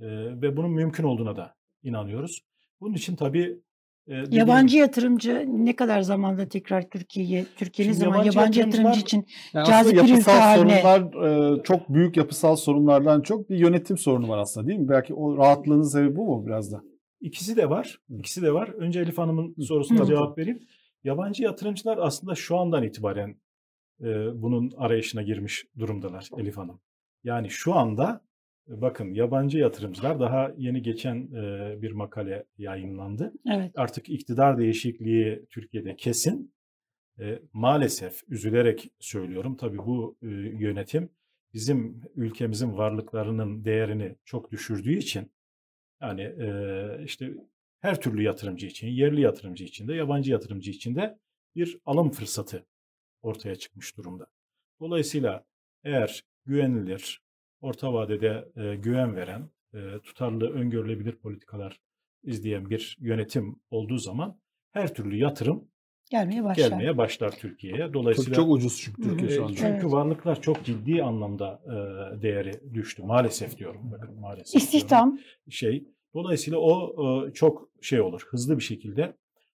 [0.00, 0.06] E,
[0.42, 2.40] ve bunun mümkün olduğuna da inanıyoruz.
[2.80, 3.60] Bunun için tabii
[4.08, 9.00] dediğim- Yabancı yatırımcı ne kadar zamanda tekrar Türkiye'ye, Türkiye ne Şimdi zaman yabancı yabancı yatırımcı
[9.00, 13.56] için Yani Cazip bir ülke yapısal haline- sorunlar e, çok büyük yapısal sorunlardan çok bir
[13.58, 14.88] yönetim sorunu var aslında değil mi?
[14.88, 16.82] Belki o rahatlığının sebebi bu mu biraz da?
[17.20, 17.98] İkisi de var.
[18.18, 18.68] İkisi de var.
[18.68, 20.06] Önce Elif Hanım'ın sorusuna Hı.
[20.06, 20.60] cevap vereyim.
[21.04, 23.36] Yabancı yatırımcılar aslında şu andan itibaren
[24.00, 24.04] e,
[24.42, 26.80] bunun arayışına girmiş durumdalar Elif Hanım.
[27.24, 28.20] Yani şu anda
[28.66, 33.32] bakın yabancı yatırımcılar daha yeni geçen e, bir makale yayınlandı.
[33.50, 36.54] evet Artık iktidar değişikliği Türkiye'de kesin.
[37.20, 40.26] E, maalesef üzülerek söylüyorum tabii bu e,
[40.64, 41.10] yönetim
[41.54, 45.32] bizim ülkemizin varlıklarının değerini çok düşürdüğü için
[46.00, 46.48] yani e,
[47.04, 47.34] işte
[47.80, 51.18] her türlü yatırımcı için, yerli yatırımcı için de, yabancı yatırımcı için de
[51.54, 52.66] bir alım fırsatı
[53.22, 54.26] ortaya çıkmış durumda.
[54.80, 55.44] Dolayısıyla
[55.84, 57.25] eğer güvenilir,
[57.60, 61.80] orta vadede e, güven veren, e, tutarlı, öngörülebilir politikalar
[62.22, 64.40] izleyen bir yönetim olduğu zaman
[64.72, 65.68] her türlü yatırım
[66.10, 66.68] gelmeye başlar.
[66.68, 67.78] gelmeye başlar Türkiye'ye.
[67.84, 69.02] Çok, Dolayısıyla çok ucuz çünkü.
[69.02, 69.54] Türkiye e, şu anda.
[69.54, 69.92] çünkü Evet.
[69.92, 73.02] varlıklar çok ciddi anlamda e, değeri düştü.
[73.02, 73.90] Maalesef diyorum.
[73.92, 74.52] Bakın maalesef.
[74.52, 75.18] diyorum İstihdam
[75.50, 75.84] şey.
[76.14, 78.26] Dolayısıyla o e, çok şey olur.
[78.30, 79.16] Hızlı bir şekilde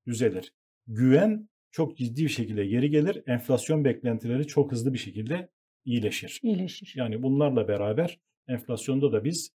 [0.06, 0.52] düzelir.
[0.86, 3.23] Güven çok ciddi bir şekilde geri gelir.
[3.27, 5.48] Enflasyon beklentileri çok hızlı bir şekilde
[5.87, 6.41] iyileşir.
[6.43, 6.93] iyileşir.
[6.97, 8.19] Yani bunlarla beraber
[8.49, 9.51] enflasyonda da biz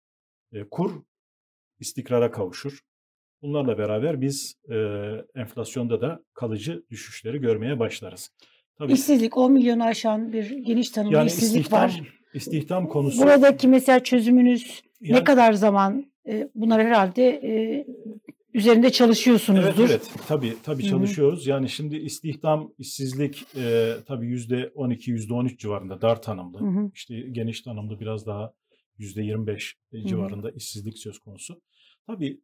[0.53, 1.03] e, kur
[1.81, 2.81] istikrara kavuşur.
[3.43, 4.77] Bunlarla beraber biz e,
[5.35, 8.31] enflasyonda da kalıcı düşüşleri görmeye başlarız.
[8.79, 12.01] Tabii İşsizlik 10 milyonu aşan bir geniş tanımlı yani işsizlik istihdam, var.
[12.35, 17.87] istihdam konusu Buradaki mesela çözümünüz ne Yani- kadar zaman e, bunlar herhalde e,
[18.55, 19.91] üzerinde Evet çalışıyorsunuzdur.
[19.91, 20.89] evet tabii tabii hı.
[20.89, 21.47] çalışıyoruz.
[21.47, 26.61] Yani şimdi istihdam, işsizlik e, tabii yüzde 12, yüzde 13 civarında dar tanımlı.
[26.61, 26.91] Hı hı.
[26.95, 28.53] İşte geniş tanımlı biraz daha
[28.99, 29.99] yüzde 25 hı.
[30.07, 31.63] civarında işsizlik söz konusu.
[32.07, 32.41] Tabii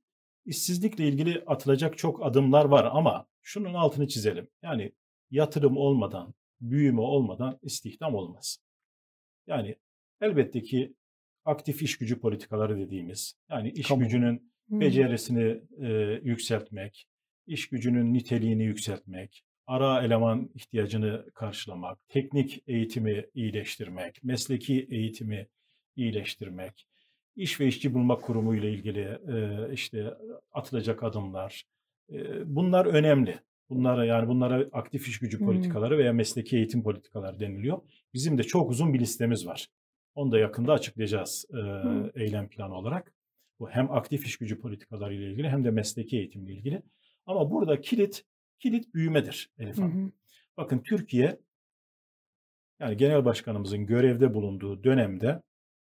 [0.46, 4.48] işsizlikle ilgili atılacak çok adımlar var ama şunun altını çizelim.
[4.62, 4.92] Yani
[5.30, 8.58] yatırım olmadan, büyüme olmadan istihdam olmaz.
[9.46, 9.76] Yani
[10.20, 10.94] elbette ki
[11.44, 14.02] aktif iş gücü politikaları dediğimiz yani iş Kamu.
[14.02, 14.52] gücünün.
[14.70, 17.08] Becerisini e, yükseltmek,
[17.46, 25.48] iş gücünün niteliğini yükseltmek, ara eleman ihtiyacını karşılamak, teknik eğitimi iyileştirmek, mesleki eğitimi
[25.96, 26.86] iyileştirmek,
[27.36, 30.14] iş ve işçi bulma kurumu ile ilgili e, işte
[30.52, 31.64] atılacak adımlar,
[32.12, 32.16] e,
[32.56, 33.40] bunlar önemli.
[33.70, 37.78] Bunlara yani bunlara aktif iş gücü politikaları veya mesleki eğitim politikaları deniliyor.
[38.14, 39.68] Bizim de çok uzun bir listemiz var.
[40.14, 41.60] Onu da yakında açıklayacağız e,
[42.22, 43.15] eylem planı olarak.
[43.60, 46.82] Bu hem aktif iş gücü politikaları ile ilgili hem de mesleki eğitimle ilgili.
[47.26, 48.24] Ama burada kilit
[48.58, 50.06] kilit büyümedir Elif Hı Hanım.
[50.06, 50.12] hı.
[50.56, 51.40] Bakın Türkiye
[52.80, 55.42] yani genel başkanımızın görevde bulunduğu dönemde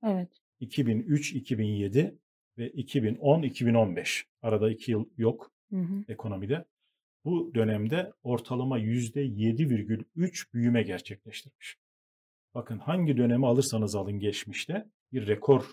[0.04, 0.30] Evet.
[0.62, 2.16] 2003-2007
[2.58, 6.04] ve 2010-2015 arada iki yıl yok Hı hı.
[6.08, 6.66] ekonomide.
[7.26, 11.78] Bu dönemde ortalama %7,3 büyüme gerçekleştirmiş.
[12.54, 15.66] Bakın hangi dönemi alırsanız alın geçmişte bir rekor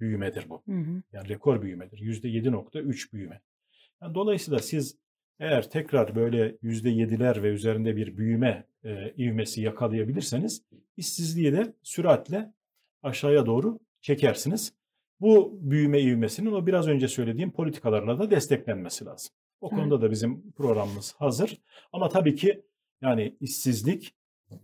[0.00, 0.62] büyümedir bu.
[0.66, 1.02] Hı hı.
[1.12, 1.98] Yani rekor büyümedir.
[1.98, 3.40] %7,3 büyüme.
[4.02, 4.96] Yani dolayısıyla siz
[5.40, 10.62] eğer tekrar böyle %7'ler ve üzerinde bir büyüme e, ivmesi yakalayabilirseniz
[10.96, 12.52] işsizliği de süratle
[13.02, 14.72] aşağıya doğru çekersiniz.
[15.20, 19.34] Bu büyüme ivmesinin o biraz önce söylediğim politikalarla da desteklenmesi lazım.
[19.60, 19.78] O Evet.
[19.78, 21.58] konuda da bizim programımız hazır.
[21.92, 22.62] Ama tabii ki
[23.02, 24.14] yani işsizlik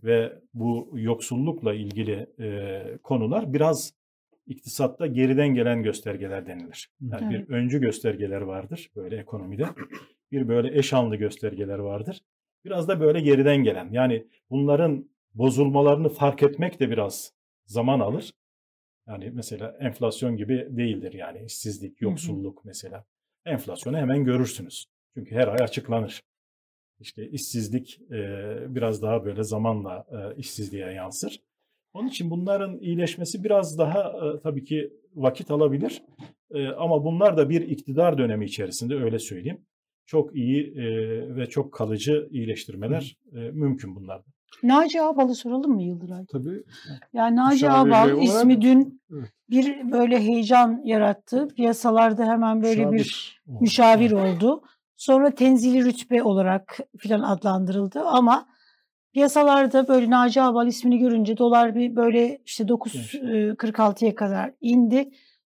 [0.03, 3.93] ve bu yoksullukla ilgili e, konular biraz
[4.51, 6.89] iktisatta geriden gelen göstergeler denilir.
[7.01, 7.49] Yani Evet.
[7.49, 9.65] bir öncü göstergeler vardır böyle ekonomide.
[10.31, 12.21] Bir böyle eşanlı göstergeler vardır.
[12.65, 13.89] Biraz da böyle geriden gelen.
[13.91, 17.33] Yani bunların bozulmalarını fark etmek de biraz
[17.65, 18.33] zaman alır.
[19.07, 23.05] Yani mesela enflasyon gibi değildir yani işsizlik, yoksulluk mesela.
[23.45, 24.85] Enflasyonu hemen görürsünüz.
[25.13, 26.21] Çünkü her ay açıklanır.
[26.99, 27.99] İşte işsizlik
[28.75, 30.05] biraz daha böyle zamanla
[30.37, 31.39] işsizliğe yansır.
[31.93, 36.01] Onun için bunların iyileşmesi biraz daha e, tabii ki vakit alabilir.
[36.51, 39.61] E, ama bunlar da bir iktidar dönemi içerisinde öyle söyleyeyim.
[40.05, 40.85] Çok iyi e,
[41.35, 44.23] ve çok kalıcı iyileştirmeler e, mümkün bunlarda.
[44.63, 46.25] Naci Ağbal'ı soralım mı Yıldıray?
[46.31, 46.63] Tabii.
[47.13, 49.29] Yani Naci Müşavir Ağbal olarak- ismi dün Evet.
[49.49, 51.47] bir böyle heyecan yarattı.
[51.55, 53.41] Piyasalarda hemen böyle Müşavir.
[53.47, 54.61] bir müşavir oldu.
[54.97, 58.45] Sonra tenzili rütbe olarak filan adlandırıldı ama
[59.13, 65.09] piyasalarda böyle Naci Abal ismini görünce dolar bir böyle işte 9.46'ya kadar indi.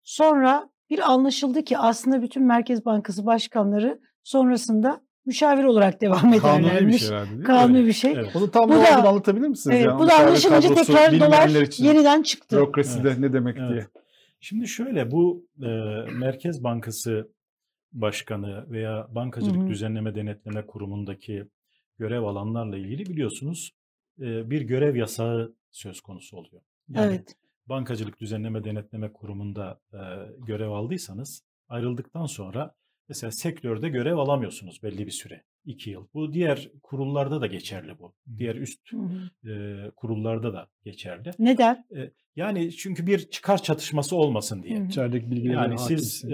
[0.03, 6.69] Sonra bir anlaşıldı ki aslında bütün Merkez Bankası başkanları sonrasında müşavir olarak devam Kanuni bir
[6.69, 7.01] ederlermiş.
[7.03, 7.45] şey herhalde değil mi?
[7.45, 8.13] Kanuni Evet, bir şey.
[8.13, 8.37] evet.
[8.37, 9.77] Onu tam Bu da- anlatabilir misiniz?
[9.77, 9.99] Evet, ya?
[9.99, 11.85] bu da anlaşılınca tekrar dolar için.
[11.85, 12.57] yeniden çıktı.
[12.57, 13.19] Bürokraside Evet.
[13.19, 13.71] ne demek Evet.
[13.71, 13.87] diye.
[14.41, 15.67] Şimdi şöyle bu e,
[16.19, 17.29] Merkez Bankası
[17.93, 19.69] Başkanı veya Bankacılık Hı hı.
[19.69, 21.45] Düzenleme Denetleme Kurumu'ndaki
[22.03, 23.73] görev alanlarla ilgili biliyorsunuz
[24.21, 26.63] e, bir görev yasağı söz konusu oluyor.
[26.89, 27.37] Yani Evet.
[27.67, 30.01] Bankacılık Düzenleme Denetleme Kurumu'nda e,
[30.47, 32.75] görev aldıysanız ayrıldıktan sonra
[33.09, 35.43] mesela sektörde görev alamıyorsunuz belli bir süre.
[35.65, 36.07] iki yıl.
[36.15, 38.15] Bu diğer kurullarda da geçerli bu.
[38.39, 39.51] Diğer üst Hı hı.
[39.51, 41.31] e, kurullarda da geçerli.
[41.39, 41.85] Neden?
[42.37, 44.79] Yani çünkü bir çıkar çatışması olmasın diye.
[44.79, 44.87] Hı hı.
[44.87, 46.31] İçerideki bilgileri Yani siz e,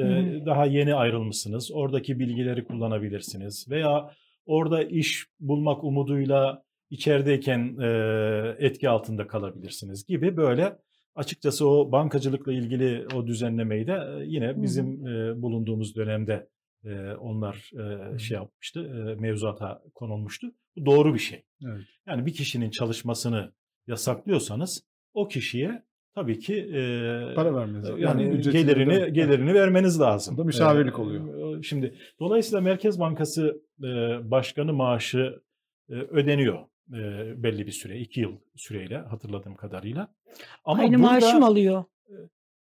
[0.47, 1.71] daha yeni ayrılmışsınız.
[1.73, 3.67] Oradaki bilgileri kullanabilirsiniz.
[3.71, 4.11] Veya
[4.49, 7.89] orada iş bulmak umuduyla içerideyken e,
[8.59, 10.79] etki altında kalabilirsiniz gibi böyle
[11.15, 16.49] açıkçası o bankacılıkla ilgili o düzenlemeyi de yine bizim e, bulunduğumuz dönemde
[16.85, 17.71] e, onlar
[18.15, 20.47] e, şey yapmıştı, e, mevzuata konulmuştu.
[20.77, 21.43] Bu doğru bir şey.
[21.67, 21.81] Evet.
[22.07, 23.53] Yani bir kişinin çalışmasını
[23.87, 24.83] yasaklıyorsanız
[25.15, 25.83] o kişiye
[26.15, 26.81] tabii ki e,
[27.35, 27.89] Para vermeniz.
[27.99, 30.37] yani ücretini gelirini gelirini vermeniz lazım.
[30.37, 31.38] Bu da müşavirlik oluyor.
[31.65, 33.87] Şimdi dolayısıyla Merkez Bankası e,
[34.31, 35.41] Başkanı maaşı
[35.91, 36.59] e, ödeniyor
[36.93, 36.99] e,
[37.43, 40.09] belli bir süre, iki yıl süreyle hatırladığım kadarıyla.
[40.65, 41.85] Ama Aynı burada, maaşı mı alıyor?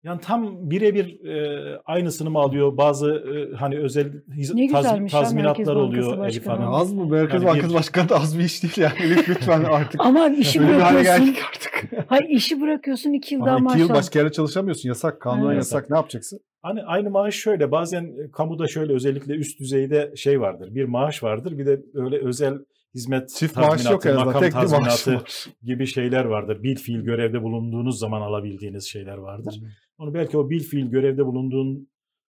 [0.03, 2.77] Yani tam birebir e, aynısını mı alıyor?
[2.77, 6.47] Bazı e, hani özel hiz- Ne taz- tazminatlar Bankası oluyor Elif.
[6.47, 6.73] Hanım.
[6.73, 7.05] Az mı?
[7.05, 8.93] Merkez Yani Bankası bir- Başkanı da az bir iş değil yani.
[9.05, 10.01] Elif lütfen artık.
[10.05, 11.35] Ama işi bırakıyorsun.
[11.53, 12.09] artık.
[12.09, 13.95] Hayır işi bırakıyorsun iki yıl Ama daha iki maaş yıl al.
[13.95, 14.89] başka yerde çalışamıyorsun.
[14.89, 15.21] Yasak.
[15.21, 15.55] Kanunen Evet.
[15.55, 15.89] yasak.
[15.89, 16.39] Ne yapacaksın?
[16.61, 20.75] Hani aynı maaş şöyle bazen e, kamuda şöyle özellikle üst düzeyde şey vardır.
[20.75, 22.53] Bir maaş vardır bir de öyle özel
[22.95, 24.25] hizmet Çift maaş yok azından.
[24.25, 25.45] makam Tek maaş tazminatı var.
[25.63, 26.63] gibi şeyler vardır.
[26.63, 29.61] Bil fiil görevde bulunduğunuz zaman alabildiğiniz şeyler vardır.
[29.97, 31.89] Onu belki o bil fiil görevde bulunduğun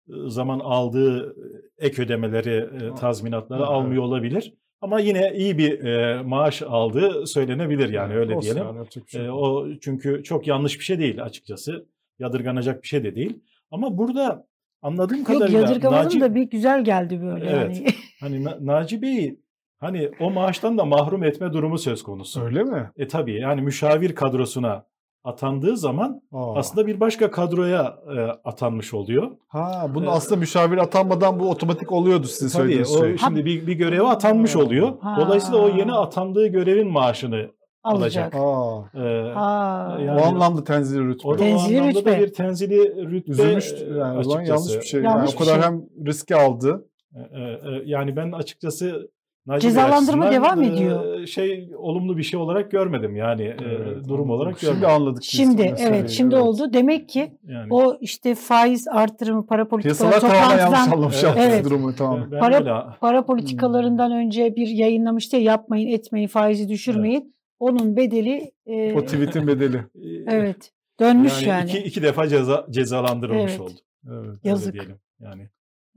[0.09, 1.35] e, zaman aldığı
[1.79, 3.69] e, ek ödemeleri, tazminatları Evet.
[3.69, 4.53] almıyor olabilir.
[4.81, 8.75] Ama yine iyi bir e, maaş aldığı söylenebilir yani öyle Olsun diyelim.
[8.75, 11.85] yani, şey E, o çünkü çok yanlış bir şey değil açıkçası.
[12.19, 13.39] Yadırganacak bir şey de değil.
[13.71, 14.45] Ama burada
[14.81, 17.45] anladığım Yok kadarıyla yadırgamadım Naci, da bir güzel geldi böyle.
[17.49, 17.77] Evet.
[17.77, 17.87] Yani.
[18.19, 19.39] hani Na- Naci Bey'i
[19.79, 22.41] hani o maaştan da mahrum etme durumu söz konusu.
[22.41, 22.91] Öyle mi?
[22.97, 24.85] E tabii yani müşavir kadrosuna
[25.23, 26.55] atandığı zaman Aa.
[26.57, 29.31] aslında bir başka kadroya e, atanmış oluyor.
[29.47, 33.17] Ha, bunun Ee, aslında müşavir atanmadan bu otomatik oluyordu sizin Tabii söylediğiniz o şey.
[33.17, 34.99] şimdi bir, bir göreve atanmış oluyor.
[35.01, 35.17] Ha.
[35.21, 37.49] Dolayısıyla o yeni atandığı görevin maaşını
[37.87, 38.35] Alacak.
[38.35, 39.97] Aa, e, Ha.
[40.05, 41.27] Yani- o anlamda tenzili rütbe.
[41.27, 42.19] o da o Tenzili anlamda da rütbe.
[42.21, 44.49] bir tenzili rütbe Üzülmüş e, yani o açıkçası.
[44.49, 45.01] yanlış bir şey.
[45.01, 45.69] Yanlış yani o kadar şey.
[45.71, 46.85] hem riski aldı.
[47.15, 49.09] E, e, Yani ben açıkçası
[49.47, 51.27] Naci Cezalandırma devam e, ediyor.
[51.27, 54.89] Şey olumlu bir şey olarak görmedim yani e, Evet, durum olarak Şimdi görmedim.
[54.95, 55.21] anladık.
[55.21, 56.73] biz Şimdi meseleyi, evet şimdi oldu.
[56.73, 61.37] Demek ki Yani o işte faiz artırımı para politikaları yanlış toplantıdan anlamış Evet.
[61.39, 61.65] Evet.
[61.65, 62.27] durumu tamam.
[62.31, 67.36] ben, Para- öyle para politikalarından önce bir yayınlamıştı ya yapmayın etmeyin faizi düşürmeyin.
[67.59, 69.77] Onun bedeli e, O tweet'in bedeli.
[69.95, 71.69] e, evet dönmüş yani, yani.
[71.69, 73.61] Iki, iki defa ceza cezalandırılmış Evet.
[73.61, 73.79] oldu.
[74.11, 74.37] Evet.
[74.43, 74.73] Yazık.
[74.73, 74.99] diyelim.
[75.19, 75.49] Yani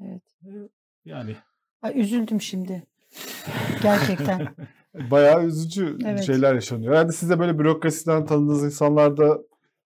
[0.05, 0.23] Evet.
[1.05, 1.37] yani
[1.83, 2.83] Ay, üzüldüm şimdi.
[3.83, 4.49] Gerçekten.
[5.11, 6.25] Bayağı üzücü Evet.
[6.25, 6.95] şeyler yaşanıyor.
[6.95, 9.39] Yani siz de böyle bürokrasiden tanıdığınız insanlarda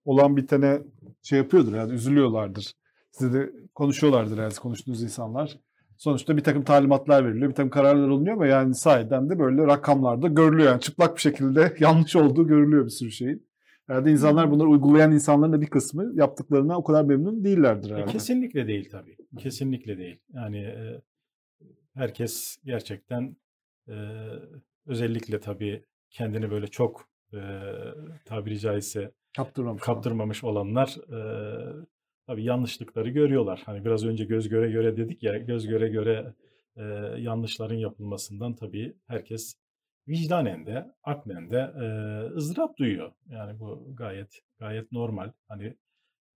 [0.05, 0.79] olan bitene
[1.23, 2.73] şey yapıyordur yani üzülüyorlardır.
[3.11, 5.59] Size de konuşuyorlardır yani konuştuğunuz insanlar.
[6.05, 10.29] Sonuçta bir takım talimatlar veriliyor, bir takım kararlar alınıyor ama yani sahiden de böyle rakamlarda
[10.29, 10.71] görülüyor.
[10.71, 13.47] Yani çıplak bir şekilde yanlış olduğu görülüyor bir sürü şeyin.
[13.87, 18.13] Herhalde insanlar bunları uygulayan insanların da bir kısmı yaptıklarına o kadar memnun değillerdir E, herhalde.
[18.13, 19.17] Kesinlikle değil tabii.
[19.39, 20.21] Kesinlikle değil.
[20.35, 21.01] Yani e,
[21.95, 23.37] herkes gerçekten
[23.89, 23.95] e,
[24.87, 27.09] özellikle tabii kendini böyle çok
[28.25, 29.83] tabiri caizse Kaptırmamış.
[29.83, 30.97] kaptırmamış olanlar
[32.27, 33.63] tabii yanlışlıkları görüyorlar.
[33.67, 36.35] Hani biraz önce göz göre göre dedik ya göz göre göre
[36.77, 36.83] e,
[37.19, 39.57] yanlışların yapılmasından tabii herkes
[40.09, 41.87] vicdanen de aklen de e,
[42.35, 43.13] ızdırap duyuyor.
[43.31, 45.31] Yani bu gayet gayet normal.
[45.49, 45.77] Hani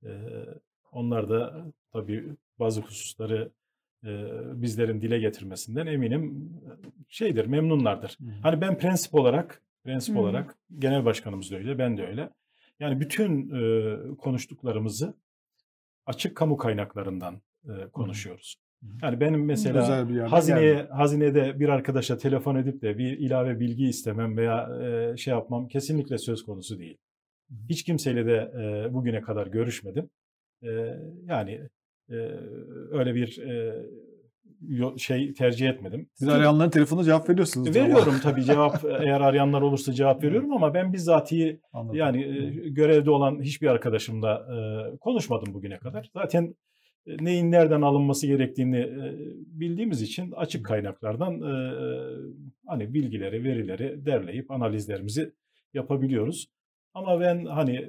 [0.04, 0.10] e,
[0.92, 2.24] onlar da tabii
[2.58, 3.50] bazı hususları
[4.04, 4.08] e,
[4.62, 6.52] bizlerin dile getirmesinden eminim
[7.08, 8.18] şeydir, memnunlardır.
[8.42, 10.20] Hani ben prensip olarak, prensip Hı.
[10.20, 12.30] olarak genel başkanımız da öyle, ben de öyle.
[12.80, 15.14] Yani bütün e, konuştuklarımızı
[16.08, 18.56] açık kamu kaynaklarından e, konuşuyoruz.
[19.02, 20.88] Yani benim mesela hazineye gelmiyor.
[20.88, 26.18] hazinede bir arkadaşa telefon edip de bir ilave bilgi istemem veya e, şey yapmam kesinlikle
[26.18, 26.98] söz konusu değil.
[27.68, 30.10] Hiç kimseyle de e, bugüne kadar görüşmedim.
[30.62, 30.68] E,
[31.24, 31.68] yani
[32.10, 32.16] e,
[32.90, 33.76] öyle bir e,
[34.96, 36.10] şey tercih etmedim.
[36.14, 37.74] Siz arayanların telefonuna cevap veriyorsunuz.
[37.76, 41.96] Veriyorum tabii cevap eğer arayanlar olursa cevap veriyorum ama ben bizatihi Anladım.
[41.96, 46.10] yani e, görevde olan hiçbir arkadaşımla e, konuşmadım bugüne kadar.
[46.14, 46.54] Zaten
[47.06, 51.52] e, neyin nereden alınması gerektiğini e, bildiğimiz için açık kaynaklardan e,
[52.66, 55.32] hani bilgileri, verileri derleyip analizlerimizi
[55.74, 56.46] yapabiliyoruz.
[56.94, 57.88] Ama ben hani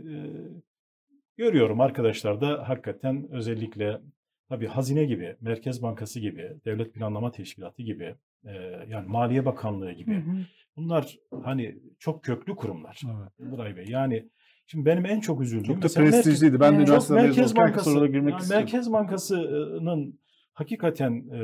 [1.37, 4.01] görüyorum arkadaşlar da hakikaten özellikle
[4.49, 8.15] tabii hazine gibi, Merkez Bankası gibi, Devlet Planlama Teşkilatı gibi,
[8.45, 8.51] e,
[8.89, 10.31] yani Maliye Bakanlığı Hı gibi hı.
[10.77, 13.01] bunlar hani çok köklü kurumlar.
[13.05, 13.51] Evet.
[13.51, 13.85] Buray Bey.
[13.88, 14.30] Yani
[14.67, 16.59] şimdi benim en çok üzüldüğüm Çok da mesela Merkez- prestijliydi.
[16.59, 18.65] Ben de üniversitede Merkez Bankası, girmek yani istiyorum.
[18.65, 20.19] Merkez Bankası'nın
[20.53, 21.41] hakikaten e,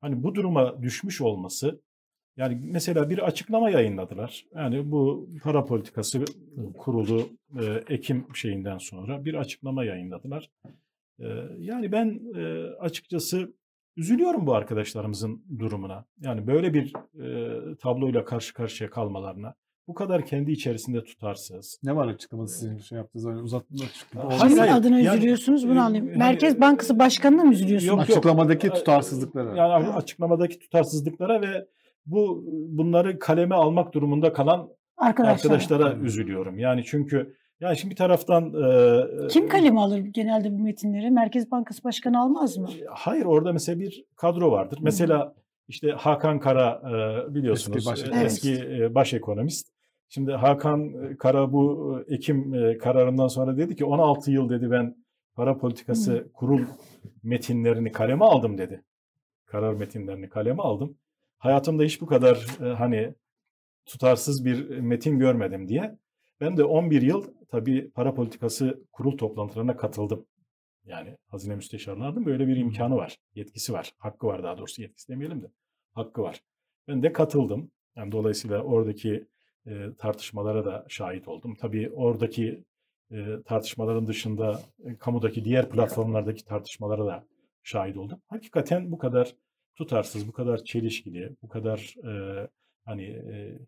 [0.00, 1.80] hani bu duruma düşmüş olması
[2.36, 4.44] yani mesela bir açıklama yayınladılar.
[4.54, 6.24] Yani bu para politikası
[6.78, 7.28] kurulu
[7.60, 7.64] e,
[7.94, 10.50] Ekim şeyinden sonra bir açıklama yayınladılar.
[11.20, 11.26] E,
[11.58, 12.20] yani ben
[12.80, 13.54] açıkçası
[13.96, 16.04] üzülüyorum bu arkadaşlarımızın durumuna.
[16.20, 16.92] Yani böyle bir
[17.82, 19.54] tabloyla karşı karşıya kalmalarına.
[19.88, 21.80] Bu kadar kendi içerisinde tutarsız.
[21.82, 23.26] Ne var açıklaması sizin şey yaptığınız?
[23.26, 24.28] Öyle uzattığınız açıklama.
[24.30, 24.72] Hayır, Kimin hayır.
[24.72, 26.06] adına Yani, üzülüyorsunuz bunu alayım.
[26.06, 27.88] hani- Merkez Bankası Başkanı'na mı üzülüyorsunuz?
[27.88, 28.10] Yok, yok.
[28.10, 29.56] Açıklamadaki tutarsızlıklara.
[29.56, 31.66] Yani açıklamadaki tutarsızlıklara ve
[32.06, 35.50] bu bunları kaleme almak durumunda kalan Arkadaşlar.
[35.50, 36.58] arkadaşlara üzülüyorum.
[36.58, 38.44] Yani çünkü yani şimdi bir taraftan
[39.24, 41.10] e, Kim kaleme alır genelde bu metinleri?
[41.10, 42.68] Merkez Bankası Başkanı almaz mı?
[42.90, 44.78] Hayır orada mesela bir kadro vardır.
[44.82, 45.34] Mesela
[45.68, 46.82] işte Hakan Kara
[47.28, 48.26] e, biliyorsunuz Eski baş- e, Evet.
[48.26, 49.68] eski e, baş ekonomist.
[50.08, 54.96] Şimdi Hakan Kara bu e, Ekim e, kararından sonra dedi ki 16 yıl dedi ben
[55.34, 56.60] para politikası kurul
[57.22, 58.84] metinlerini kaleme aldım dedi.
[59.46, 60.98] Karar metinlerini kaleme aldım.
[61.38, 63.14] Hayatımda hiç bu kadar e, hani
[63.86, 65.98] tutarsız bir metin görmedim diye.
[66.40, 70.26] Ben de 11 yıl tabii para politikası kurul toplantılarına katıldım.
[70.84, 75.42] Yani hazine müsteşarlarının böyle bir imkanı var, yetkisi var, hakkı var daha doğrusu yetkisi demeyelim
[75.42, 75.46] de
[75.92, 76.40] hakkı var.
[76.88, 77.70] Ben de katıldım.
[77.96, 79.26] Yani dolayısıyla oradaki
[79.66, 81.54] e, tartışmalara da şahit oldum.
[81.54, 82.64] Tabii oradaki
[83.10, 87.26] e, tartışmaların dışında e, kamudaki diğer platformlardaki tartışmalara da
[87.62, 88.20] şahit oldum.
[88.26, 89.34] Hakikaten bu kadar
[89.74, 92.48] tutarsız, bu kadar çelişkili, bu kadar e,
[92.84, 93.58] hani e,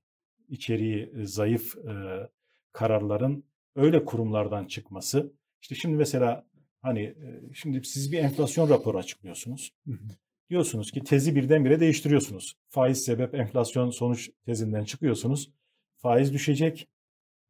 [0.49, 2.29] içeriği zayıf e,
[2.73, 3.45] kararların
[3.77, 5.33] öyle kurumlardan çıkması.
[5.63, 6.47] İşte şimdi mesela
[6.83, 9.71] hani e, şimdi siz bir enflasyon raporu açıklıyorsunuz.
[9.87, 10.09] Hı hı.
[10.51, 12.55] Diyorsunuz ki tezi birdenbire değiştiriyorsunuz.
[12.69, 15.53] Faiz sebep enflasyon sonuç tezinden çıkıyorsunuz.
[15.97, 16.89] Faiz düşecek,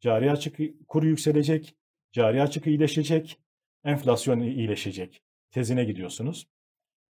[0.00, 1.76] cari açık kuru yükselecek,
[2.12, 3.38] cari açık iyileşecek,
[3.84, 5.22] enflasyon iyileşecek.
[5.50, 6.48] Tezine gidiyorsunuz.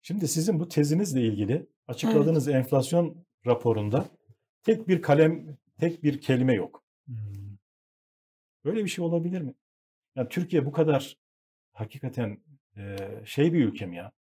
[0.02, 4.08] Şimdi sizin bu tezinizle ilgili açıkladığınız enflasyon raporunda
[4.62, 6.84] tek bir kalem, tek bir kelime yok.
[7.06, 7.41] Hmm.
[8.64, 9.55] Böyle bir şey olabilir mi?
[10.16, 11.16] Yani Türkiye bu kadar
[11.72, 12.39] hakikaten
[12.76, 14.12] e, şey bir ülke mi ya?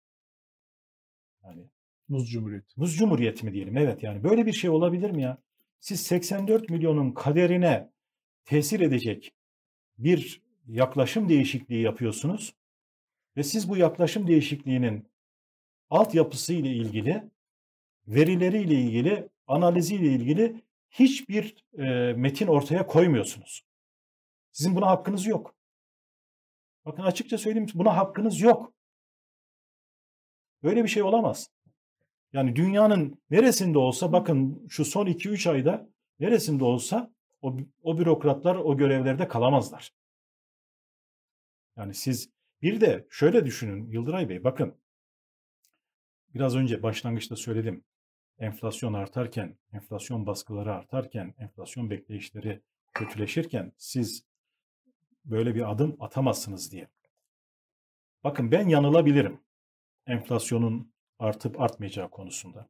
[1.43, 1.69] Yani
[2.07, 2.73] Muz Cumhuriyeti.
[2.75, 3.77] Muz Cumhuriyeti mi diyelim?
[3.77, 5.37] Evet yani böyle bir şey olabilir mi ya?
[5.79, 7.89] Siz 84 milyonun kaderine
[8.45, 9.33] tesir edecek
[9.97, 12.55] bir yaklaşım değişikliği yapıyorsunuz
[13.37, 15.07] ve siz bu yaklaşım değişikliğinin
[15.89, 17.23] altyapısı ile ilgili,
[18.07, 23.63] verileriyle ilgili, analiziyle ilgili hiçbir e, metin ortaya koymuyorsunuz.
[24.51, 25.55] Sizin buna hakkınız yok.
[26.85, 28.73] Bakın açıkça söyleyeyim buna hakkınız yok.
[30.63, 31.49] Böyle bir şey olamaz.
[32.33, 38.77] Yani dünyanın neresinde olsa bakın şu son 2-3 ayda neresinde olsa o, o bürokratlar o
[38.77, 39.91] görevlerde kalamazlar.
[41.77, 42.29] Yani siz
[42.61, 44.77] bir de şöyle düşünün Yıldıray Bey bakın
[46.35, 47.83] biraz önce başlangıçta söyledim.
[48.39, 52.61] Enflasyon artarken, enflasyon baskıları artarken, enflasyon bekleyişleri
[52.93, 54.23] kötüleşirken siz
[55.25, 56.87] böyle bir adım atamazsınız diye.
[58.23, 59.39] Bakın ben yanılabilirim
[60.07, 62.69] enflasyonun artıp artmayacağı konusunda.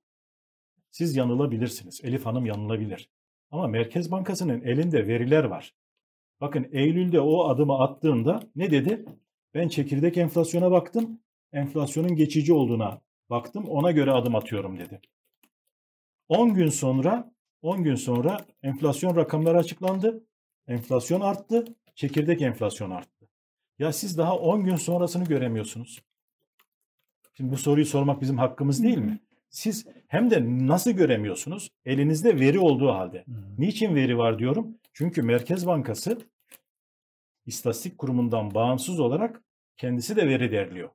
[0.91, 2.01] Siz yanılabilirsiniz.
[2.03, 3.09] Elif Hanım yanılabilir.
[3.51, 5.75] Ama Merkez Bankası'nın elinde veriler var.
[6.41, 9.05] Bakın Eylül'de o adımı attığında ne dedi?
[9.53, 11.19] Ben çekirdek enflasyona baktım.
[11.53, 13.65] Enflasyonun geçici olduğuna baktım.
[13.65, 15.01] Ona göre adım atıyorum dedi.
[16.29, 20.23] 10 gün sonra 10 gün sonra enflasyon rakamları açıklandı.
[20.67, 21.65] Enflasyon arttı.
[21.95, 23.27] Çekirdek enflasyon arttı.
[23.79, 26.01] Ya siz daha 10 gün sonrasını göremiyorsunuz.
[27.33, 29.19] Şimdi bu soruyu sormak bizim hakkımız değil mi?
[29.49, 31.71] Siz hem de nasıl göremiyorsunuz?
[31.85, 33.25] Elinizde veri olduğu halde.
[33.57, 34.77] Niçin veri var diyorum?
[34.93, 36.17] Çünkü Merkez Bankası
[37.45, 39.41] İstatistik Kurumu'ndan bağımsız olarak
[39.77, 40.89] kendisi de veri derliyor.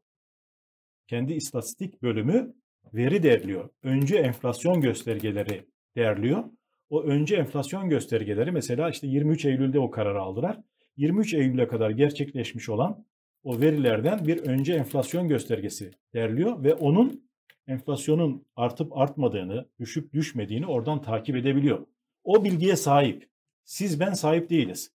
[1.06, 2.55] Kendi istatistik bölümü
[2.94, 3.70] veri derliyor.
[3.82, 5.66] Önce enflasyon göstergeleri
[5.97, 6.44] derliyor.
[6.90, 10.59] O önce enflasyon göstergeleri mesela işte 23 Eylül'de o kararı aldılar.
[10.97, 13.05] 23 Eylül'e kadar gerçekleşmiş olan
[13.44, 17.28] o verilerden bir önce enflasyon göstergesi derliyor ve onun
[17.66, 21.86] enflasyonun artıp artmadığını, düşüp düşmediğini oradan takip edebiliyor.
[22.24, 23.28] O bilgiye sahip.
[23.64, 24.93] Siz ben sahip değiliz.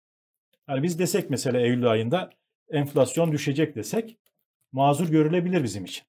[0.70, 2.30] Yani biz desek mesela Eylül ayında
[2.70, 4.18] enflasyon düşecek desek
[4.72, 6.04] mazur görülebilir bizim için.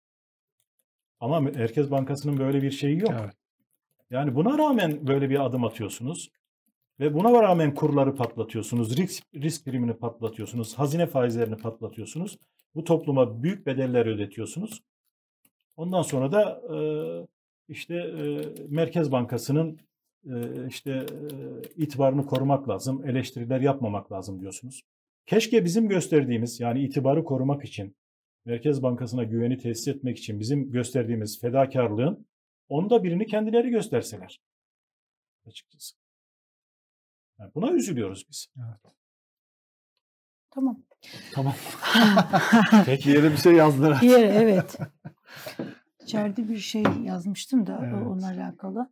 [1.21, 3.15] Ama Merkez Bankası'nın böyle bir şeyi yok.
[3.21, 3.35] Evet.
[4.11, 6.31] Yani buna rağmen böyle bir adım atıyorsunuz.
[7.01, 12.39] Ve buna rağmen kurları patlatıyorsunuz, risk, risk primini patlatıyorsunuz, hazine faizlerini patlatıyorsunuz.
[12.75, 14.83] Bu topluma büyük bedeller ödetiyorsunuz.
[15.77, 16.79] Ondan sonra da e,
[17.69, 19.79] işte e, Merkez Bankası'nın
[20.27, 24.83] e, işte e, itibarını korumak lazım, eleştiriler yapmamak lazım diyorsunuz.
[25.27, 27.97] Keşke bizim gösterdiğimiz yani itibarı korumak için,
[28.45, 32.27] Merkez Bankası'na güveni tesis etmek için bizim gösterdiğimiz fedakarlığın
[32.69, 34.41] onda birini kendileri gösterseler.
[35.47, 36.02] Açıkçası.
[37.43, 38.47] Yani buna üzülüyoruz biz.
[40.51, 40.79] Tamam.
[41.35, 41.55] Tamam.
[42.87, 43.11] Peki.
[43.11, 44.03] Yere bir şey yazdılar.
[44.03, 44.79] Yere evet.
[46.03, 47.95] İçeride bir şey yazmıştım da Evet.
[48.07, 48.91] onunla alakalı.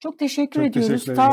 [0.00, 0.90] Çok teşekkür Çok ediyoruz.
[1.04, 1.24] teşekkür Ta.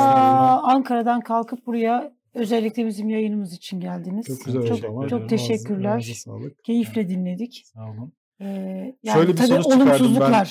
[0.64, 4.26] Ankara'dan kalkıp buraya özellikle bizim yayınımız için geldiniz.
[4.28, 6.00] Çok güzel Çok- oldu çok Ağzı- teşekkürler.
[6.02, 6.64] sağlık.
[6.64, 7.64] Keyifle dinledik.
[7.74, 8.14] Sağ olun.
[8.42, 8.46] Ee,
[9.04, 10.46] yani Şöyle bir tabii sonuç çıkardım ben.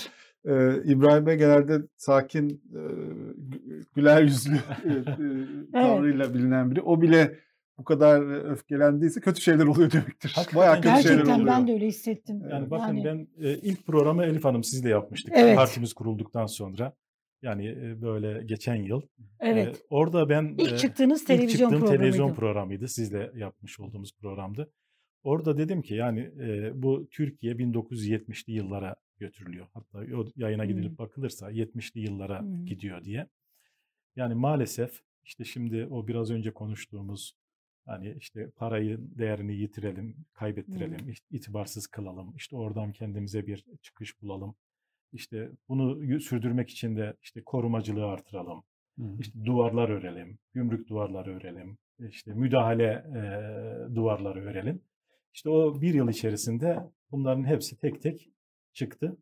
[0.48, 4.54] Ee, İbrahim'e genelde sakin, e, gü- güler yüzlü
[4.84, 6.82] e, e, tavrıyla bilinen biri.
[6.82, 7.38] O bile
[7.78, 10.32] bu kadar öfkelendiyse kötü şeyler oluyor demektir.
[10.34, 11.46] Hakikaten Bayağı kötü şeyler Gerçekten oluyor.
[11.48, 12.42] ben de öyle hissettim.
[12.50, 13.04] Yani bakın Yani-
[13.38, 15.32] ben e, ilk programı Elif Hanım sizle yapmıştık.
[15.36, 15.56] Evet.
[15.56, 16.92] Partimiz kurulduktan sonra.
[17.42, 19.02] Yani e, böyle geçen yıl.
[19.40, 19.76] Evet.
[19.76, 21.98] E, orada ben İlk çıktığınız ilk televizyon çıktığım programıydı.
[22.00, 22.88] televizyon programıydı.
[22.88, 24.70] Sizle yapmış olduğumuz programdı.
[25.22, 29.66] Orada dedim ki yani e, bu Türkiye 1970'li yıllara götürülüyor.
[29.74, 30.99] Hatta o yayına gidilip Hmm.
[30.99, 32.66] bakılırsa 70'li yıllara Hmm.
[32.66, 33.27] gidiyor diye.
[34.16, 37.32] Yani maalesef işte şimdi o biraz önce konuştuğumuz
[37.86, 41.09] hani işte parayı değerini yitirelim, kaybettirelim, Hmm.
[41.09, 42.36] it- itibarsız kılalım.
[42.36, 44.55] İşte oradan kendimize bir çıkış bulalım.
[45.12, 48.62] İşte bunu sürdürmek için de işte korumacılığı artıralım.
[48.99, 49.05] Hı.
[49.20, 51.78] İşte duvarlar örelim, gümrük duvarları örelim,
[52.09, 52.85] işte müdahale
[53.16, 54.81] e, duvarları örelim.
[55.35, 56.78] İşte o bir yıl içerisinde
[57.11, 58.31] bunların hepsi tek tek
[58.78, 59.16] çıktı.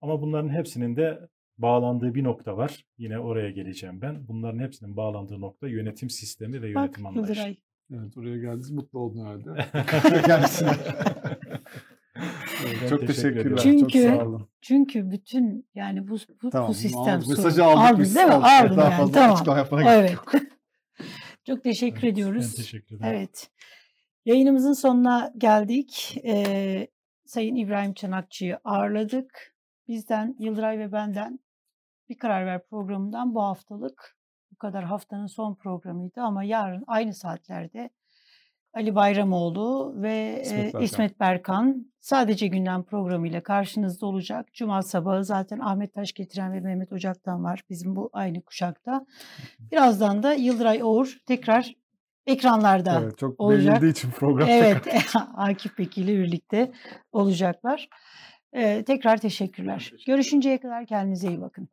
[0.00, 2.84] Ama bunların hepsinin de bağlandığı bir nokta var.
[2.98, 4.28] Yine oraya geleceğim ben.
[4.28, 7.30] Bunların hepsinin bağlandığı nokta yönetim sistemi ve Bak yönetim anlayışı.
[7.32, 7.56] Yıldıray.
[7.92, 9.66] Evet oraya geldiniz mutlu oldun herhalde.
[10.26, 10.70] Kendisine.
[12.66, 13.58] Evet, çok teşekkür teşekkürler.
[13.62, 14.48] Çünkü- çok sağ olun.
[14.60, 17.28] Çünkü bütün yani bu bu, Tamam, bu sistem aldık.
[17.28, 17.78] mesajı aldık.
[17.90, 18.16] Aldın biz.
[18.16, 18.32] değil mi?
[18.32, 18.46] Aldık.
[18.46, 18.96] Aldın Daha yani.
[19.00, 19.34] fazla Tamam.
[19.34, 20.12] açıklama yapmana gerek Evet.
[20.12, 20.32] yok.
[21.46, 22.46] Çok teşekkür Evet, ediyoruz.
[22.50, 23.14] Ben teşekkür ederim.
[23.16, 23.50] Evet.
[24.24, 26.18] Yayınımızın sonuna geldik.
[26.24, 26.88] Ee,
[27.24, 29.54] Sayın İbrahim Çanakçı'yı ağırladık.
[29.88, 31.40] Bizden, Yıldıray ve benden
[32.08, 34.16] bir karar ver programından bu haftalık
[34.50, 37.90] bu kadar haftanın son programıydı ama yarın aynı saatlerde
[38.74, 40.82] Ali Bayramoğlu ve İsmet e, Berkan.
[40.82, 44.54] İsmet Berkan sadece gündem programıyla karşınızda olacak.
[44.54, 49.06] Cuma sabahı zaten Ahmet Taş getiren ve Mehmet Ocak'tan var bizim bu aynı kuşakta.
[49.72, 51.74] Birazdan da Yıldıray Oğur tekrar
[52.26, 53.64] ekranlarda Evet, çok olacak.
[53.66, 54.48] beğenildiği için program.
[54.48, 54.76] Evet,
[55.36, 56.72] Akif ile birlikte
[57.12, 57.88] olacaklar.
[58.52, 59.92] Ee, tekrar teşekkürler.
[60.06, 61.68] Görüşünceye kadar kendinize iyi bakın.